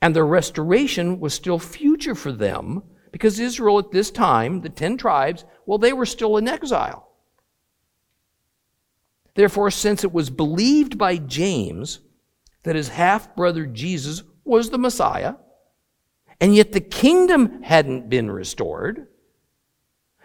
And 0.00 0.14
the 0.14 0.24
restoration 0.24 1.20
was 1.20 1.34
still 1.34 1.58
future 1.58 2.14
for 2.14 2.32
them 2.32 2.82
because 3.12 3.40
Israel 3.40 3.78
at 3.78 3.90
this 3.90 4.10
time, 4.10 4.60
the 4.60 4.68
ten 4.68 4.96
tribes, 4.96 5.44
well, 5.64 5.78
they 5.78 5.92
were 5.92 6.06
still 6.06 6.36
in 6.36 6.48
exile. 6.48 7.08
Therefore, 9.34 9.70
since 9.70 10.04
it 10.04 10.12
was 10.12 10.30
believed 10.30 10.98
by 10.98 11.16
James 11.16 12.00
that 12.62 12.76
his 12.76 12.88
half 12.88 13.34
brother 13.36 13.66
Jesus 13.66 14.22
was 14.44 14.70
the 14.70 14.78
Messiah, 14.78 15.34
and 16.40 16.54
yet 16.54 16.72
the 16.72 16.80
kingdom 16.80 17.62
hadn't 17.62 18.08
been 18.08 18.30
restored, 18.30 19.08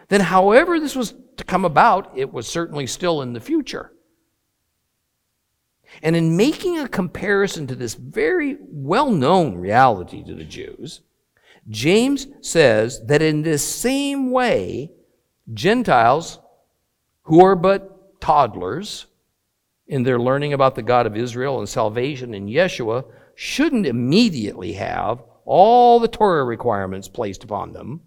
then 0.08 0.20
however 0.20 0.78
this 0.78 0.94
was 0.94 1.14
to 1.36 1.44
come 1.44 1.64
about, 1.64 2.12
it 2.16 2.32
was 2.32 2.46
certainly 2.46 2.86
still 2.86 3.22
in 3.22 3.32
the 3.32 3.40
future. 3.40 3.92
And 6.02 6.16
in 6.16 6.36
making 6.36 6.78
a 6.78 6.88
comparison 6.88 7.66
to 7.66 7.74
this 7.74 7.94
very 7.94 8.58
well 8.68 9.10
known 9.10 9.56
reality 9.56 10.22
to 10.24 10.34
the 10.34 10.44
Jews, 10.44 11.00
James 11.68 12.26
says 12.40 13.04
that 13.06 13.22
in 13.22 13.42
this 13.42 13.66
same 13.66 14.30
way, 14.30 14.90
Gentiles 15.52 16.38
who 17.22 17.44
are 17.44 17.56
but 17.56 18.20
toddlers 18.20 19.06
in 19.86 20.02
their 20.02 20.18
learning 20.18 20.52
about 20.52 20.74
the 20.74 20.82
God 20.82 21.06
of 21.06 21.16
Israel 21.16 21.58
and 21.58 21.68
salvation 21.68 22.34
in 22.34 22.46
Yeshua 22.46 23.04
shouldn't 23.34 23.86
immediately 23.86 24.72
have 24.74 25.22
all 25.44 25.98
the 26.00 26.08
Torah 26.08 26.44
requirements 26.44 27.08
placed 27.08 27.44
upon 27.44 27.72
them 27.72 28.00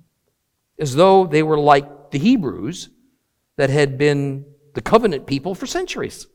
as 0.79 0.95
though 0.95 1.25
they 1.25 1.43
were 1.43 1.59
like 1.59 2.11
the 2.11 2.19
Hebrews 2.19 2.89
that 3.57 3.69
had 3.69 3.97
been 3.97 4.45
the 4.73 4.81
covenant 4.81 5.25
people 5.25 5.55
for 5.55 5.65
centuries. 5.65 6.27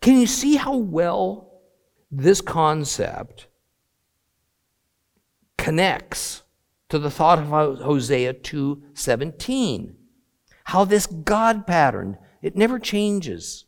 Can 0.00 0.18
you 0.20 0.26
see 0.26 0.56
how 0.56 0.76
well 0.76 1.60
this 2.10 2.40
concept 2.40 3.48
connects 5.58 6.42
to 6.88 6.98
the 6.98 7.10
thought 7.10 7.38
of 7.38 7.48
Hosea 7.48 8.34
2:17? 8.34 9.96
How 10.64 10.84
this 10.84 11.06
God 11.06 11.66
pattern, 11.66 12.18
it 12.42 12.56
never 12.56 12.78
changes. 12.78 13.65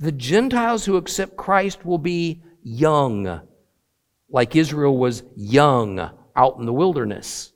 The 0.00 0.12
Gentiles 0.12 0.84
who 0.84 0.96
accept 0.96 1.36
Christ 1.36 1.84
will 1.84 1.98
be 1.98 2.42
young, 2.62 3.40
like 4.30 4.54
Israel 4.54 4.96
was 4.96 5.24
young 5.34 5.98
out 6.36 6.56
in 6.58 6.66
the 6.66 6.72
wilderness. 6.72 7.52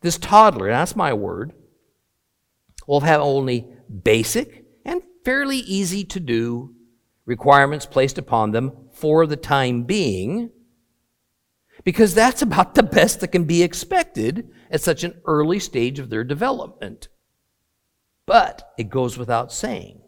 This 0.00 0.16
toddler, 0.16 0.68
that's 0.68 0.94
my 0.94 1.12
word, 1.12 1.54
will 2.86 3.00
have 3.00 3.20
only 3.20 3.66
basic 4.02 4.64
and 4.84 5.02
fairly 5.24 5.56
easy 5.56 6.04
to 6.04 6.20
do 6.20 6.74
requirements 7.26 7.86
placed 7.86 8.18
upon 8.18 8.52
them 8.52 8.88
for 8.92 9.26
the 9.26 9.36
time 9.36 9.82
being, 9.82 10.50
because 11.82 12.14
that's 12.14 12.42
about 12.42 12.76
the 12.76 12.82
best 12.84 13.18
that 13.20 13.28
can 13.28 13.44
be 13.44 13.64
expected 13.64 14.48
at 14.70 14.80
such 14.80 15.02
an 15.02 15.20
early 15.24 15.58
stage 15.58 15.98
of 15.98 16.10
their 16.10 16.22
development. 16.22 17.08
But 18.24 18.72
it 18.78 18.88
goes 18.88 19.18
without 19.18 19.52
saying 19.52 20.03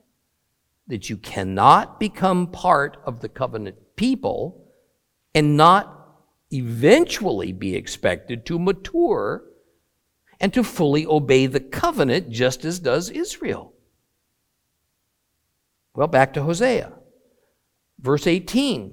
that 0.88 1.10
you 1.10 1.16
cannot 1.16 1.98
become 1.98 2.46
part 2.46 2.96
of 3.04 3.20
the 3.20 3.28
covenant 3.28 3.76
people 3.96 4.70
and 5.34 5.56
not 5.56 5.92
eventually 6.52 7.52
be 7.52 7.74
expected 7.74 8.46
to 8.46 8.58
mature 8.58 9.42
and 10.38 10.52
to 10.54 10.62
fully 10.62 11.06
obey 11.06 11.46
the 11.46 11.60
covenant 11.60 12.30
just 12.30 12.64
as 12.64 12.78
does 12.78 13.10
Israel. 13.10 13.72
Well, 15.94 16.08
back 16.08 16.34
to 16.34 16.42
Hosea. 16.42 16.92
Verse 17.98 18.26
18 18.26 18.92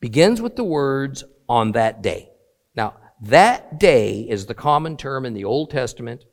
begins 0.00 0.40
with 0.40 0.56
the 0.56 0.64
words, 0.64 1.24
on 1.50 1.72
that 1.72 2.00
day. 2.00 2.30
Now, 2.76 2.94
that 3.22 3.80
day 3.80 4.20
is 4.20 4.46
the 4.46 4.54
common 4.54 4.96
term 4.96 5.26
in 5.26 5.34
the 5.34 5.44
Old 5.44 5.72
Testament 5.72 6.24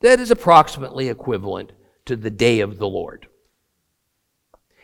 that 0.00 0.20
is 0.20 0.30
approximately 0.30 1.08
equivalent 1.08 1.72
to 2.06 2.14
the 2.14 2.30
day 2.30 2.60
of 2.60 2.78
the 2.78 2.88
Lord. 2.88 3.26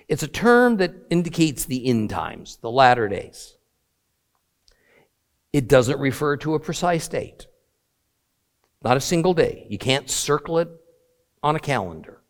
It's 0.09 0.23
a 0.23 0.29
term 0.29 0.77
that 0.79 0.95
indicates 1.11 1.65
the 1.65 1.87
end 1.87 2.11
times, 2.11 2.59
the 2.61 2.71
latter 2.71 3.09
days. 3.09 3.57
It 5.53 5.69
doesn't 5.69 6.01
refer 6.01 6.37
to 6.39 6.55
a 6.55 6.61
precise 6.61 7.07
date, 7.09 7.47
not 8.83 8.97
a 8.97 9.01
single 9.01 9.35
day. 9.35 9.67
You 9.71 9.79
can't 9.79 10.11
circle 10.11 10.59
it 10.59 10.69
on 11.43 11.57
a 11.57 11.61
calendar. 11.61 12.23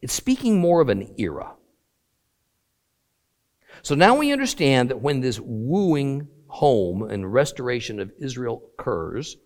It's 0.00 0.12
speaking 0.12 0.60
more 0.60 0.80
of 0.80 0.88
an 0.88 1.14
era. 1.18 1.54
So 3.82 3.94
now 3.94 4.16
we 4.16 4.32
understand 4.32 4.90
that 4.90 5.00
when 5.00 5.20
this 5.20 5.40
wooing 5.40 6.28
home 6.46 7.02
and 7.02 7.32
restoration 7.32 7.98
of 7.98 8.12
Israel 8.18 8.62
occurs, 8.78 9.36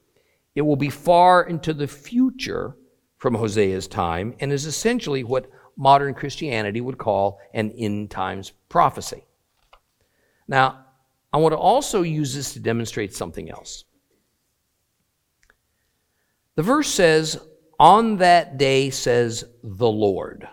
it 0.54 0.62
will 0.62 0.76
be 0.76 0.90
far 0.90 1.42
into 1.44 1.72
the 1.72 1.86
future 1.86 2.76
from 3.16 3.34
Hosea's 3.34 3.88
time 3.88 4.34
and 4.40 4.52
is 4.52 4.66
essentially 4.66 5.24
what 5.24 5.50
modern 5.78 6.12
Christianity 6.12 6.82
would 6.82 6.98
call 6.98 7.40
an 7.54 7.70
end 7.70 8.10
times 8.10 8.52
prophecy. 8.68 9.24
Now, 10.46 10.84
I 11.32 11.38
want 11.38 11.52
to 11.52 11.58
also 11.58 12.02
use 12.02 12.34
this 12.34 12.52
to 12.54 12.60
demonstrate 12.60 13.14
something 13.14 13.50
else. 13.50 13.84
The 16.56 16.62
verse 16.62 16.88
says, 16.88 17.40
On 17.78 18.16
that 18.16 18.58
day 18.58 18.90
says 18.90 19.44
the 19.62 19.88
Lord. 19.88 20.48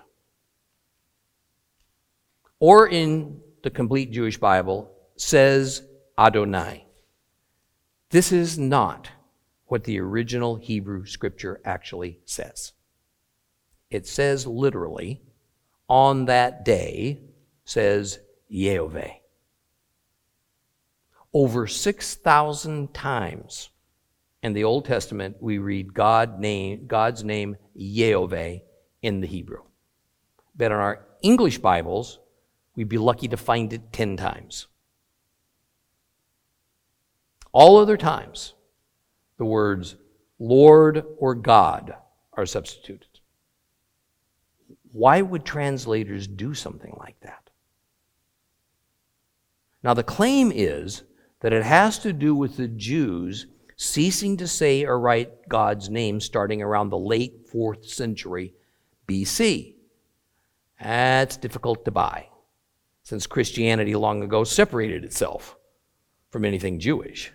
Or 2.59 2.87
in 2.87 3.41
the 3.63 3.71
complete 3.71 4.11
Jewish 4.11 4.37
Bible, 4.37 4.91
says 5.17 5.81
Adonai. 6.17 6.85
This 8.11 8.31
is 8.31 8.59
not 8.59 9.09
what 9.65 9.85
the 9.85 9.99
original 9.99 10.55
Hebrew 10.57 11.05
scripture 11.05 11.59
actually 11.65 12.19
says. 12.25 12.73
It 13.89 14.07
says 14.07 14.47
literally, 14.47 15.21
on 15.87 16.25
that 16.25 16.65
day, 16.65 17.19
says 17.65 18.19
Yehovah. 18.51 19.13
Over 21.33 21.67
6,000 21.67 22.93
times 22.93 23.69
in 24.41 24.53
the 24.53 24.63
Old 24.63 24.85
Testament, 24.85 25.37
we 25.39 25.57
read 25.57 25.93
God 25.93 26.39
name, 26.39 26.87
God's 26.87 27.23
name 27.23 27.57
Yehovah 27.77 28.61
in 29.01 29.21
the 29.21 29.27
Hebrew. 29.27 29.63
But 30.55 30.71
in 30.71 30.71
our 30.73 31.05
English 31.21 31.57
Bibles, 31.57 32.19
we'd 32.75 32.89
be 32.89 32.97
lucky 32.97 33.27
to 33.27 33.37
find 33.37 33.73
it 33.73 33.91
10 33.91 34.17
times. 34.17 34.67
All 37.51 37.77
other 37.77 37.97
times, 37.97 38.53
the 39.37 39.45
words 39.45 39.95
Lord 40.39 41.03
or 41.17 41.35
God 41.35 41.95
are 42.33 42.45
substituted. 42.45 43.14
Why 44.95 45.21
would 45.21 45.43
translators 45.43 46.25
do 46.25 46.53
something 46.53 46.95
like 46.97 47.19
that? 47.19 47.49
Now, 49.83 49.93
the 49.93 50.03
claim 50.03 50.53
is 50.55 51.03
that 51.41 51.51
it 51.51 51.63
has 51.63 51.99
to 51.99 52.13
do 52.13 52.33
with 52.33 52.55
the 52.55 52.69
Jews 52.69 53.47
ceasing 53.75 54.37
to 54.37 54.47
say 54.47 54.85
or 54.85 54.97
write 54.97 55.49
God's 55.49 55.89
name 55.89 56.21
starting 56.21 56.61
around 56.61 56.91
the 56.91 56.97
late 56.97 57.45
4th 57.51 57.89
century 57.89 58.53
BC. 59.05 59.75
That's 60.81 61.35
difficult 61.35 61.83
to 61.83 61.91
buy, 61.91 62.29
since 63.03 63.27
Christianity 63.27 63.95
long 63.95 64.23
ago 64.23 64.45
separated 64.45 65.03
itself 65.03 65.57
from 66.29 66.45
anything 66.45 66.79
Jewish. 66.79 67.33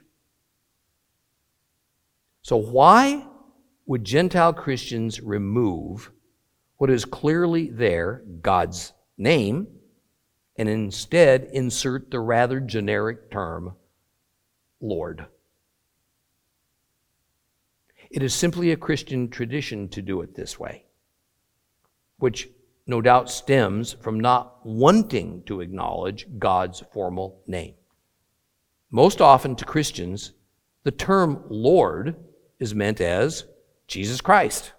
So, 2.41 2.57
why 2.57 3.27
would 3.85 4.07
Gentile 4.07 4.55
Christians 4.55 5.21
remove 5.21 6.11
what 6.81 6.89
is 6.89 7.05
clearly 7.05 7.69
there, 7.69 8.23
God's 8.41 8.95
name, 9.19 9.67
and 10.57 10.67
instead 10.67 11.51
insert 11.53 12.11
the 12.11 12.21
rather 12.21 12.59
generic 12.59 13.31
term, 13.31 13.75
Lord? 14.81 15.27
It 18.11 18.23
is 18.23 18.33
simply 18.33 18.71
a 18.71 18.79
Christian 18.79 19.29
tradition 19.29 19.91
to 19.91 20.01
do 20.01 20.23
it 20.23 20.35
this 20.35 20.59
way, 20.59 20.87
which 22.17 22.49
no 22.87 23.03
doubt 23.03 23.31
stems 23.31 23.93
from 24.01 24.19
not 24.19 24.65
wanting 24.65 25.43
to 25.43 25.61
acknowledge 25.61 26.27
God's 26.39 26.83
formal 26.95 27.43
name. 27.47 27.75
Most 28.91 29.21
often 29.21 29.55
to 29.57 29.67
Christians, 29.67 30.33
the 30.85 30.93
term 30.93 31.45
Lord 31.51 32.17
is 32.59 32.75
meant 32.75 33.03
as 33.03 33.45
Jesus 33.87 34.23
Christ. 34.23 34.73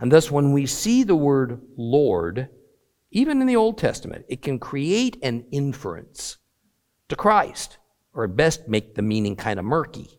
And 0.00 0.10
thus, 0.10 0.30
when 0.30 0.52
we 0.52 0.64
see 0.64 1.02
the 1.02 1.14
word 1.14 1.60
Lord, 1.76 2.48
even 3.10 3.40
in 3.40 3.46
the 3.46 3.56
Old 3.56 3.76
Testament, 3.76 4.24
it 4.28 4.40
can 4.40 4.58
create 4.58 5.18
an 5.22 5.44
inference 5.52 6.38
to 7.08 7.16
Christ, 7.16 7.76
or 8.14 8.24
at 8.24 8.36
best 8.36 8.66
make 8.66 8.94
the 8.94 9.02
meaning 9.02 9.36
kind 9.36 9.58
of 9.58 9.64
murky. 9.64 10.18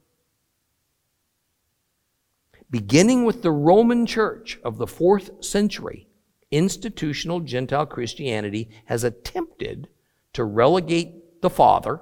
Beginning 2.69 3.25
with 3.25 3.41
the 3.41 3.51
Roman 3.51 4.05
Church 4.05 4.59
of 4.63 4.77
the 4.77 4.87
fourth 4.87 5.43
century, 5.43 6.07
institutional 6.51 7.39
Gentile 7.39 7.85
Christianity 7.85 8.69
has 8.85 9.03
attempted 9.03 9.87
to 10.33 10.43
relegate 10.43 11.41
the 11.41 11.49
Father, 11.49 12.01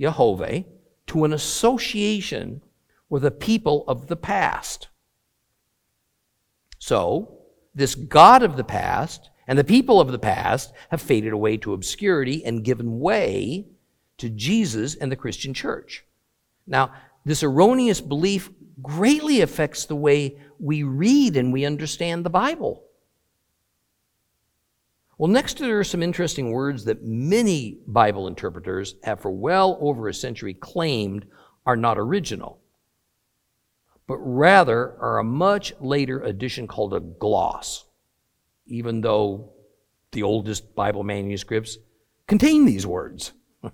Jehovah, 0.00 0.64
to 1.08 1.24
an 1.24 1.32
association 1.32 2.62
with 3.08 3.24
a 3.24 3.30
people 3.30 3.84
of 3.86 4.06
the 4.06 4.16
past. 4.16 4.88
So, 6.92 7.38
this 7.74 7.94
God 7.94 8.42
of 8.42 8.58
the 8.58 8.64
past 8.64 9.30
and 9.46 9.58
the 9.58 9.64
people 9.64 9.98
of 9.98 10.12
the 10.12 10.18
past 10.18 10.74
have 10.90 11.00
faded 11.00 11.32
away 11.32 11.56
to 11.56 11.72
obscurity 11.72 12.44
and 12.44 12.62
given 12.62 13.00
way 13.00 13.68
to 14.18 14.28
Jesus 14.28 14.94
and 14.96 15.10
the 15.10 15.16
Christian 15.16 15.54
church. 15.54 16.04
Now, 16.66 16.92
this 17.24 17.42
erroneous 17.42 18.02
belief 18.02 18.50
greatly 18.82 19.40
affects 19.40 19.86
the 19.86 19.96
way 19.96 20.36
we 20.58 20.82
read 20.82 21.38
and 21.38 21.50
we 21.50 21.64
understand 21.64 22.26
the 22.26 22.28
Bible. 22.28 22.84
Well, 25.16 25.30
next 25.30 25.60
there 25.60 25.78
are 25.78 25.84
some 25.84 26.02
interesting 26.02 26.52
words 26.52 26.84
that 26.84 27.02
many 27.02 27.78
Bible 27.86 28.26
interpreters 28.26 28.96
have 29.02 29.18
for 29.18 29.30
well 29.30 29.78
over 29.80 30.08
a 30.08 30.14
century 30.14 30.52
claimed 30.52 31.24
are 31.64 31.74
not 31.74 31.98
original, 31.98 32.60
but 34.12 34.18
rather 34.18 34.94
are 35.00 35.20
a 35.20 35.24
much 35.24 35.72
later 35.80 36.20
addition 36.20 36.66
called 36.68 36.92
a 36.92 37.00
gloss, 37.00 37.86
even 38.66 39.00
though 39.00 39.54
the 40.10 40.22
oldest 40.22 40.74
Bible 40.74 41.02
manuscripts 41.02 41.78
contain 42.26 42.66
these 42.66 42.86
words. 42.86 43.32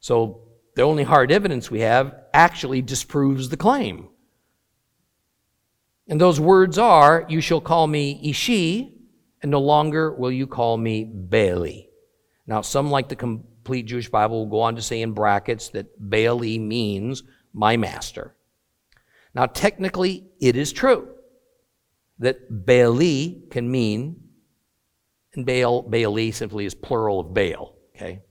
so 0.00 0.40
the 0.74 0.82
only 0.82 1.04
hard 1.04 1.30
evidence 1.30 1.70
we 1.70 1.82
have 1.82 2.16
actually 2.34 2.82
disproves 2.82 3.48
the 3.48 3.56
claim. 3.56 4.08
And 6.08 6.20
those 6.20 6.40
words 6.40 6.76
are, 6.78 7.24
You 7.28 7.40
shall 7.40 7.60
call 7.60 7.86
me 7.86 8.18
Ishi, 8.24 8.92
and 9.40 9.52
no 9.52 9.60
longer 9.60 10.12
will 10.12 10.32
you 10.32 10.48
call 10.48 10.76
me 10.76 11.04
Baali. 11.04 11.86
Now, 12.48 12.62
some, 12.62 12.90
like 12.90 13.08
the 13.08 13.14
complete 13.14 13.86
Jewish 13.86 14.08
Bible, 14.08 14.40
will 14.40 14.50
go 14.50 14.62
on 14.62 14.74
to 14.74 14.82
say 14.82 15.00
in 15.00 15.12
brackets 15.12 15.68
that 15.68 16.00
Baali 16.02 16.58
means 16.58 17.22
my 17.52 17.76
master. 17.76 18.34
Now, 19.34 19.46
technically, 19.46 20.24
it 20.40 20.56
is 20.56 20.72
true 20.72 21.08
that 22.18 22.66
Baali 22.66 23.50
can 23.50 23.70
mean, 23.70 24.16
and 25.34 25.46
Baal, 25.46 25.82
Baali 25.82 26.32
simply 26.34 26.66
is 26.66 26.74
plural 26.74 27.20
of 27.20 27.34
Baal, 27.34 27.74
okay? 27.96 28.22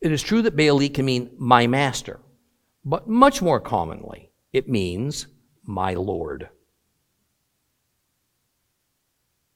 It 0.00 0.12
is 0.12 0.22
true 0.22 0.42
that 0.42 0.56
Baali 0.56 0.92
can 0.92 1.04
mean 1.04 1.30
my 1.38 1.66
master, 1.66 2.20
but 2.84 3.08
much 3.08 3.40
more 3.40 3.60
commonly, 3.60 4.32
it 4.52 4.68
means 4.68 5.26
my 5.62 5.94
Lord. 5.94 6.48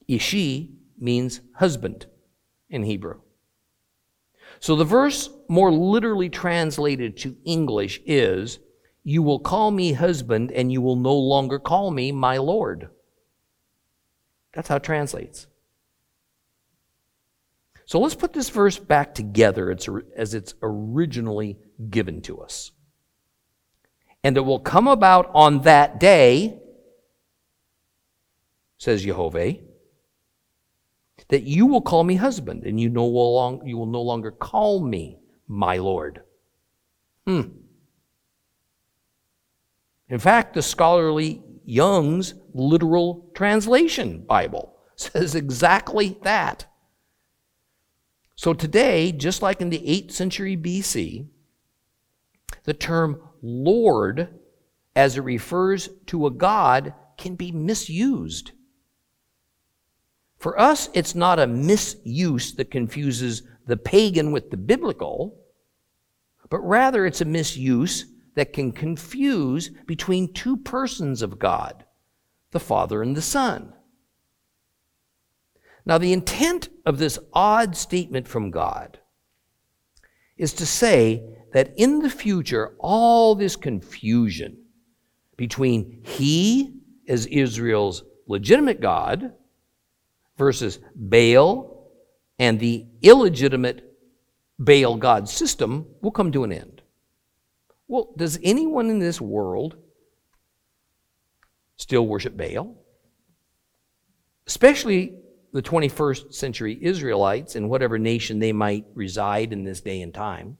Ishi 0.06 0.76
means 0.98 1.40
husband 1.56 2.06
in 2.68 2.84
Hebrew. 2.84 3.20
So 4.60 4.76
the 4.76 4.84
verse, 4.84 5.30
more 5.48 5.72
literally 5.72 6.28
translated 6.28 7.16
to 7.18 7.36
English, 7.44 8.00
is 8.06 8.60
You 9.04 9.22
will 9.22 9.38
call 9.38 9.70
me 9.70 9.92
husband, 9.92 10.50
and 10.50 10.72
you 10.72 10.80
will 10.80 10.96
no 10.96 11.14
longer 11.14 11.58
call 11.58 11.90
me 11.90 12.10
my 12.10 12.38
Lord. 12.38 12.88
That's 14.54 14.68
how 14.68 14.76
it 14.76 14.82
translates. 14.82 15.46
So 17.86 18.00
let's 18.00 18.14
put 18.14 18.32
this 18.32 18.48
verse 18.48 18.78
back 18.78 19.14
together 19.14 19.76
as 20.16 20.32
it's 20.32 20.54
originally 20.62 21.58
given 21.90 22.22
to 22.22 22.40
us. 22.40 22.72
And 24.22 24.38
it 24.38 24.40
will 24.40 24.58
come 24.58 24.88
about 24.88 25.30
on 25.34 25.60
that 25.62 26.00
day, 26.00 26.58
says 28.78 29.02
Jehovah, 29.04 29.56
that 31.28 31.42
you 31.42 31.66
will 31.66 31.82
call 31.82 32.04
me 32.04 32.14
husband, 32.14 32.64
and 32.64 32.80
you, 32.80 32.88
you 32.88 33.76
will 33.76 33.86
no 33.86 34.00
longer 34.00 34.30
call 34.30 34.80
me 34.80 35.18
my 35.46 35.76
Lord. 35.76 36.22
Hmm. 37.26 37.42
In 40.14 40.20
fact, 40.20 40.54
the 40.54 40.62
scholarly 40.62 41.42
Young's 41.64 42.34
literal 42.52 43.32
translation 43.34 44.20
Bible 44.20 44.72
says 44.94 45.34
exactly 45.34 46.18
that. 46.22 46.66
So 48.36 48.54
today, 48.54 49.10
just 49.10 49.42
like 49.42 49.60
in 49.60 49.70
the 49.70 49.80
8th 49.80 50.12
century 50.12 50.56
BC, 50.56 51.26
the 52.62 52.74
term 52.74 53.22
Lord, 53.42 54.28
as 54.94 55.16
it 55.16 55.22
refers 55.22 55.88
to 56.06 56.28
a 56.28 56.30
God, 56.30 56.94
can 57.18 57.34
be 57.34 57.50
misused. 57.50 58.52
For 60.38 60.56
us, 60.60 60.90
it's 60.94 61.16
not 61.16 61.40
a 61.40 61.48
misuse 61.48 62.54
that 62.54 62.70
confuses 62.70 63.42
the 63.66 63.76
pagan 63.76 64.30
with 64.30 64.52
the 64.52 64.58
biblical, 64.58 65.40
but 66.50 66.60
rather 66.60 67.04
it's 67.04 67.20
a 67.20 67.24
misuse 67.24 68.13
that 68.34 68.52
can 68.52 68.72
confuse 68.72 69.70
between 69.86 70.32
two 70.32 70.56
persons 70.56 71.22
of 71.22 71.38
God, 71.38 71.84
the 72.50 72.60
Father 72.60 73.02
and 73.02 73.16
the 73.16 73.22
Son. 73.22 73.72
Now, 75.86 75.98
the 75.98 76.12
intent 76.12 76.70
of 76.86 76.98
this 76.98 77.18
odd 77.32 77.76
statement 77.76 78.26
from 78.26 78.50
God 78.50 78.98
is 80.36 80.52
to 80.54 80.66
say 80.66 81.22
that 81.52 81.72
in 81.76 82.00
the 82.00 82.10
future, 82.10 82.74
all 82.78 83.34
this 83.34 83.54
confusion 83.54 84.58
between 85.36 86.00
He 86.04 86.74
as 87.06 87.26
Israel's 87.26 88.02
legitimate 88.26 88.80
God 88.80 89.32
versus 90.38 90.80
Baal 90.94 91.90
and 92.38 92.58
the 92.58 92.86
illegitimate 93.02 93.94
Baal 94.58 94.96
God 94.96 95.28
system 95.28 95.86
will 96.00 96.10
come 96.10 96.32
to 96.32 96.44
an 96.44 96.52
end. 96.52 96.82
Well, 97.88 98.12
does 98.16 98.38
anyone 98.42 98.88
in 98.90 98.98
this 98.98 99.20
world 99.20 99.76
still 101.76 102.06
worship 102.06 102.36
Baal? 102.36 102.76
Especially 104.46 105.14
the 105.52 105.62
21st 105.62 106.34
century 106.34 106.78
Israelites 106.80 107.56
in 107.56 107.68
whatever 107.68 107.98
nation 107.98 108.38
they 108.38 108.52
might 108.52 108.86
reside 108.94 109.52
in 109.52 109.64
this 109.64 109.80
day 109.80 110.02
and 110.02 110.12
time. 110.12 110.58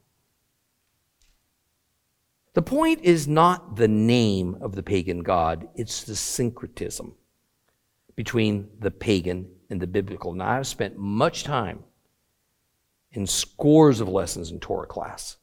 The 2.54 2.62
point 2.62 3.00
is 3.02 3.26
not 3.26 3.76
the 3.76 3.88
name 3.88 4.56
of 4.60 4.76
the 4.76 4.82
pagan 4.82 5.24
god, 5.24 5.68
it's 5.74 6.04
the 6.04 6.14
syncretism 6.14 7.14
between 8.14 8.68
the 8.78 8.92
pagan 8.92 9.50
and 9.68 9.80
the 9.80 9.88
biblical. 9.88 10.32
Now, 10.32 10.50
I've 10.50 10.66
spent 10.68 10.96
much 10.96 11.42
time 11.42 11.82
in 13.10 13.26
scores 13.26 14.00
of 14.00 14.08
lessons 14.08 14.52
in 14.52 14.60
Torah 14.60 14.86
class 14.86 15.38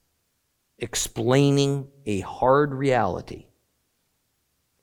explaining 0.82 1.88
a 2.06 2.20
hard 2.22 2.74
reality. 2.74 3.48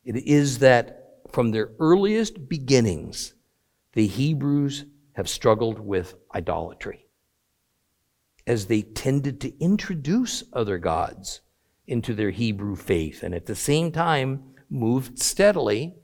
It 0.05 0.16
is 0.16 0.61
that 0.61 1.20
from 1.30 1.51
their 1.51 1.72
earliest 1.78 2.49
beginnings, 2.49 3.34
the 3.92 4.07
Hebrews 4.07 4.86
have 5.12 5.28
struggled 5.28 5.80
with 5.80 6.14
idolatry 6.34 7.09
as 8.46 8.66
they 8.66 8.80
tended 8.80 9.40
to 9.42 9.62
introduce 9.62 10.42
other 10.55 10.78
gods 10.78 11.40
into 11.86 12.14
their 12.14 12.30
Hebrew 12.30 12.76
faith 12.76 13.22
and 13.22 13.34
at 13.34 13.46
the 13.46 13.55
same 13.55 13.92
time 13.92 14.55
moved 14.70 15.18
steadily 15.18 15.96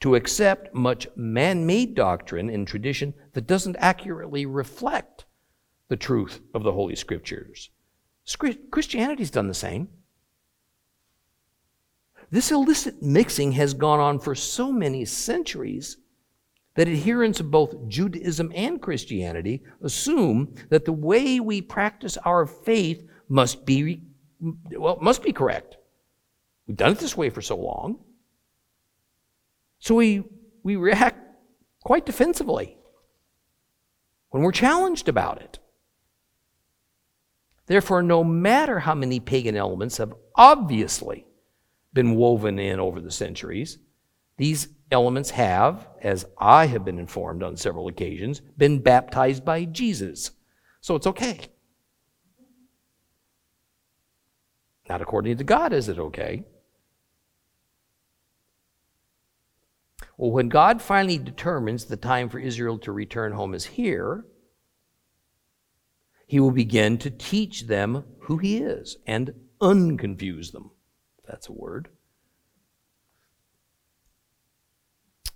to 0.00 0.14
accept 0.14 0.74
much 0.74 1.08
man 1.16 1.66
made 1.66 1.94
doctrine 1.94 2.50
and 2.50 2.66
tradition 2.66 3.14
that 3.32 3.46
doesn't 3.46 3.76
accurately 3.76 4.44
reflect 4.44 5.24
the 5.88 5.96
truth 5.96 6.40
of 6.54 6.62
the 6.62 6.72
Holy 6.72 6.94
Scriptures. 6.94 7.70
Christianity's 8.70 9.30
done 9.30 9.48
the 9.48 9.54
same. 9.54 9.88
This 12.30 12.52
illicit 12.52 13.02
mixing 13.02 13.52
has 13.52 13.74
gone 13.74 13.98
on 13.98 14.20
for 14.20 14.34
so 14.34 14.70
many 14.70 15.04
centuries 15.04 15.96
that 16.76 16.86
adherents 16.86 17.40
of 17.40 17.50
both 17.50 17.88
Judaism 17.88 18.52
and 18.54 18.80
Christianity 18.80 19.62
assume 19.82 20.54
that 20.68 20.84
the 20.84 20.92
way 20.92 21.40
we 21.40 21.60
practice 21.60 22.16
our 22.18 22.46
faith 22.46 23.04
must 23.28 23.66
be 23.66 24.02
well, 24.40 24.98
must 25.00 25.22
be 25.22 25.32
correct. 25.32 25.76
We've 26.66 26.76
done 26.76 26.92
it 26.92 26.98
this 26.98 27.16
way 27.16 27.30
for 27.30 27.42
so 27.42 27.56
long. 27.56 27.98
So 29.80 29.94
we, 29.94 30.24
we 30.62 30.76
react 30.76 31.18
quite 31.82 32.06
defensively 32.06 32.76
when 34.30 34.42
we're 34.42 34.52
challenged 34.52 35.08
about 35.08 35.42
it. 35.42 35.58
Therefore, 37.70 38.02
no 38.02 38.24
matter 38.24 38.80
how 38.80 38.96
many 38.96 39.20
pagan 39.20 39.54
elements 39.54 39.98
have 39.98 40.12
obviously 40.34 41.24
been 41.92 42.16
woven 42.16 42.58
in 42.58 42.80
over 42.80 43.00
the 43.00 43.12
centuries, 43.12 43.78
these 44.38 44.66
elements 44.90 45.30
have, 45.30 45.86
as 46.02 46.26
I 46.36 46.66
have 46.66 46.84
been 46.84 46.98
informed 46.98 47.44
on 47.44 47.56
several 47.56 47.86
occasions, 47.86 48.40
been 48.40 48.80
baptized 48.80 49.44
by 49.44 49.66
Jesus. 49.66 50.32
So 50.80 50.96
it's 50.96 51.06
okay. 51.06 51.42
Not 54.88 55.00
according 55.00 55.36
to 55.36 55.44
God 55.44 55.72
is 55.72 55.88
it 55.88 56.00
okay. 56.00 56.42
Well, 60.16 60.32
when 60.32 60.48
God 60.48 60.82
finally 60.82 61.18
determines 61.18 61.84
the 61.84 61.96
time 61.96 62.30
for 62.30 62.40
Israel 62.40 62.78
to 62.78 62.90
return 62.90 63.30
home 63.30 63.54
is 63.54 63.64
here, 63.64 64.24
he 66.30 66.38
will 66.38 66.52
begin 66.52 66.96
to 66.96 67.10
teach 67.10 67.62
them 67.62 68.04
who 68.20 68.36
he 68.36 68.58
is 68.58 68.98
and 69.04 69.34
unconfuse 69.60 70.52
them. 70.52 70.70
That's 71.26 71.48
a 71.48 71.52
word. 71.52 71.88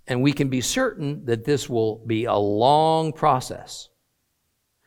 And 0.07 0.23
we 0.23 0.31
can 0.31 0.47
be 0.47 0.61
certain 0.61 1.25
that 1.25 1.43
this 1.43 1.67
will 1.67 1.97
be 2.07 2.23
a 2.23 2.35
long 2.35 3.11
process. 3.11 3.89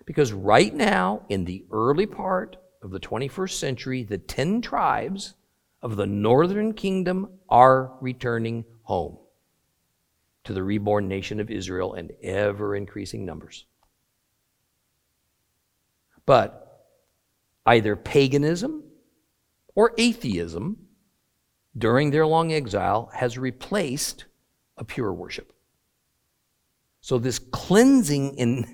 Because 0.07 0.33
right 0.33 0.75
now, 0.75 1.27
in 1.29 1.45
the 1.45 1.67
early 1.71 2.07
part 2.07 2.57
of 2.81 2.91
the 2.91 3.01
21st 3.01 3.59
century, 3.59 4.03
the 4.03 4.17
10 4.17 4.63
tribes 4.63 5.35
of 5.83 5.97
the 5.97 6.07
northern 6.07 6.73
kingdom 6.73 7.29
are 7.51 7.93
returning 8.01 8.65
home 8.81 9.19
to 10.45 10.55
the 10.55 10.65
reborn 10.65 11.07
nation 11.07 11.39
of 11.39 11.51
Israel 11.51 11.93
in 11.93 12.09
ever 12.23 12.75
increasing 12.75 13.27
numbers. 13.27 13.67
But 16.29 16.85
either 17.65 17.97
paganism 17.97 18.85
or 19.75 19.95
atheism 19.97 20.77
during 21.79 22.11
their 22.11 22.27
long 22.27 22.53
exile 22.53 23.11
has 23.15 23.39
replaced 23.39 24.27
a 24.77 24.85
pure 24.85 25.11
worship. 25.11 25.55
So 27.01 27.19
this 27.19 27.39
cleansing 27.39 28.39
and, 28.39 28.67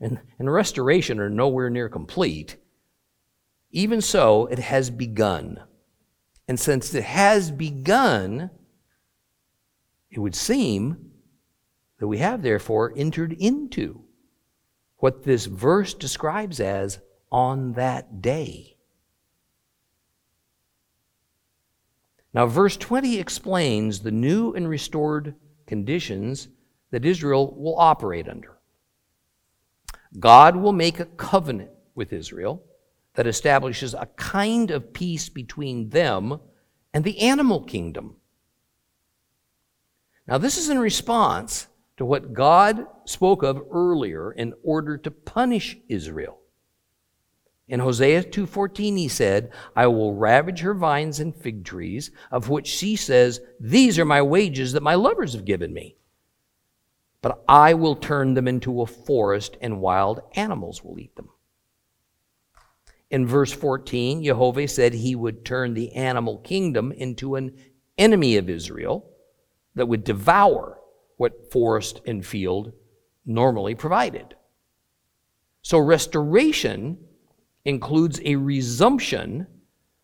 and, 0.00 0.20
and 0.38 0.50
restoration 0.50 1.20
are 1.20 1.28
nowhere 1.28 1.68
near 1.68 1.90
complete. 1.90 2.56
Even 3.72 4.00
so, 4.00 4.46
it 4.46 4.58
has 4.58 4.88
begun. 4.88 5.60
And 6.48 6.58
since 6.58 6.94
it 6.94 7.04
has 7.04 7.50
begun, 7.50 8.48
it 10.10 10.18
would 10.18 10.34
seem 10.34 11.10
that 11.98 12.08
we 12.08 12.16
have 12.18 12.40
therefore 12.40 12.94
entered 12.96 13.34
into 13.34 14.06
what 15.02 15.24
this 15.24 15.46
verse 15.46 15.94
describes 15.94 16.60
as 16.60 17.00
on 17.32 17.72
that 17.72 18.22
day. 18.22 18.76
Now, 22.32 22.46
verse 22.46 22.76
20 22.76 23.18
explains 23.18 23.98
the 23.98 24.12
new 24.12 24.52
and 24.52 24.68
restored 24.68 25.34
conditions 25.66 26.46
that 26.92 27.04
Israel 27.04 27.52
will 27.58 27.76
operate 27.80 28.28
under. 28.28 28.58
God 30.20 30.54
will 30.54 30.72
make 30.72 31.00
a 31.00 31.06
covenant 31.06 31.72
with 31.96 32.12
Israel 32.12 32.62
that 33.14 33.26
establishes 33.26 33.94
a 33.94 34.08
kind 34.14 34.70
of 34.70 34.92
peace 34.92 35.28
between 35.28 35.88
them 35.88 36.38
and 36.94 37.02
the 37.02 37.18
animal 37.18 37.64
kingdom. 37.64 38.18
Now, 40.28 40.38
this 40.38 40.56
is 40.58 40.68
in 40.68 40.78
response 40.78 41.66
to 41.96 42.04
what 42.04 42.32
God 42.32 42.86
spoke 43.04 43.42
of 43.42 43.62
earlier 43.70 44.32
in 44.32 44.54
order 44.62 44.96
to 44.98 45.10
punish 45.10 45.78
Israel. 45.88 46.38
In 47.68 47.80
Hosea 47.80 48.24
2:14 48.24 48.96
he 48.96 49.08
said, 49.08 49.50
"I 49.74 49.86
will 49.86 50.14
ravage 50.14 50.60
her 50.60 50.74
vines 50.74 51.20
and 51.20 51.34
fig 51.34 51.64
trees, 51.64 52.10
of 52.30 52.48
which 52.48 52.66
she 52.66 52.96
says, 52.96 53.40
these 53.58 53.98
are 53.98 54.04
my 54.04 54.20
wages 54.20 54.72
that 54.72 54.82
my 54.82 54.94
lovers 54.94 55.32
have 55.32 55.44
given 55.44 55.72
me. 55.72 55.96
But 57.20 57.42
I 57.48 57.74
will 57.74 57.94
turn 57.94 58.34
them 58.34 58.48
into 58.48 58.82
a 58.82 58.86
forest 58.86 59.56
and 59.60 59.80
wild 59.80 60.20
animals 60.34 60.82
will 60.82 60.98
eat 60.98 61.14
them." 61.16 61.30
In 63.10 63.26
verse 63.26 63.52
14, 63.52 64.24
Jehovah 64.24 64.66
said 64.66 64.94
he 64.94 65.14
would 65.14 65.44
turn 65.44 65.74
the 65.74 65.92
animal 65.92 66.38
kingdom 66.38 66.92
into 66.92 67.36
an 67.36 67.56
enemy 67.96 68.36
of 68.36 68.50
Israel 68.50 69.08
that 69.74 69.86
would 69.86 70.02
devour 70.02 70.78
what 71.22 71.52
forest 71.52 72.00
and 72.04 72.26
field 72.26 72.72
normally 73.24 73.76
provided. 73.76 74.34
So 75.62 75.78
restoration 75.78 76.98
includes 77.64 78.20
a 78.24 78.34
resumption 78.34 79.46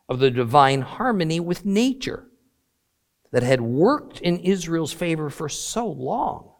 of 0.08 0.20
the 0.20 0.30
divine 0.30 0.80
harmony 0.80 1.40
with 1.40 1.64
nature 1.64 2.28
that 3.32 3.42
had 3.42 3.60
worked 3.60 4.20
in 4.20 4.38
Israel's 4.38 4.92
favor 4.92 5.28
for 5.28 5.48
so 5.48 5.88
long. 5.88 6.52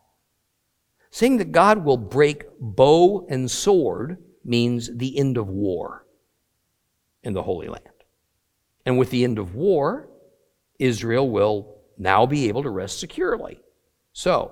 Saying 1.12 1.36
that 1.36 1.52
God 1.52 1.84
will 1.84 1.96
break 1.96 2.42
bow 2.58 3.28
and 3.30 3.48
sword 3.48 4.18
means 4.44 4.90
the 4.92 5.16
end 5.16 5.38
of 5.38 5.48
war 5.48 6.04
in 7.22 7.32
the 7.32 7.44
Holy 7.44 7.68
Land. 7.68 7.86
And 8.84 8.98
with 8.98 9.10
the 9.10 9.22
end 9.22 9.38
of 9.38 9.54
war, 9.54 10.08
Israel 10.80 11.30
will 11.30 11.76
now 11.96 12.26
be 12.26 12.48
able 12.48 12.64
to 12.64 12.70
rest 12.70 12.98
securely. 12.98 13.60
So, 14.18 14.50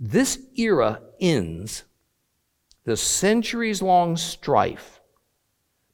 this 0.00 0.36
era 0.56 1.00
ends 1.20 1.84
the 2.82 2.96
centuries 2.96 3.80
long 3.80 4.16
strife 4.16 5.00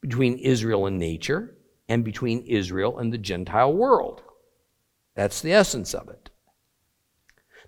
between 0.00 0.38
Israel 0.38 0.86
and 0.86 0.98
nature 0.98 1.58
and 1.90 2.02
between 2.02 2.46
Israel 2.46 2.98
and 2.98 3.12
the 3.12 3.18
Gentile 3.18 3.74
world. 3.74 4.22
That's 5.14 5.42
the 5.42 5.52
essence 5.52 5.92
of 5.92 6.08
it. 6.08 6.30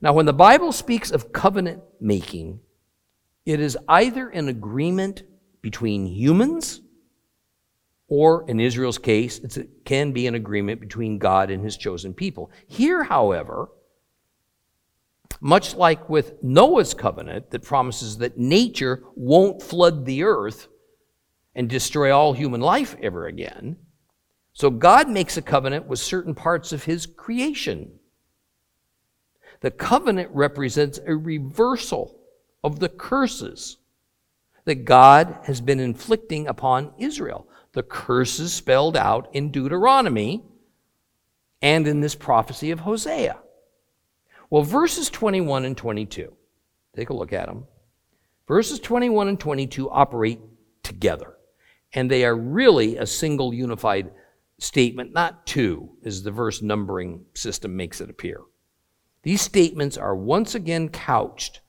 Now, 0.00 0.14
when 0.14 0.24
the 0.24 0.32
Bible 0.32 0.72
speaks 0.72 1.10
of 1.10 1.30
covenant 1.30 1.82
making, 2.00 2.60
it 3.44 3.60
is 3.60 3.76
either 3.86 4.30
an 4.30 4.48
agreement 4.48 5.24
between 5.60 6.06
humans, 6.06 6.80
or 8.08 8.48
in 8.48 8.60
Israel's 8.60 8.96
case, 8.96 9.40
it 9.40 9.84
can 9.84 10.12
be 10.12 10.26
an 10.26 10.34
agreement 10.34 10.80
between 10.80 11.18
God 11.18 11.50
and 11.50 11.62
his 11.62 11.76
chosen 11.76 12.14
people. 12.14 12.50
Here, 12.66 13.02
however, 13.02 13.68
much 15.40 15.74
like 15.74 16.08
with 16.08 16.42
Noah's 16.42 16.94
covenant 16.94 17.50
that 17.50 17.62
promises 17.62 18.18
that 18.18 18.38
nature 18.38 19.04
won't 19.14 19.62
flood 19.62 20.04
the 20.04 20.24
earth 20.24 20.68
and 21.54 21.68
destroy 21.68 22.14
all 22.14 22.32
human 22.32 22.60
life 22.60 22.96
ever 23.02 23.26
again, 23.26 23.76
so 24.52 24.70
God 24.70 25.08
makes 25.08 25.36
a 25.36 25.42
covenant 25.42 25.86
with 25.86 26.00
certain 26.00 26.34
parts 26.34 26.72
of 26.72 26.84
his 26.84 27.06
creation. 27.06 27.92
The 29.60 29.70
covenant 29.70 30.30
represents 30.32 30.98
a 31.04 31.14
reversal 31.14 32.18
of 32.64 32.80
the 32.80 32.88
curses 32.88 33.78
that 34.64 34.84
God 34.84 35.38
has 35.44 35.60
been 35.60 35.80
inflicting 35.80 36.46
upon 36.46 36.92
Israel. 36.98 37.48
The 37.72 37.82
curses 37.82 38.52
spelled 38.52 38.96
out 38.96 39.28
in 39.32 39.50
Deuteronomy 39.50 40.42
and 41.62 41.86
in 41.86 42.00
this 42.00 42.14
prophecy 42.14 42.70
of 42.70 42.80
Hosea. 42.80 43.38
Well, 44.50 44.62
verses 44.62 45.10
21 45.10 45.66
and 45.66 45.76
22, 45.76 46.32
take 46.96 47.10
a 47.10 47.14
look 47.14 47.32
at 47.32 47.46
them. 47.46 47.64
Verses 48.46 48.80
21 48.80 49.28
and 49.28 49.38
22 49.38 49.90
operate 49.90 50.40
together, 50.82 51.34
and 51.92 52.10
they 52.10 52.24
are 52.24 52.34
really 52.34 52.96
a 52.96 53.06
single 53.06 53.52
unified 53.52 54.10
statement, 54.58 55.12
not 55.12 55.46
two, 55.46 55.90
as 56.04 56.22
the 56.22 56.30
verse 56.30 56.62
numbering 56.62 57.26
system 57.34 57.76
makes 57.76 58.00
it 58.00 58.08
appear. 58.08 58.40
These 59.22 59.42
statements 59.42 59.98
are 59.98 60.16
once 60.16 60.54
again 60.54 60.88
couched 60.88 61.60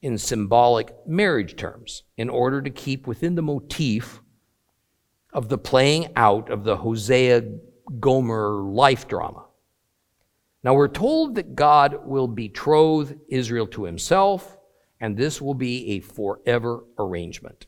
in 0.00 0.16
symbolic 0.16 0.94
marriage 1.06 1.56
terms 1.56 2.04
in 2.16 2.28
order 2.28 2.62
to 2.62 2.70
keep 2.70 3.08
within 3.08 3.34
the 3.34 3.42
motif 3.42 4.20
of 5.32 5.48
the 5.48 5.58
playing 5.58 6.12
out 6.14 6.50
of 6.50 6.62
the 6.62 6.76
Hosea 6.76 7.42
Gomer 7.98 8.62
life 8.62 9.08
drama. 9.08 9.46
Now 10.64 10.74
we're 10.74 10.88
told 10.88 11.34
that 11.34 11.54
God 11.54 12.06
will 12.06 12.28
betroth 12.28 13.14
Israel 13.28 13.66
to 13.68 13.84
himself, 13.84 14.58
and 15.00 15.16
this 15.16 15.40
will 15.40 15.54
be 15.54 15.92
a 15.92 16.00
forever 16.00 16.84
arrangement. 16.98 17.66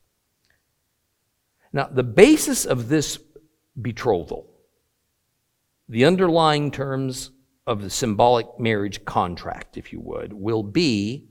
Now, 1.73 1.89
the 1.91 2.05
basis 2.05 2.65
of 2.65 2.89
this 2.89 3.19
betrothal 3.81 4.55
the 5.89 6.05
underlying 6.05 6.71
terms 6.71 7.31
of 7.67 7.83
the 7.83 7.91
symbolic 7.91 8.47
marriage 8.59 9.05
contract, 9.05 9.77
if 9.77 9.93
you 9.93 10.01
would, 10.01 10.33
will 10.33 10.63
be 10.63 11.29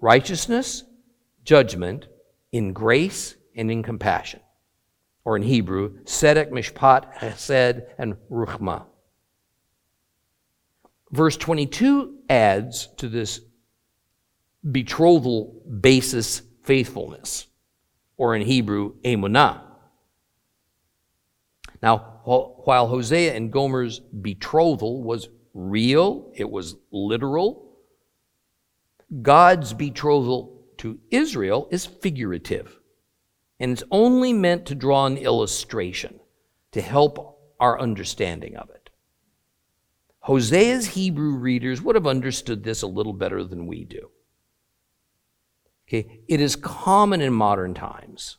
righteousness, 0.00 0.84
judgment, 1.44 2.06
in 2.52 2.72
grace 2.72 3.36
and 3.56 3.70
in 3.70 3.82
compassion. 3.82 4.40
Or 5.24 5.36
in 5.36 5.42
Hebrew, 5.42 6.02
Sedek, 6.04 6.50
Mishpat, 6.50 7.14
Hesed, 7.14 7.82
and 7.98 8.16
Ruchma. 8.30 8.86
Verse 11.12 11.36
22 11.36 12.18
adds 12.28 12.88
to 12.96 13.08
this 13.08 13.40
betrothal 14.70 15.62
basis 15.80 16.42
faithfulness, 16.62 17.46
or 18.16 18.34
in 18.34 18.42
Hebrew, 18.42 18.94
emunah. 19.04 19.60
Now, 21.82 22.20
while 22.24 22.86
Hosea 22.86 23.34
and 23.34 23.52
Gomer's 23.52 23.98
betrothal 23.98 25.02
was 25.02 25.28
real, 25.52 26.32
it 26.34 26.48
was 26.48 26.76
literal, 26.90 27.76
God's 29.20 29.74
betrothal 29.74 30.64
to 30.78 30.98
Israel 31.10 31.68
is 31.70 31.84
figurative. 31.84 32.78
And 33.60 33.72
it's 33.72 33.84
only 33.90 34.32
meant 34.32 34.66
to 34.66 34.74
draw 34.74 35.06
an 35.06 35.18
illustration 35.18 36.20
to 36.72 36.80
help 36.80 37.38
our 37.60 37.78
understanding 37.78 38.56
of 38.56 38.70
it. 38.70 38.81
Hosea's 40.26 40.88
Hebrew 40.88 41.36
readers 41.36 41.82
would 41.82 41.96
have 41.96 42.06
understood 42.06 42.62
this 42.62 42.82
a 42.82 42.86
little 42.86 43.12
better 43.12 43.42
than 43.42 43.66
we 43.66 43.84
do. 43.84 44.10
Okay, 45.88 46.20
it 46.28 46.40
is 46.40 46.54
common 46.54 47.20
in 47.20 47.32
modern 47.32 47.74
times 47.74 48.38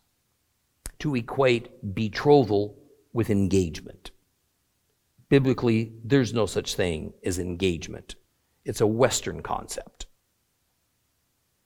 to 0.99 1.15
equate 1.15 1.93
betrothal 1.93 2.77
with 3.11 3.29
engagement. 3.29 4.11
Biblically, 5.27 5.93
there's 6.03 6.33
no 6.33 6.45
such 6.45 6.75
thing 6.75 7.13
as 7.23 7.37
engagement, 7.37 8.15
it's 8.63 8.81
a 8.81 8.87
Western 8.87 9.41
concept. 9.41 10.05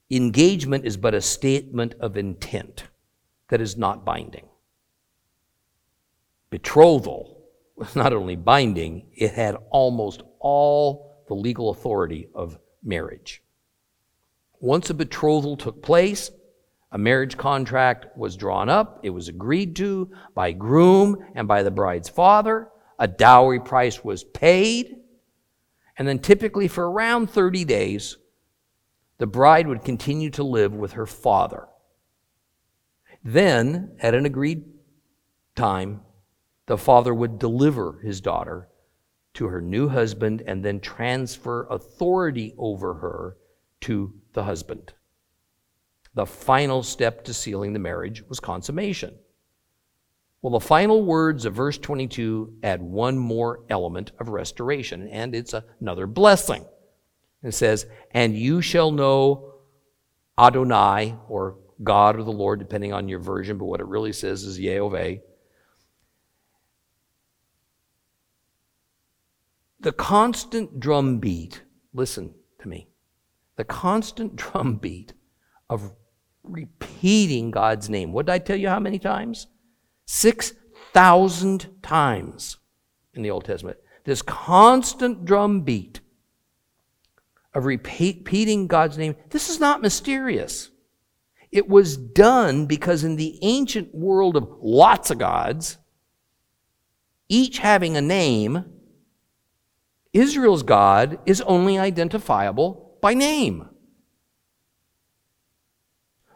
Engagement 0.10 0.86
is 0.86 0.98
but 0.98 1.14
a 1.14 1.22
statement 1.22 1.94
of 2.00 2.18
intent 2.18 2.86
that 3.50 3.62
is 3.62 3.78
not 3.78 4.06
binding. 4.06 4.48
Betrothal 6.50 7.37
was 7.78 7.96
not 7.96 8.12
only 8.12 8.36
binding, 8.36 9.08
it 9.14 9.34
had 9.34 9.56
almost 9.70 10.24
all 10.40 11.24
the 11.28 11.36
legal 11.36 11.70
authority 11.70 12.28
of 12.34 12.58
marriage. 12.84 13.44
Once 14.60 14.90
a 14.90 14.94
betrothal 14.94 15.56
took 15.56 15.84
place, 15.84 16.32
a 16.92 16.98
marriage 16.98 17.38
contract 17.38 18.08
was 18.18 18.36
drawn 18.36 18.70
up, 18.70 19.02
it 19.04 19.12
was 19.12 19.28
agreed 19.28 19.76
to 19.76 20.10
by 20.34 20.52
groom 20.52 21.24
and 21.36 21.48
by 21.48 21.62
the 21.62 21.72
bride's 21.72 22.10
father. 22.10 22.70
A 22.98 23.08
dowry 23.08 23.60
price 23.60 24.04
was 24.04 24.24
paid. 24.24 24.96
And 25.98 26.08
then, 26.08 26.20
typically, 26.20 26.68
for 26.68 26.90
around 26.90 27.30
30 27.30 27.66
days, 27.66 28.18
the 29.20 29.28
bride 29.28 29.68
would 29.68 29.84
continue 29.84 30.30
to 30.32 30.44
live 30.44 30.74
with 30.74 30.94
her 30.94 31.06
father. 31.06 31.68
Then, 33.24 33.98
at 34.00 34.16
an 34.16 34.26
agreed 34.26 34.64
time, 35.56 36.02
the 36.68 36.78
father 36.78 37.14
would 37.14 37.40
deliver 37.40 38.00
his 38.04 38.22
daughter 38.22 38.70
to 39.34 39.48
her 39.48 39.62
new 39.62 39.88
husband 39.88 40.44
and 40.46 40.64
then 40.64 40.80
transfer 40.80 41.68
authority 41.70 42.54
over 42.58 42.96
her 42.96 43.38
to 43.82 44.14
the 44.34 44.44
husband. 44.44 44.94
The 46.14 46.26
final 46.26 46.84
step 46.84 47.24
to 47.26 47.34
sealing 47.34 47.74
the 47.74 47.80
marriage 47.80 48.24
was 48.28 48.40
consummation. 48.40 49.16
Well, 50.42 50.60
the 50.60 50.66
final 50.66 51.04
words 51.04 51.46
of 51.46 51.54
verse 51.54 51.78
22 51.78 52.58
add 52.64 52.82
one 52.82 53.18
more 53.18 53.64
element 53.70 54.12
of 54.20 54.30
restoration, 54.30 55.08
and 55.08 55.36
it's 55.36 55.54
another 55.80 56.08
blessing. 56.08 56.66
It 57.44 57.54
says, 57.54 57.86
And 58.12 58.36
you 58.36 58.62
shall 58.62 58.92
know 58.92 59.56
Adonai, 60.38 61.16
or 61.28 61.58
God 61.84 62.18
or 62.18 62.24
the 62.24 62.32
Lord, 62.32 62.60
depending 62.60 62.94
on 62.94 63.08
your 63.08 63.20
version, 63.20 63.58
but 63.58 63.66
what 63.66 63.80
it 63.80 63.88
really 63.88 64.14
says 64.14 64.44
is 64.44 64.60
Yehovah. 64.60 65.22
The 69.80 69.92
constant 69.92 70.80
drumbeat, 70.80 71.62
listen 71.94 72.34
to 72.60 72.68
me, 72.68 72.90
the 73.56 73.64
constant 73.64 74.36
drumbeat 74.36 75.14
of 75.70 75.94
repeating 76.44 77.52
God's 77.52 77.90
name. 77.90 78.12
What 78.12 78.26
did 78.26 78.32
I 78.34 78.40
tell 78.40 78.58
you 78.58 78.70
how 78.70 78.80
many 78.80 79.00
times? 79.00 79.48
6,000 80.06 81.68
times 81.82 82.58
in 83.14 83.22
the 83.22 83.32
Old 83.32 83.46
Testament. 83.46 83.78
This 84.06 84.22
constant 84.22 85.26
drumbeat 85.26 86.00
of 87.54 87.66
repeating 87.66 88.68
God's 88.68 88.98
name, 88.98 89.16
this 89.32 89.50
is 89.50 89.60
not 89.60 89.82
mysterious. 89.82 90.70
It 91.52 91.68
was 91.68 91.98
done 91.98 92.66
because 92.68 93.04
in 93.04 93.16
the 93.16 93.40
ancient 93.42 93.94
world 93.94 94.38
of 94.38 94.48
lots 94.62 95.12
of 95.12 95.18
gods, 95.18 95.78
each 97.30 97.58
having 97.58 97.98
a 97.98 98.02
name, 98.02 98.64
Israel's 100.18 100.64
God 100.64 101.20
is 101.28 101.42
only 101.42 101.78
identifiable 101.78 102.98
by 103.02 103.14
name. 103.14 103.70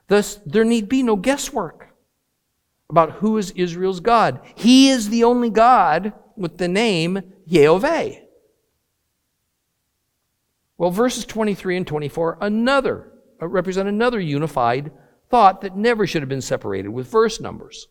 Thus, 0.07 0.39
there 0.45 0.63
need 0.63 0.88
be 0.88 1.01
no 1.01 1.15
guesswork 1.15 1.88
about 2.89 3.13
who 3.13 3.38
is 3.38 3.51
Israel's 3.51 3.99
God. 3.99 4.41
He 4.55 4.89
is 4.89 5.09
the 5.09 5.23
only 5.23 5.49
God 5.49 6.13
with 6.36 6.57
the 6.57 6.67
name 6.67 7.21
Yehovah. 7.49 8.21
Well, 10.77 10.91
verses 10.91 11.25
23 11.25 11.77
and 11.77 11.88
24 11.88 12.38
another 12.41 13.11
uh, 13.41 13.47
represent 13.47 13.89
another 13.89 14.19
unified 14.19 14.91
thought 15.29 15.61
that 15.61 15.77
never 15.77 16.05
should 16.05 16.21
have 16.21 16.29
been 16.29 16.41
separated 16.41 16.89
with 16.89 17.07
verse 17.07 17.39
numbers. 17.39 17.88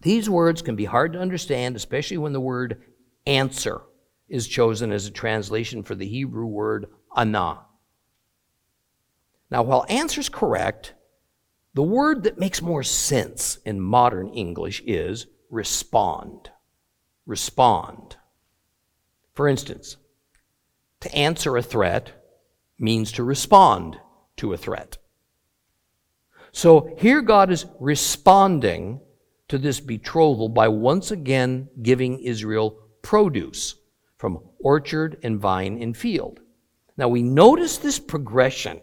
These 0.00 0.28
words 0.28 0.62
can 0.62 0.74
be 0.74 0.86
hard 0.86 1.12
to 1.12 1.20
understand, 1.20 1.76
especially 1.76 2.18
when 2.18 2.32
the 2.32 2.40
word 2.40 2.82
answer 3.26 3.82
is 4.32 4.48
chosen 4.48 4.90
as 4.90 5.06
a 5.06 5.10
translation 5.10 5.82
for 5.82 5.94
the 5.94 6.08
Hebrew 6.08 6.46
word 6.46 6.86
ana. 7.14 7.66
Now, 9.50 9.62
while 9.62 9.84
answer's 9.90 10.30
correct, 10.30 10.94
the 11.74 11.82
word 11.82 12.22
that 12.22 12.38
makes 12.38 12.62
more 12.62 12.82
sense 12.82 13.58
in 13.66 13.78
modern 13.78 14.30
English 14.30 14.82
is 14.86 15.26
respond. 15.50 16.48
Respond. 17.26 18.16
For 19.34 19.46
instance, 19.46 19.98
to 21.00 21.14
answer 21.14 21.58
a 21.58 21.62
threat 21.62 22.12
means 22.78 23.12
to 23.12 23.22
respond 23.22 23.98
to 24.38 24.54
a 24.54 24.56
threat. 24.56 24.96
So 26.52 26.94
here 26.96 27.20
God 27.20 27.50
is 27.50 27.66
responding 27.78 29.00
to 29.48 29.58
this 29.58 29.78
betrothal 29.78 30.48
by 30.48 30.68
once 30.68 31.10
again 31.10 31.68
giving 31.82 32.18
Israel 32.20 32.78
produce 33.02 33.74
from 34.22 34.38
orchard 34.60 35.18
and 35.24 35.40
vine 35.40 35.82
and 35.82 35.96
field. 35.96 36.38
Now 36.96 37.08
we 37.08 37.24
notice 37.24 37.78
this 37.78 37.98
progression 37.98 38.80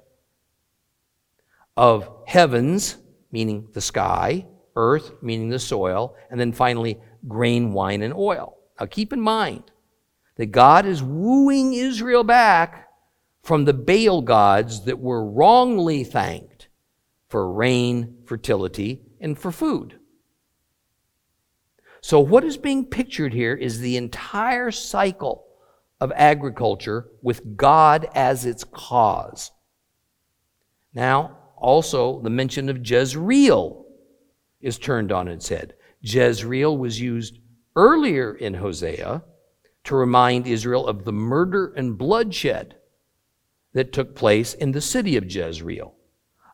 of 1.78 2.12
heavens, 2.28 2.98
meaning 3.32 3.70
the 3.72 3.80
sky, 3.80 4.46
earth, 4.76 5.14
meaning 5.22 5.48
the 5.48 5.58
soil, 5.58 6.14
and 6.30 6.38
then 6.38 6.52
finally 6.52 7.00
grain, 7.26 7.72
wine, 7.72 8.02
and 8.02 8.14
oil. 8.14 8.58
Now 8.78 8.88
keep 8.88 9.14
in 9.14 9.22
mind 9.22 9.64
that 10.36 10.48
God 10.48 10.86
is 10.86 11.02
wooing 11.02 11.74
Israel 11.74 12.26
back 12.26 12.90
from 13.42 13.64
the 13.64 13.74
Baal 13.74 14.22
gods 14.22 14.84
that 14.84 15.00
were 15.00 15.24
wrongly 15.24 16.04
thanked 16.04 16.68
for 17.30 17.50
rain, 17.50 18.18
fertility, 18.26 19.04
and 19.22 19.40
for 19.40 19.54
food. 19.54 19.99
So, 22.02 22.20
what 22.20 22.44
is 22.44 22.58
being 22.58 22.86
pictured 22.86 23.34
here 23.34 23.56
is 23.56 23.80
the 23.80 23.98
entire 23.98 24.72
cycle 24.72 25.46
of 26.00 26.12
agriculture 26.16 27.08
with 27.22 27.58
God 27.58 28.08
as 28.16 28.46
its 28.46 28.64
cause. 28.64 29.52
Now, 30.94 31.38
also, 31.58 32.22
the 32.22 32.30
mention 32.30 32.70
of 32.70 32.88
Jezreel 32.90 33.86
is 34.62 34.78
turned 34.78 35.12
on 35.12 35.28
its 35.28 35.50
head. 35.50 35.74
Jezreel 36.02 36.78
was 36.78 37.02
used 37.02 37.40
earlier 37.76 38.34
in 38.34 38.56
Hosea 38.56 39.24
to 39.84 39.96
remind 39.96 40.48
Israel 40.48 40.88
of 40.88 41.04
the 41.04 41.12
murder 41.12 41.74
and 41.76 41.98
bloodshed 41.98 42.76
that 43.74 43.94
took 43.94 44.16
place 44.16 44.54
in 44.54 44.72
the 44.72 44.82
city 44.82 45.18
of 45.18 45.32
Jezreel. 45.32 45.96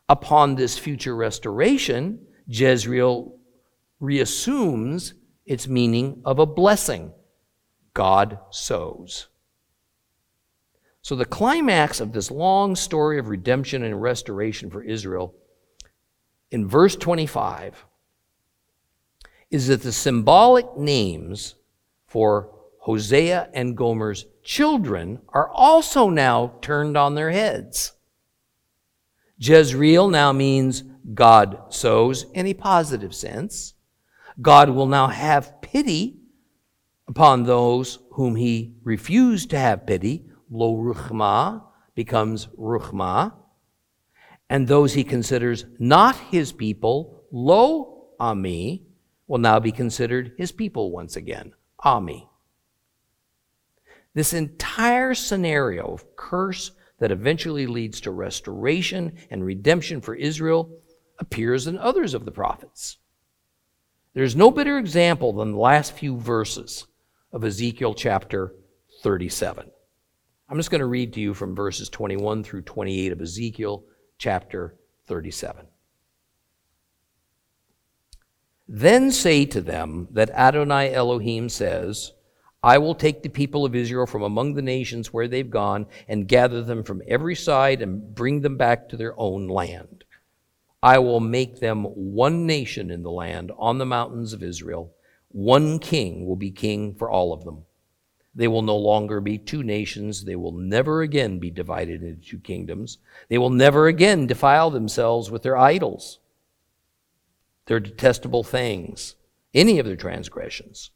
Upon 0.09 0.55
this 0.55 0.77
future 0.77 1.15
restoration, 1.15 2.25
Jezreel 2.47 3.37
reassumes 3.99 5.13
its 5.45 5.67
meaning 5.67 6.21
of 6.25 6.39
a 6.39 6.45
blessing. 6.45 7.11
God 7.93 8.39
sows. 8.49 9.27
So, 11.01 11.15
the 11.15 11.25
climax 11.25 11.99
of 11.99 12.13
this 12.13 12.31
long 12.31 12.75
story 12.75 13.19
of 13.19 13.29
redemption 13.29 13.83
and 13.83 14.01
restoration 14.01 14.71
for 14.71 14.83
Israel 14.83 15.35
in 16.49 16.67
verse 16.67 16.95
25 16.95 17.85
is 19.51 19.67
that 19.67 19.83
the 19.83 19.91
symbolic 19.91 20.75
names 20.75 21.55
for 22.07 22.49
Hosea 22.79 23.49
and 23.53 23.77
Gomer's 23.77 24.25
children 24.43 25.19
are 25.29 25.49
also 25.49 26.09
now 26.09 26.53
turned 26.61 26.97
on 26.97 27.15
their 27.15 27.31
heads. 27.31 27.93
Jezreel 29.37 30.07
now 30.07 30.31
means 30.31 30.83
God 31.13 31.71
sows 31.73 32.25
in 32.33 32.47
a 32.47 32.53
positive 32.53 33.13
sense. 33.13 33.74
God 34.41 34.69
will 34.69 34.87
now 34.87 35.07
have 35.07 35.61
pity 35.61 36.17
upon 37.07 37.43
those 37.43 37.99
whom 38.11 38.35
he 38.35 38.75
refused 38.83 39.49
to 39.51 39.59
have 39.59 39.87
pity. 39.87 40.25
Lo 40.49 40.75
ruchma 40.75 41.63
becomes 41.95 42.47
ruchma. 42.57 43.33
And 44.49 44.67
those 44.67 44.93
he 44.93 45.03
considers 45.03 45.65
not 45.79 46.15
his 46.15 46.51
people, 46.51 47.23
lo 47.31 48.07
ami, 48.19 48.85
will 49.27 49.39
now 49.39 49.59
be 49.59 49.71
considered 49.71 50.33
his 50.37 50.51
people 50.51 50.91
once 50.91 51.15
again, 51.15 51.53
ami. 51.79 52.29
This 54.13 54.33
entire 54.33 55.13
scenario 55.13 55.93
of 55.93 56.15
curse 56.15 56.71
that 56.99 57.11
eventually 57.11 57.67
leads 57.67 57.99
to 58.01 58.11
restoration 58.11 59.17
and 59.29 59.43
redemption 59.43 59.99
for 59.99 60.15
Israel 60.15 60.69
appears 61.19 61.67
in 61.67 61.77
others 61.77 62.13
of 62.13 62.25
the 62.25 62.31
prophets. 62.31 62.97
There's 64.15 64.35
no 64.35 64.49
better 64.49 64.77
example 64.77 65.33
than 65.33 65.51
the 65.51 65.57
last 65.57 65.91
few 65.91 66.17
verses 66.17 66.87
of 67.33 67.43
Ezekiel 67.43 67.93
chapter 67.93 68.53
37. 69.03 69.69
I'm 70.47 70.57
just 70.57 70.71
going 70.71 70.79
to 70.79 70.85
read 70.85 71.11
to 71.13 71.19
you 71.19 71.33
from 71.33 71.53
verses 71.53 71.89
21 71.89 72.45
through 72.45 72.61
28 72.61 73.11
of 73.11 73.19
Ezekiel 73.19 73.83
chapter 74.17 74.77
37. 75.07 75.67
Then 78.69 79.11
say 79.11 79.45
to 79.47 79.59
them 79.59 80.07
that 80.11 80.29
Adonai 80.29 80.93
Elohim 80.93 81.49
says, 81.49 82.13
I 82.63 82.77
will 82.77 82.95
take 82.95 83.21
the 83.21 83.27
people 83.27 83.65
of 83.65 83.75
Israel 83.75 84.05
from 84.05 84.23
among 84.23 84.53
the 84.53 84.61
nations 84.61 85.11
where 85.11 85.27
they've 85.27 85.49
gone 85.49 85.87
and 86.07 86.25
gather 86.25 86.63
them 86.63 86.85
from 86.85 87.01
every 87.05 87.35
side 87.35 87.81
and 87.81 88.15
bring 88.15 88.39
them 88.39 88.55
back 88.55 88.87
to 88.89 88.97
their 88.97 89.13
own 89.19 89.49
land. 89.49 90.04
I 90.85 90.99
will 90.99 91.19
make 91.19 91.59
them 91.59 91.83
one 91.83 92.45
nation 92.45 92.91
in 92.91 93.01
the 93.01 93.11
land 93.11 93.51
on 93.57 93.77
the 93.77 93.85
mountains 93.85 94.33
of 94.33 94.43
Israel. 94.43 94.93
One 95.29 95.79
king 95.79 96.25
will 96.25 96.35
be 96.35 96.51
king 96.51 96.93
for 96.93 97.09
all 97.09 97.33
of 97.33 97.43
them. 97.43 97.65
They 98.35 98.47
will 98.47 98.61
no 98.61 98.77
longer 98.77 99.19
be 99.19 99.37
two 99.37 99.63
nations. 99.63 100.23
They 100.23 100.35
will 100.35 100.51
never 100.51 101.01
again 101.01 101.39
be 101.39 101.49
divided 101.49 102.03
into 102.03 102.21
two 102.21 102.39
kingdoms. 102.39 102.99
They 103.29 103.37
will 103.37 103.49
never 103.49 103.87
again 103.87 104.27
defile 104.27 104.69
themselves 104.69 105.31
with 105.31 105.43
their 105.43 105.57
idols, 105.57 106.19
their 107.65 107.79
detestable 107.79 108.43
things, 108.43 109.15
any 109.53 109.79
of 109.79 109.85
their 109.85 109.95
transgressions 109.95 110.91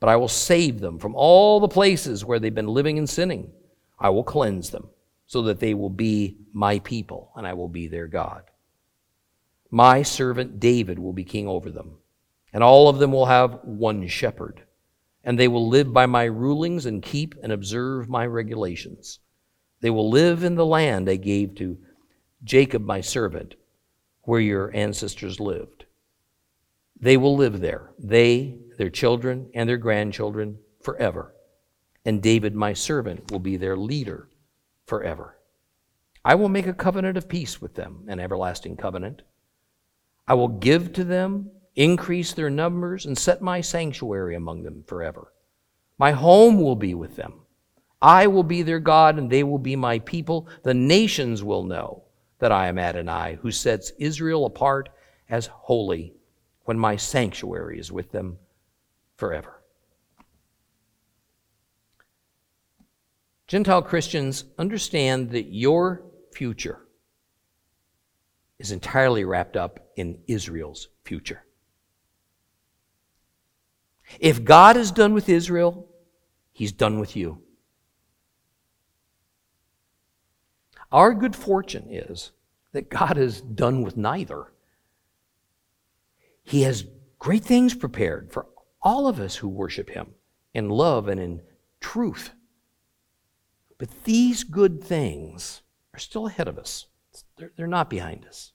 but 0.00 0.08
I 0.08 0.16
will 0.16 0.28
save 0.28 0.80
them 0.80 0.98
from 0.98 1.14
all 1.14 1.60
the 1.60 1.68
places 1.68 2.24
where 2.24 2.38
they've 2.38 2.54
been 2.54 2.68
living 2.68 2.98
and 2.98 3.08
sinning. 3.08 3.50
I 3.98 4.10
will 4.10 4.24
cleanse 4.24 4.70
them 4.70 4.88
so 5.26 5.42
that 5.42 5.58
they 5.58 5.74
will 5.74 5.90
be 5.90 6.36
my 6.52 6.78
people 6.80 7.32
and 7.34 7.46
I 7.46 7.54
will 7.54 7.68
be 7.68 7.88
their 7.88 8.06
God. 8.06 8.42
My 9.70 10.02
servant 10.02 10.60
David 10.60 10.98
will 10.98 11.12
be 11.12 11.24
king 11.24 11.48
over 11.48 11.70
them, 11.70 11.96
and 12.52 12.62
all 12.62 12.88
of 12.88 12.98
them 12.98 13.12
will 13.12 13.26
have 13.26 13.60
one 13.64 14.06
shepherd, 14.06 14.62
and 15.24 15.38
they 15.38 15.48
will 15.48 15.68
live 15.68 15.92
by 15.92 16.06
my 16.06 16.24
rulings 16.24 16.86
and 16.86 17.02
keep 17.02 17.34
and 17.42 17.52
observe 17.52 18.08
my 18.08 18.26
regulations. 18.26 19.18
They 19.80 19.90
will 19.90 20.08
live 20.08 20.44
in 20.44 20.54
the 20.54 20.66
land 20.66 21.08
I 21.08 21.16
gave 21.16 21.54
to 21.56 21.78
Jacob 22.44 22.84
my 22.84 23.00
servant, 23.00 23.56
where 24.22 24.40
your 24.40 24.74
ancestors 24.74 25.40
lived. 25.40 25.84
They 26.98 27.16
will 27.16 27.36
live 27.36 27.60
there, 27.60 27.90
they 27.98 28.56
their 28.78 28.90
children, 28.90 29.50
and 29.54 29.68
their 29.68 29.76
grandchildren 29.76 30.58
forever. 30.80 31.34
And 32.04 32.22
David, 32.22 32.54
my 32.54 32.72
servant, 32.72 33.30
will 33.30 33.40
be 33.40 33.56
their 33.56 33.76
leader 33.76 34.28
forever. 34.86 35.38
I 36.24 36.34
will 36.36 36.48
make 36.48 36.66
a 36.66 36.72
covenant 36.72 37.16
of 37.16 37.28
peace 37.28 37.60
with 37.60 37.74
them, 37.74 38.04
an 38.08 38.20
everlasting 38.20 38.76
covenant. 38.76 39.22
I 40.28 40.34
will 40.34 40.48
give 40.48 40.92
to 40.94 41.04
them, 41.04 41.50
increase 41.74 42.32
their 42.32 42.50
numbers, 42.50 43.06
and 43.06 43.16
set 43.16 43.40
my 43.40 43.60
sanctuary 43.60 44.34
among 44.34 44.62
them 44.62 44.84
forever. 44.86 45.32
My 45.98 46.12
home 46.12 46.60
will 46.60 46.76
be 46.76 46.94
with 46.94 47.16
them. 47.16 47.42
I 48.02 48.26
will 48.26 48.42
be 48.42 48.62
their 48.62 48.80
God, 48.80 49.18
and 49.18 49.30
they 49.30 49.42
will 49.42 49.58
be 49.58 49.76
my 49.76 49.98
people. 50.00 50.48
The 50.62 50.74
nations 50.74 51.42
will 51.42 51.64
know 51.64 52.04
that 52.38 52.52
I 52.52 52.68
am 52.68 52.78
Adonai, 52.78 53.38
who 53.40 53.50
sets 53.50 53.92
Israel 53.98 54.46
apart 54.46 54.88
as 55.28 55.46
holy 55.46 56.14
when 56.64 56.78
my 56.78 56.96
sanctuary 56.96 57.78
is 57.78 57.90
with 57.90 58.12
them 58.12 58.38
forever. 59.16 59.62
Gentile 63.46 63.82
Christians, 63.82 64.44
understand 64.58 65.30
that 65.30 65.52
your 65.52 66.02
future 66.32 66.85
is 68.58 68.72
entirely 68.72 69.24
wrapped 69.24 69.56
up 69.56 69.88
in 69.96 70.18
Israel's 70.26 70.88
future. 71.04 71.44
If 74.20 74.44
God 74.44 74.76
is 74.76 74.90
done 74.90 75.14
with 75.14 75.28
Israel, 75.28 75.88
He's 76.52 76.72
done 76.72 76.98
with 76.98 77.16
you. 77.16 77.42
Our 80.90 81.12
good 81.12 81.36
fortune 81.36 81.88
is 81.90 82.30
that 82.72 82.88
God 82.88 83.18
is 83.18 83.40
done 83.40 83.82
with 83.82 83.96
neither. 83.96 84.52
He 86.44 86.62
has 86.62 86.86
great 87.18 87.44
things 87.44 87.74
prepared 87.74 88.32
for 88.32 88.46
all 88.80 89.08
of 89.08 89.18
us 89.20 89.36
who 89.36 89.48
worship 89.48 89.90
Him 89.90 90.14
in 90.54 90.70
love 90.70 91.08
and 91.08 91.20
in 91.20 91.42
truth. 91.80 92.30
But 93.78 94.04
these 94.04 94.44
good 94.44 94.82
things 94.82 95.62
are 95.92 95.98
still 95.98 96.26
ahead 96.26 96.48
of 96.48 96.58
us, 96.58 96.86
they're, 97.36 97.52
they're 97.56 97.66
not 97.66 97.90
behind 97.90 98.26
us. 98.26 98.52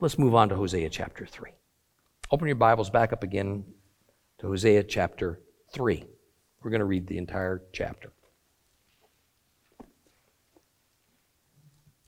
Let's 0.00 0.18
move 0.18 0.34
on 0.34 0.48
to 0.48 0.56
Hosea 0.56 0.90
chapter 0.90 1.26
3. 1.26 1.50
Open 2.30 2.48
your 2.48 2.56
Bibles 2.56 2.90
back 2.90 3.12
up 3.12 3.22
again 3.22 3.64
to 4.38 4.48
Hosea 4.48 4.84
chapter 4.84 5.40
3. 5.74 6.04
We're 6.62 6.70
going 6.70 6.80
to 6.80 6.86
read 6.86 7.06
the 7.06 7.18
entire 7.18 7.62
chapter. 7.72 8.12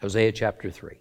Hosea 0.01 0.33
chapter 0.33 0.71
3. 0.71 0.99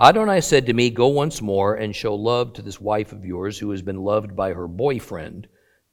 Adonai 0.00 0.40
said 0.40 0.64
to 0.64 0.72
me, 0.72 0.88
Go 0.88 1.08
once 1.08 1.42
more 1.42 1.74
and 1.74 1.94
show 1.94 2.14
love 2.14 2.54
to 2.54 2.62
this 2.62 2.80
wife 2.80 3.12
of 3.12 3.26
yours 3.26 3.58
who 3.58 3.70
has 3.70 3.82
been 3.82 4.02
loved 4.02 4.34
by 4.34 4.54
her 4.54 4.66
boyfriend, 4.66 5.46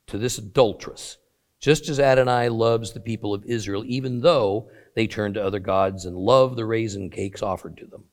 to 0.06 0.16
this 0.16 0.38
adulteress, 0.38 1.18
just 1.60 1.90
as 1.90 2.00
Adonai 2.00 2.48
loves 2.48 2.92
the 2.92 3.00
people 3.00 3.34
of 3.34 3.44
Israel, 3.44 3.84
even 3.86 4.20
though 4.20 4.70
they 4.94 5.06
turn 5.06 5.34
to 5.34 5.44
other 5.44 5.58
gods 5.58 6.06
and 6.06 6.16
love 6.16 6.56
the 6.56 6.64
raisin 6.64 7.10
cakes 7.10 7.42
offered 7.42 7.76
to 7.76 7.86
them. 7.86 8.04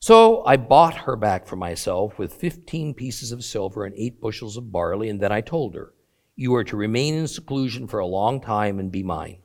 So 0.00 0.44
I 0.44 0.56
bought 0.56 0.96
her 0.96 1.14
back 1.14 1.46
for 1.46 1.54
myself 1.54 2.18
with 2.18 2.34
fifteen 2.34 2.92
pieces 2.92 3.30
of 3.30 3.44
silver 3.44 3.84
and 3.84 3.94
eight 3.96 4.20
bushels 4.20 4.56
of 4.56 4.72
barley, 4.72 5.08
and 5.08 5.20
then 5.20 5.30
I 5.30 5.42
told 5.42 5.76
her, 5.76 5.92
You 6.34 6.52
are 6.56 6.64
to 6.64 6.76
remain 6.76 7.14
in 7.14 7.28
seclusion 7.28 7.86
for 7.86 8.00
a 8.00 8.06
long 8.06 8.40
time 8.40 8.80
and 8.80 8.90
be 8.90 9.04
mine. 9.04 9.38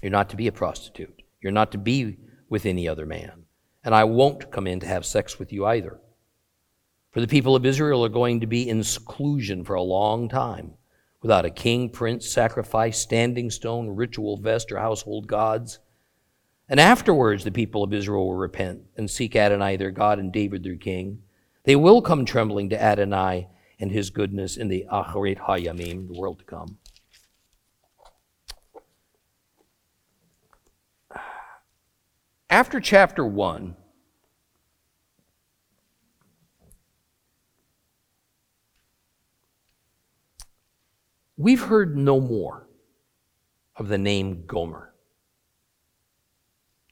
You're 0.00 0.12
not 0.12 0.30
to 0.30 0.36
be 0.36 0.46
a 0.46 0.52
prostitute. 0.52 1.22
You're 1.40 1.50
not 1.50 1.72
to 1.72 1.78
be 1.78 2.18
with 2.48 2.66
any 2.66 2.86
other 2.86 3.06
man. 3.06 3.43
And 3.84 3.94
I 3.94 4.04
won't 4.04 4.50
come 4.50 4.66
in 4.66 4.80
to 4.80 4.86
have 4.86 5.04
sex 5.04 5.38
with 5.38 5.52
you 5.52 5.66
either. 5.66 6.00
For 7.10 7.20
the 7.20 7.28
people 7.28 7.54
of 7.54 7.66
Israel 7.66 8.04
are 8.04 8.08
going 8.08 8.40
to 8.40 8.46
be 8.46 8.68
in 8.68 8.82
seclusion 8.82 9.62
for 9.62 9.74
a 9.74 9.82
long 9.82 10.28
time, 10.28 10.72
without 11.22 11.44
a 11.44 11.50
king, 11.50 11.90
prince, 11.90 12.28
sacrifice, 12.28 12.98
standing 12.98 13.50
stone, 13.50 13.88
ritual 13.88 14.36
vest, 14.38 14.72
or 14.72 14.78
household 14.78 15.26
gods. 15.26 15.78
And 16.68 16.80
afterwards, 16.80 17.44
the 17.44 17.52
people 17.52 17.84
of 17.84 17.92
Israel 17.92 18.26
will 18.26 18.34
repent 18.34 18.80
and 18.96 19.10
seek 19.10 19.36
Adonai 19.36 19.76
their 19.76 19.90
God 19.90 20.18
and 20.18 20.32
David 20.32 20.64
their 20.64 20.76
king. 20.76 21.22
They 21.64 21.76
will 21.76 22.02
come 22.02 22.24
trembling 22.24 22.70
to 22.70 22.82
Adonai 22.82 23.48
and 23.78 23.92
his 23.92 24.10
goodness 24.10 24.56
in 24.56 24.68
the 24.68 24.86
Acharit 24.90 25.38
Hayamim, 25.38 26.08
the 26.08 26.18
world 26.18 26.38
to 26.38 26.44
come. 26.44 26.78
After 32.54 32.78
chapter 32.78 33.26
1, 33.26 33.74
we've 41.36 41.62
heard 41.62 41.96
no 41.96 42.20
more 42.20 42.68
of 43.74 43.88
the 43.88 43.98
name 43.98 44.44
Gomer. 44.46 44.94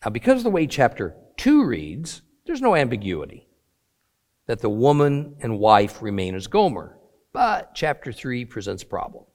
Now, 0.04 0.10
because 0.10 0.38
of 0.38 0.42
the 0.42 0.50
way 0.50 0.66
chapter 0.66 1.14
2 1.36 1.64
reads, 1.64 2.22
there's 2.44 2.60
no 2.60 2.74
ambiguity 2.74 3.46
that 4.46 4.62
the 4.62 4.68
woman 4.68 5.36
and 5.42 5.60
wife 5.60 6.02
remain 6.02 6.34
as 6.34 6.48
Gomer. 6.48 6.98
But 7.32 7.72
chapter 7.72 8.10
3 8.10 8.46
presents 8.46 8.82
a 8.82 8.86
problem. 8.86 9.26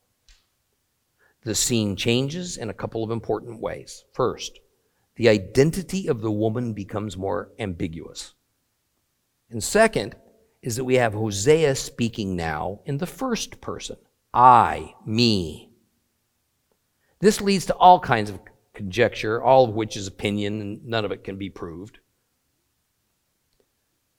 The 1.43 1.55
scene 1.55 1.95
changes 1.95 2.57
in 2.57 2.69
a 2.69 2.73
couple 2.73 3.01
of 3.01 3.11
important 3.11 3.61
ways. 3.61 4.03
First, 4.11 4.59
the 5.17 5.27
identity 5.29 6.07
of 6.07 6.21
the 6.21 6.31
woman 6.31 6.73
becomes 6.73 7.17
more 7.17 7.51
ambiguous. 7.59 8.33
And 9.49 9.63
second, 9.63 10.15
is 10.61 10.75
that 10.75 10.83
we 10.83 10.95
have 10.95 11.13
Hosea 11.13 11.75
speaking 11.75 12.35
now 12.35 12.81
in 12.85 12.97
the 12.97 13.05
first 13.05 13.61
person 13.61 13.97
I, 14.33 14.93
me. 15.05 15.71
This 17.19 17.41
leads 17.41 17.65
to 17.67 17.75
all 17.75 17.99
kinds 17.99 18.29
of 18.29 18.39
conjecture, 18.73 19.41
all 19.41 19.65
of 19.65 19.73
which 19.73 19.97
is 19.97 20.07
opinion, 20.07 20.61
and 20.61 20.85
none 20.85 21.05
of 21.05 21.11
it 21.11 21.23
can 21.23 21.37
be 21.37 21.49
proved. 21.49 21.99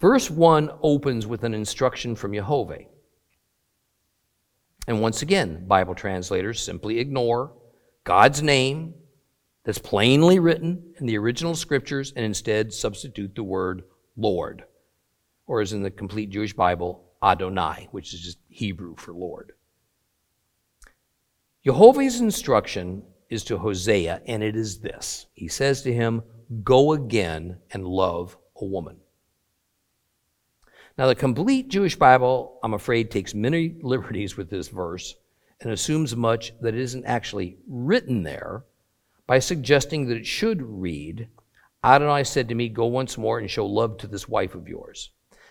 Verse 0.00 0.30
1 0.30 0.70
opens 0.82 1.26
with 1.26 1.44
an 1.44 1.54
instruction 1.54 2.16
from 2.16 2.34
Jehovah. 2.34 2.78
And 4.88 5.00
once 5.00 5.22
again, 5.22 5.66
Bible 5.66 5.94
translators 5.94 6.62
simply 6.62 6.98
ignore 6.98 7.52
God's 8.04 8.42
name 8.42 8.94
that's 9.68 9.76
plainly 9.76 10.38
written 10.38 10.82
in 10.98 11.04
the 11.04 11.18
original 11.18 11.54
scriptures 11.54 12.14
and 12.16 12.24
instead 12.24 12.72
substitute 12.72 13.34
the 13.34 13.42
word 13.42 13.82
Lord, 14.16 14.64
or 15.46 15.60
as 15.60 15.74
in 15.74 15.82
the 15.82 15.90
complete 15.90 16.30
Jewish 16.30 16.54
Bible, 16.54 17.04
Adonai, 17.22 17.86
which 17.90 18.14
is 18.14 18.22
just 18.22 18.38
Hebrew 18.48 18.96
for 18.96 19.12
Lord. 19.12 19.52
Jehovah's 21.66 22.18
instruction 22.18 23.02
is 23.28 23.44
to 23.44 23.58
Hosea, 23.58 24.22
and 24.24 24.42
it 24.42 24.56
is 24.56 24.80
this 24.80 25.26
He 25.34 25.48
says 25.48 25.82
to 25.82 25.92
him, 25.92 26.22
Go 26.64 26.94
again 26.94 27.58
and 27.70 27.86
love 27.86 28.38
a 28.56 28.64
woman. 28.64 28.96
Now, 30.96 31.08
the 31.08 31.14
complete 31.14 31.68
Jewish 31.68 31.96
Bible, 31.96 32.58
I'm 32.62 32.72
afraid, 32.72 33.10
takes 33.10 33.34
many 33.34 33.76
liberties 33.82 34.34
with 34.34 34.48
this 34.48 34.68
verse 34.68 35.14
and 35.60 35.70
assumes 35.70 36.16
much 36.16 36.54
that 36.62 36.74
isn't 36.74 37.04
actually 37.04 37.58
written 37.66 38.22
there 38.22 38.64
by 39.28 39.38
suggesting 39.38 40.08
that 40.08 40.16
it 40.16 40.26
should 40.26 40.62
read, 40.62 41.28
Adonai 41.84 42.24
said 42.24 42.48
to 42.48 42.54
me, 42.56 42.68
Go 42.68 42.86
once 42.86 43.16
more 43.16 43.38
and 43.38 43.48
show 43.48 43.66
love 43.66 43.98
to 43.98 44.08
this 44.08 44.26
wife 44.26 44.56
of 44.56 44.66
yours. 44.66 45.10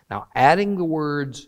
Now, 0.10 0.28
adding 0.36 0.76
the 0.76 0.84
words 0.84 1.48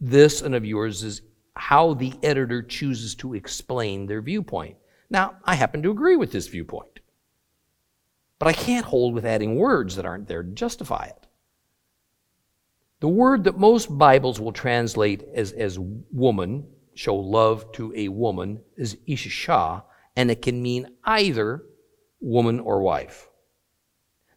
this 0.00 0.42
and 0.42 0.54
of 0.54 0.66
yours 0.66 1.04
is 1.04 1.22
how 1.54 1.94
the 1.94 2.12
editor 2.22 2.62
chooses 2.62 3.14
to 3.16 3.34
explain 3.34 4.06
their 4.06 4.20
viewpoint. 4.20 4.76
Now, 5.08 5.36
I 5.44 5.54
happen 5.54 5.82
to 5.84 5.90
agree 5.90 6.16
with 6.16 6.32
this 6.32 6.48
viewpoint, 6.48 6.98
but 8.40 8.48
I 8.48 8.52
can't 8.52 8.86
hold 8.86 9.14
with 9.14 9.24
adding 9.24 9.56
words 9.56 9.94
that 9.96 10.06
aren't 10.06 10.26
there 10.26 10.42
to 10.42 10.50
justify 10.50 11.04
it. 11.04 11.26
The 12.98 13.08
word 13.08 13.44
that 13.44 13.58
most 13.58 13.96
Bibles 13.96 14.40
will 14.40 14.52
translate 14.52 15.22
as, 15.34 15.52
as 15.52 15.78
woman, 15.78 16.66
show 16.94 17.14
love 17.14 17.70
to 17.72 17.92
a 17.94 18.08
woman, 18.08 18.60
is 18.76 18.96
isha, 19.06 19.84
and 20.16 20.30
it 20.30 20.42
can 20.42 20.62
mean 20.62 20.88
either 21.04 21.64
woman 22.20 22.60
or 22.60 22.80
wife. 22.80 23.28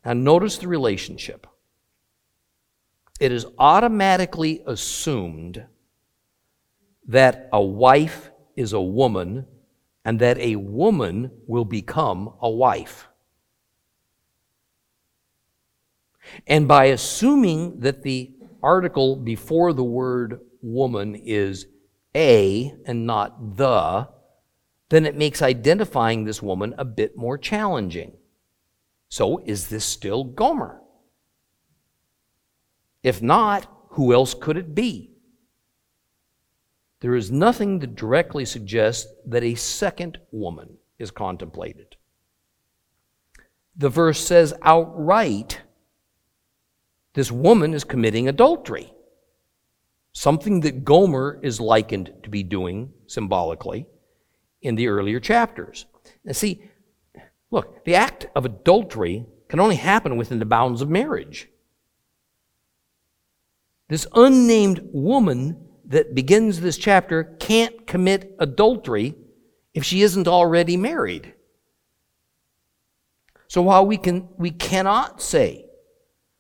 Now, 0.03 0.13
notice 0.13 0.57
the 0.57 0.67
relationship. 0.67 1.47
It 3.19 3.31
is 3.31 3.45
automatically 3.57 4.61
assumed 4.67 5.65
that 7.07 7.49
a 7.51 7.61
wife 7.61 8.29
is 8.55 8.73
a 8.73 8.81
woman 8.81 9.45
and 10.03 10.19
that 10.19 10.37
a 10.37 10.55
woman 10.55 11.31
will 11.47 11.65
become 11.65 12.33
a 12.41 12.49
wife. 12.49 13.07
And 16.47 16.67
by 16.67 16.85
assuming 16.85 17.79
that 17.81 18.03
the 18.03 18.33
article 18.61 19.15
before 19.15 19.73
the 19.73 19.83
word 19.83 20.41
woman 20.61 21.15
is 21.15 21.67
a 22.15 22.73
and 22.85 23.05
not 23.05 23.57
the, 23.57 24.07
then 24.89 25.05
it 25.05 25.15
makes 25.15 25.41
identifying 25.41 26.23
this 26.23 26.41
woman 26.41 26.75
a 26.77 26.85
bit 26.85 27.17
more 27.17 27.37
challenging. 27.37 28.13
So, 29.09 29.41
is 29.45 29.67
this 29.67 29.85
still 29.85 30.23
Gomer? 30.23 30.81
If 33.01 33.21
not, 33.21 33.67
who 33.91 34.13
else 34.13 34.33
could 34.33 34.57
it 34.57 34.75
be? 34.75 35.11
There 37.01 37.15
is 37.15 37.31
nothing 37.31 37.79
that 37.79 37.95
directly 37.95 38.45
suggests 38.45 39.11
that 39.27 39.43
a 39.43 39.55
second 39.55 40.19
woman 40.31 40.77
is 40.97 41.11
contemplated. 41.11 41.95
The 43.75 43.89
verse 43.89 44.19
says 44.19 44.53
outright 44.61 45.61
this 47.13 47.31
woman 47.31 47.73
is 47.73 47.83
committing 47.83 48.27
adultery, 48.27 48.93
something 50.11 50.61
that 50.61 50.83
Gomer 50.83 51.39
is 51.41 51.61
likened 51.61 52.11
to 52.23 52.29
be 52.29 52.43
doing 52.43 52.91
symbolically 53.07 53.87
in 54.65 54.75
the 54.75 54.87
earlier 54.87 55.19
chapters. 55.19 55.85
Now, 56.23 56.33
see, 56.33 56.63
look, 57.51 57.85
the 57.85 57.95
act 57.95 58.27
of 58.35 58.45
adultery 58.45 59.25
can 59.47 59.59
only 59.59 59.75
happen 59.75 60.17
within 60.17 60.39
the 60.39 60.45
bounds 60.45 60.81
of 60.81 60.89
marriage. 60.89 61.49
This 63.87 64.07
unnamed 64.13 64.81
woman 64.91 65.65
that 65.85 66.15
begins 66.15 66.59
this 66.59 66.77
chapter 66.77 67.23
can't 67.39 67.85
commit 67.85 68.35
adultery 68.39 69.15
if 69.73 69.83
she 69.83 70.01
isn't 70.01 70.27
already 70.27 70.77
married. 70.77 71.33
So 73.47 73.61
while 73.61 73.85
we 73.85 73.97
can 73.97 74.27
we 74.37 74.49
cannot 74.51 75.21
say 75.21 75.65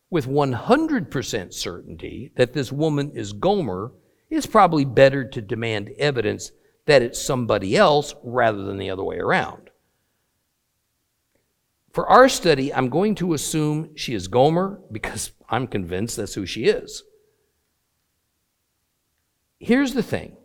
with 0.09 0.27
100% 0.27 1.53
certainty 1.53 2.31
that 2.35 2.53
this 2.53 2.71
woman 2.71 3.11
is 3.11 3.33
Gomer, 3.33 3.91
it's 4.29 4.45
probably 4.45 4.85
better 4.85 5.23
to 5.23 5.41
demand 5.41 5.91
evidence 5.99 6.51
that 6.85 7.01
it's 7.01 7.21
somebody 7.21 7.75
else 7.75 8.13
rather 8.23 8.63
than 8.63 8.77
the 8.77 8.89
other 8.89 9.03
way 9.03 9.17
around. 9.17 9.69
For 11.91 12.07
our 12.09 12.27
study, 12.27 12.73
I'm 12.73 12.89
going 12.89 13.15
to 13.15 13.33
assume 13.33 13.95
she 13.95 14.13
is 14.13 14.27
Gomer 14.27 14.81
because 14.91 15.31
I'm 15.49 15.65
convinced 15.65 16.17
that's 16.17 16.33
who 16.33 16.45
she 16.45 16.65
is. 16.65 17.03
Here's 19.59 19.93
the 19.93 20.03
thing. 20.03 20.35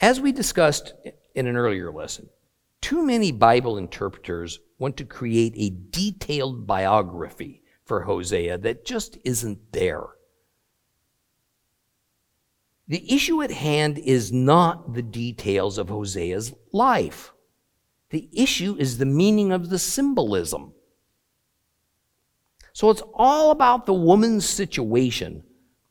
As 0.00 0.20
we 0.20 0.32
discussed 0.32 0.94
in 1.34 1.46
an 1.46 1.56
earlier 1.56 1.92
lesson, 1.92 2.28
too 2.80 3.04
many 3.04 3.32
Bible 3.32 3.78
interpreters 3.78 4.60
want 4.78 4.96
to 4.96 5.04
create 5.04 5.54
a 5.56 5.70
detailed 5.90 6.66
biography 6.66 7.62
for 7.84 8.02
Hosea 8.02 8.58
that 8.58 8.84
just 8.84 9.18
isn't 9.24 9.72
there. 9.72 10.04
The 12.88 13.12
issue 13.12 13.42
at 13.42 13.50
hand 13.50 13.98
is 13.98 14.32
not 14.32 14.94
the 14.94 15.02
details 15.02 15.76
of 15.78 15.88
Hosea's 15.88 16.54
life. 16.72 17.32
The 18.10 18.28
issue 18.32 18.76
is 18.78 18.98
the 18.98 19.06
meaning 19.06 19.50
of 19.50 19.70
the 19.70 19.78
symbolism. 19.78 20.72
So 22.72 22.90
it's 22.90 23.02
all 23.14 23.50
about 23.50 23.86
the 23.86 23.94
woman's 23.94 24.48
situation, 24.48 25.42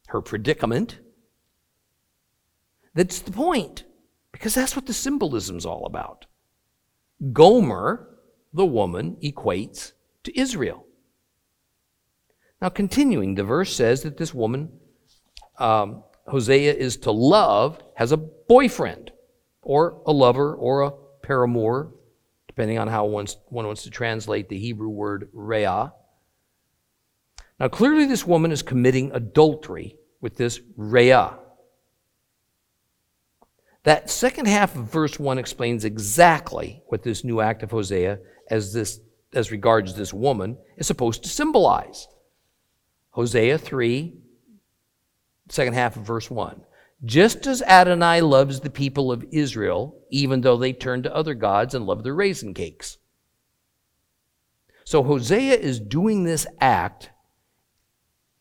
her 0.07 0.21
predicament. 0.21 0.99
That's 2.93 3.19
the 3.19 3.31
point, 3.31 3.83
because 4.31 4.55
that's 4.55 4.75
what 4.75 4.85
the 4.85 4.93
symbolism's 4.93 5.65
all 5.65 5.85
about. 5.85 6.27
Gomer, 7.33 8.19
the 8.53 8.65
woman, 8.65 9.17
equates 9.21 9.91
to 10.23 10.39
Israel. 10.39 10.85
Now, 12.61 12.69
continuing, 12.69 13.35
the 13.35 13.43
verse 13.43 13.75
says 13.75 14.03
that 14.03 14.17
this 14.17 14.33
woman, 14.33 14.71
um, 15.57 16.03
Hosea, 16.27 16.73
is 16.73 16.97
to 16.97 17.11
love, 17.11 17.81
has 17.95 18.11
a 18.11 18.17
boyfriend, 18.17 19.11
or 19.61 20.01
a 20.05 20.11
lover, 20.11 20.53
or 20.55 20.81
a 20.81 20.91
paramour, 21.21 21.91
depending 22.47 22.79
on 22.79 22.87
how 22.87 23.05
one 23.05 23.27
wants 23.49 23.83
to 23.83 23.89
translate 23.89 24.49
the 24.49 24.59
Hebrew 24.59 24.89
word 24.89 25.29
reah. 25.33 25.93
Now, 27.59 27.67
clearly, 27.69 28.05
this 28.05 28.25
woman 28.25 28.51
is 28.51 28.61
committing 28.61 29.11
adultery 29.13 29.97
with 30.19 30.35
this 30.35 30.59
Reah. 30.75 31.39
That 33.83 34.09
second 34.09 34.47
half 34.47 34.75
of 34.75 34.91
verse 34.91 35.19
1 35.19 35.37
explains 35.37 35.85
exactly 35.85 36.81
what 36.87 37.03
this 37.03 37.23
new 37.23 37.39
act 37.39 37.61
of 37.61 37.71
Hosea, 37.71 38.19
as, 38.49 38.73
this, 38.73 38.99
as 39.33 39.51
regards 39.51 39.93
this 39.93 40.13
woman, 40.13 40.57
is 40.77 40.87
supposed 40.87 41.23
to 41.23 41.29
symbolize. 41.29 42.07
Hosea 43.11 43.57
3, 43.57 44.13
second 45.49 45.73
half 45.73 45.95
of 45.95 46.03
verse 46.03 46.29
1. 46.29 46.61
Just 47.03 47.45
as 47.45 47.61
Adonai 47.61 48.21
loves 48.21 48.59
the 48.59 48.69
people 48.69 49.11
of 49.11 49.25
Israel, 49.31 49.95
even 50.09 50.41
though 50.41 50.57
they 50.57 50.73
turn 50.73 51.03
to 51.03 51.15
other 51.15 51.33
gods 51.33 51.75
and 51.75 51.85
love 51.85 52.03
their 52.03 52.15
raisin 52.15 52.53
cakes. 52.53 52.97
So 54.85 55.03
Hosea 55.03 55.55
is 55.55 55.79
doing 55.79 56.23
this 56.23 56.47
act 56.61 57.09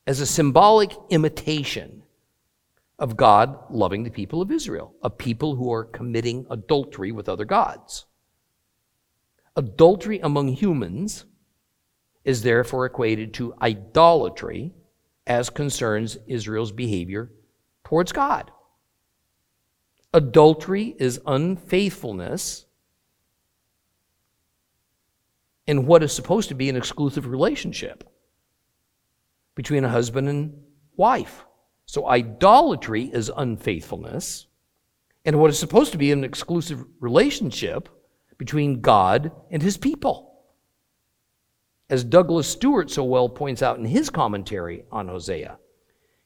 as 0.07 0.21
a 0.21 0.27
symbolic 0.27 0.93
imitation 1.11 2.03
of 2.99 3.17
God 3.17 3.59
loving 3.71 4.05
the 4.05 4.11
people 4.11 4.41
of 4.41 4.53
Israel, 4.53 4.95
a 5.03 5.11
people 5.11 5.57
who 5.57 5.73
are 5.73 5.85
committing 5.85 6.47
adultery 6.51 7.13
with 7.13 7.29
other 7.29 7.45
gods. 7.45 8.07
Adultery 9.57 10.21
among 10.21 10.49
humans 10.49 11.25
is 12.25 12.43
therefore 12.43 12.87
equated 12.87 13.35
to 13.35 13.55
idolatry 13.61 14.73
as 15.27 15.51
concerns 15.51 16.19
Israel's 16.27 16.73
behavior 16.73 17.31
towards 17.85 18.13
God. 18.13 18.51
Adultery 20.13 20.95
is 20.99 21.21
unfaithfulness 21.27 22.67
in 25.67 25.87
what 25.87 26.03
is 26.03 26.13
supposed 26.13 26.51
to 26.51 26.55
be 26.55 26.69
an 26.69 26.77
exclusive 26.77 27.27
relationship 27.27 28.05
between 29.55 29.85
a 29.85 29.89
husband 29.89 30.29
and 30.29 30.63
wife. 30.97 31.45
So 31.87 32.09
idolatry 32.09 33.05
is 33.05 33.31
unfaithfulness. 33.35 34.47
in 35.25 35.39
what 35.39 35.51
is 35.51 35.59
supposed 35.59 35.93
to 35.93 35.99
be 35.99 36.13
an 36.13 36.25
exclusive 36.25 36.85
relationship 37.01 37.89
between 38.37 38.81
God 38.81 39.33
and 39.51 39.63
his 39.63 39.77
people. 39.77 40.34
As 41.91 42.05
Douglas 42.05 42.49
Stuart 42.49 42.91
so 42.91 43.05
well 43.05 43.29
points 43.29 43.63
out 43.63 43.79
in 43.79 43.85
his 43.85 44.11
commentary 44.11 44.85
on 44.91 45.09
Hosea, 45.09 45.59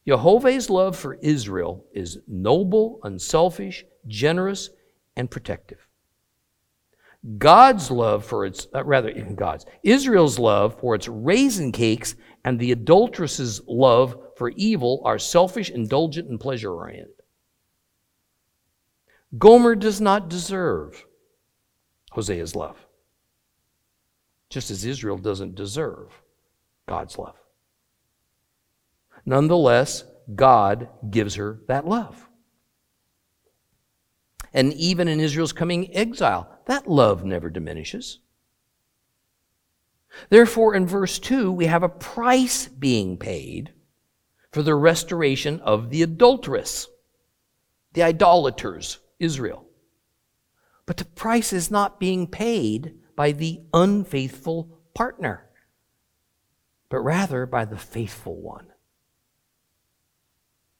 Jehovah's 0.06 0.70
love 0.70 0.96
for 0.96 1.14
Israel 1.14 1.84
is 1.92 2.18
noble, 2.26 3.00
unselfish, 3.02 3.84
generous, 4.06 4.70
and 5.16 5.30
protective. 5.30 5.86
God's 7.36 7.90
love 7.90 8.24
for 8.24 8.46
its, 8.46 8.68
uh, 8.74 8.84
rather, 8.84 9.12
God's, 9.12 9.66
Israel's 9.82 10.38
love 10.38 10.78
for 10.80 10.94
its 10.94 11.09
raisin 11.09 11.72
cakes 11.72 12.14
and 12.44 12.59
the 12.59 12.72
adulteress's 12.72 13.61
love 13.66 14.16
for 14.36 14.50
evil 14.50 15.02
are 15.04 15.18
selfish, 15.18 15.68
indulgent, 15.68 16.28
and 16.28 16.38
pleasure 16.38 16.72
oriented. 16.72 17.12
Gomer 19.36 19.74
does 19.74 20.00
not 20.00 20.30
deserve 20.30 21.04
Hosea's 22.12 22.54
love, 22.56 22.86
just 24.51 24.70
as 24.70 24.84
Israel 24.84 25.18
doesn't 25.18 25.55
deserve 25.55 26.22
God's 26.86 27.18
love. 27.18 27.36
Nonetheless, 29.26 30.05
God 30.34 30.88
gives 31.11 31.34
her 31.34 31.61
that 31.68 31.86
love. 31.86 32.28
And 34.55 34.72
even 34.74 35.09
in 35.09 35.20
Israel's 35.20 35.53
coming 35.53 35.94
exile, 35.94 36.49
that 36.66 36.88
love 36.88 37.24
never 37.24 37.51
diminishes. 37.51 38.20
Therefore, 40.30 40.74
in 40.74 40.86
verse 40.86 41.18
2, 41.18 41.53
we 41.53 41.66
have 41.66 41.82
a 41.82 41.88
price 41.88 42.66
being 42.66 43.18
paid 43.18 43.72
for 44.51 44.62
the 44.62 44.74
restoration 44.74 45.61
of 45.61 45.90
the 45.90 46.03
adulteress, 46.03 46.88
the 47.92 48.03
idolaters, 48.03 48.99
Israel. 49.18 49.66
But 50.86 50.96
the 50.96 51.05
price 51.05 51.53
is 51.53 51.70
not 51.70 52.01
being 52.01 52.26
paid 52.26 52.94
by 53.18 53.32
the 53.32 53.60
unfaithful 53.74 54.78
partner, 54.94 55.44
but 56.88 57.00
rather 57.00 57.46
by 57.46 57.64
the 57.64 57.76
faithful 57.76 58.40
one. 58.40 58.66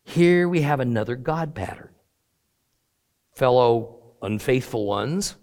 Here 0.05 0.49
we 0.49 0.61
have 0.61 0.78
another 0.78 1.16
God 1.16 1.53
pattern. 1.53 1.91
Fellow 3.34 4.14
unfaithful 4.22 4.86
ones 4.86 5.34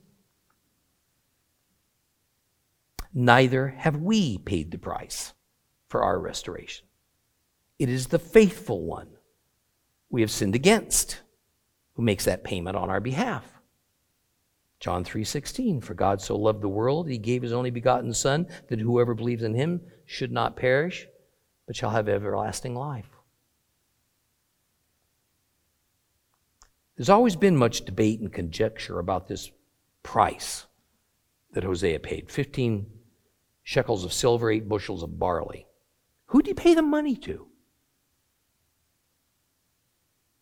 neither 3.13 3.67
have 3.67 3.97
we 3.97 4.37
paid 4.37 4.71
the 4.71 4.77
price 4.77 5.33
for 5.89 6.01
our 6.01 6.17
restoration. 6.17 6.87
It 7.77 7.89
is 7.89 8.07
the 8.07 8.19
faithful 8.19 8.85
one 8.85 9.09
we 10.09 10.21
have 10.21 10.31
sinned 10.31 10.55
against 10.55 11.19
who 11.95 12.03
makes 12.03 12.23
that 12.23 12.45
payment 12.45 12.77
on 12.77 12.89
our 12.89 13.01
behalf. 13.01 13.54
John 14.79 15.03
3:16 15.03 15.81
For 15.81 15.93
God 15.93 16.21
so 16.21 16.35
loved 16.35 16.61
the 16.61 16.69
world 16.69 17.07
he 17.07 17.17
gave 17.17 17.41
his 17.41 17.53
only 17.53 17.71
begotten 17.71 18.13
son 18.13 18.47
that 18.67 18.79
whoever 18.79 19.13
believes 19.13 19.43
in 19.43 19.53
him 19.53 19.81
should 20.05 20.31
not 20.31 20.55
perish 20.55 21.07
but 21.65 21.75
shall 21.75 21.89
have 21.89 22.07
everlasting 22.07 22.75
life. 22.75 23.09
There's 26.95 27.09
always 27.09 27.35
been 27.35 27.57
much 27.57 27.83
debate 27.83 28.19
and 28.19 28.31
conjecture 28.31 28.99
about 28.99 29.27
this 29.27 29.51
price 30.03 30.65
that 31.51 31.63
Hosea 31.63 31.99
paid 31.99 32.29
15 32.29 32.85
shekels 33.63 34.05
of 34.05 34.13
silver, 34.13 34.49
eight 34.51 34.69
bushels 34.69 35.03
of 35.03 35.19
barley. 35.19 35.67
Who 36.27 36.41
did 36.41 36.51
he 36.51 36.53
pay 36.53 36.73
the 36.73 36.81
money 36.81 37.15
to? 37.17 37.47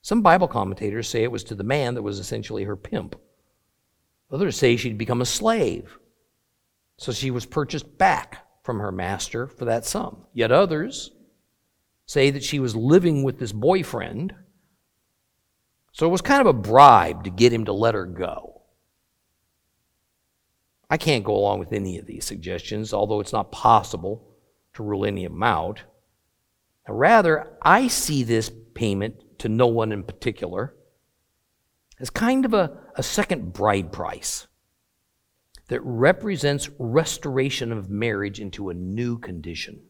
Some 0.02 0.22
Bible 0.22 0.50
commentators 0.50 1.08
say 1.08 1.24
it 1.24 1.32
was 1.32 1.46
to 1.46 1.56
the 1.56 1.64
man 1.64 1.96
that 1.96 2.02
was 2.02 2.20
essentially 2.20 2.66
her 2.66 2.76
pimp. 2.76 3.16
Others 4.34 4.58
say 4.58 4.76
she'd 4.76 4.98
become 4.98 5.22
a 5.22 5.26
slave. 5.26 6.00
So 6.98 7.12
she 7.12 7.30
was 7.30 7.46
purchased 7.46 8.00
back 8.00 8.48
from 8.64 8.80
her 8.80 8.92
master 8.92 9.48
for 9.48 9.66
that 9.66 9.86
sum. 9.86 10.26
Yet 10.34 10.52
others 10.52 11.12
say 12.08 12.32
that 12.32 12.44
she 12.44 12.60
was 12.60 12.76
living 12.76 13.24
with 13.24 13.38
this 13.38 13.52
boyfriend. 13.52 14.34
So 15.92 16.08
it 16.08 16.12
was 16.12 16.22
kind 16.22 16.42
of 16.42 16.48
a 16.48 16.54
bribe 16.54 17.26
to 17.26 17.30
get 17.30 17.54
him 17.54 17.66
to 17.66 17.74
let 17.74 17.94
her 17.94 18.08
go. 18.08 18.64
I 20.90 20.98
can't 20.98 21.24
go 21.24 21.36
along 21.36 21.60
with 21.60 21.72
any 21.72 22.00
of 22.00 22.08
these 22.08 22.26
suggestions, 22.26 22.92
although 22.92 23.20
it's 23.20 23.34
not 23.34 23.52
possible 23.52 24.36
to 24.74 24.84
rule 24.84 25.06
any 25.06 25.26
of 25.26 25.32
them 25.32 25.44
out. 25.44 25.84
Rather, 26.88 27.56
I 27.62 27.88
see 27.88 28.24
this 28.24 28.52
payment 28.74 29.40
to 29.40 29.50
no 29.50 29.68
one 29.68 29.92
in 29.92 30.04
particular 30.04 30.76
as 32.00 32.10
kind 32.10 32.46
of 32.46 32.54
a, 32.54 32.78
a 32.96 33.04
second 33.04 33.54
bride 33.54 33.92
price 33.92 34.48
that 35.68 35.82
represents 35.82 36.70
restoration 36.78 37.72
of 37.72 37.90
marriage 37.90 38.40
into 38.40 38.70
a 38.70 38.74
new 38.74 39.18
condition. 39.18 39.82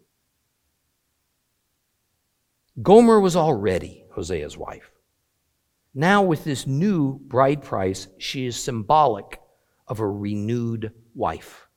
Gomer 2.82 3.20
was 3.20 3.36
already 3.36 4.06
Hosea's 4.16 4.58
wife. 4.58 4.92
Now, 5.94 6.24
with 6.24 6.44
this 6.44 6.66
new 6.66 7.20
bride 7.20 7.62
price, 7.62 8.08
she 8.18 8.46
is 8.46 8.56
symbolic 8.56 9.40
of 9.88 10.00
a 10.00 10.08
renewed 10.08 10.92
wife. 11.14 11.68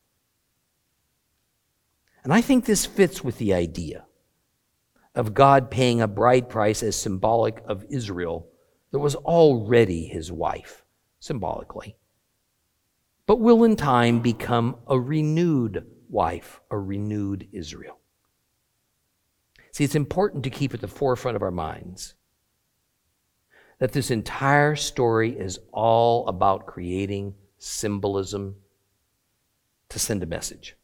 And 2.24 2.33
I 2.33 2.41
think 2.41 2.64
this 2.64 2.87
fits 2.87 3.22
with 3.22 3.39
the 3.39 3.53
idea 3.53 4.07
of 5.14 5.35
God 5.35 5.70
paying 5.70 6.01
a 6.01 6.09
bride 6.09 6.49
price 6.49 6.83
as 6.83 6.97
symbolic 6.97 7.62
of 7.66 7.85
Israel 7.91 8.49
that 8.91 8.99
was 8.99 9.14
already 9.14 10.07
his 10.07 10.30
wife, 10.30 10.84
symbolically, 11.18 11.97
but 13.26 13.41
will 13.41 13.64
in 13.64 13.76
time 13.76 14.20
become 14.20 14.76
a 14.87 14.99
renewed 14.99 15.87
wife, 16.09 16.61
a 16.70 16.78
renewed 16.78 17.49
Israel. 17.53 17.99
See, 19.72 19.84
it's 19.84 19.95
important 19.95 20.45
to 20.45 20.51
keep 20.51 20.72
at 20.72 20.80
the 20.80 20.89
forefront 20.89 21.37
of 21.37 21.43
our 21.43 21.51
minds 21.51 22.14
that 23.78 23.93
this 23.93 24.11
entire 24.11 24.74
story 24.74 25.39
is 25.39 25.59
all 25.72 26.26
about 26.28 26.66
creating 26.66 27.34
symbolism 27.59 28.57
to 29.91 29.99
send 29.99 30.22
a 30.22 30.26
message. 30.26 30.76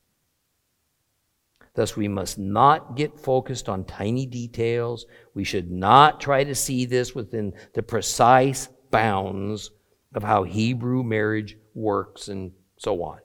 Thus, 1.75 1.97
we 1.97 2.07
must 2.07 2.39
not 2.39 2.97
get 2.97 3.19
focused 3.19 3.69
on 3.69 3.85
tiny 3.85 4.27
details. 4.27 5.07
We 5.35 5.45
should 5.45 5.71
not 5.71 6.21
try 6.21 6.45
to 6.45 6.55
see 6.55 6.85
this 6.85 7.15
within 7.15 7.55
the 7.73 7.83
precise 7.83 8.69
bounds 8.91 9.71
of 10.15 10.23
how 10.23 10.43
Hebrew 10.43 11.03
marriage 11.03 11.57
works 11.75 12.29
and 12.29 12.53
so 12.77 13.03
on. 13.03 13.21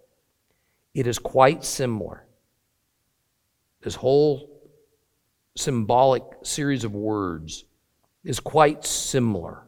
It 0.93 1.07
is 1.07 1.19
quite 1.19 1.65
similar. 1.65 2.25
This 3.81 3.95
whole 3.95 4.61
symbolic 5.55 6.23
series 6.43 6.83
of 6.85 6.93
words 6.93 7.65
is 8.23 8.39
quite 8.39 8.85
similar 8.85 9.67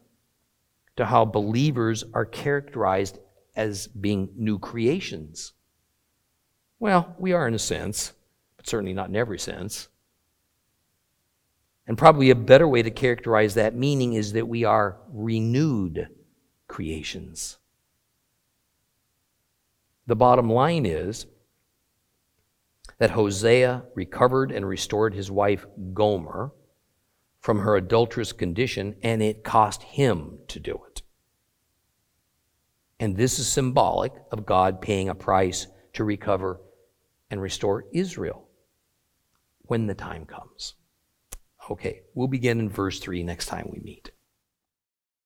to 0.96 1.06
how 1.06 1.26
believers 1.26 2.04
are 2.14 2.26
characterized 2.26 3.20
as 3.56 3.88
being 3.88 4.30
new 4.36 4.58
creations. 4.58 5.54
Well, 6.80 7.14
we 7.20 7.34
are 7.34 7.48
in 7.48 7.54
a 7.54 7.60
sense 7.60 8.14
certainly 8.70 8.94
not 8.94 9.10
in 9.10 9.16
every 9.16 9.40
sense. 9.40 9.90
And 11.88 11.98
probably 11.98 12.30
a 12.30 12.36
better 12.36 12.68
way 12.68 12.84
to 12.84 12.92
characterize 12.92 13.56
that 13.56 13.76
meaning 13.76 14.14
is 14.14 14.34
that 14.34 14.48
we 14.48 14.64
are 14.64 14.98
renewed 15.12 16.08
creations. 16.68 17.58
The 20.06 20.16
bottom 20.16 20.50
line 20.50 20.86
is 20.86 21.26
that 23.00 23.12
Hosea 23.12 23.86
recovered 23.96 24.52
and 24.52 24.68
restored 24.68 25.14
his 25.14 25.32
wife 25.32 25.66
Gomer 25.94 26.52
from 27.40 27.60
her 27.60 27.76
adulterous 27.76 28.34
condition, 28.34 28.96
and 29.02 29.24
it 29.24 29.44
cost 29.44 29.82
him 29.82 30.40
to 30.50 30.60
do 30.60 30.80
it. 30.88 31.02
And 33.00 33.16
this 33.16 33.40
is 33.40 33.48
symbolic 33.48 34.12
of 34.32 34.46
God 34.46 34.82
paying 34.82 35.08
a 35.08 35.16
price 35.16 35.68
to 35.94 36.04
recover 36.04 36.60
and 37.32 37.42
restore 37.42 37.86
Israel 37.94 38.49
when 39.70 39.86
the 39.88 39.94
time 39.94 40.26
comes. 40.26 40.74
Okay, 41.70 42.02
we'll 42.16 42.28
begin 42.28 42.60
in 42.60 42.70
verse 42.70 43.00
3 43.00 43.24
next 43.24 43.46
time 43.46 43.70
we 43.72 43.80
meet. 43.80 44.12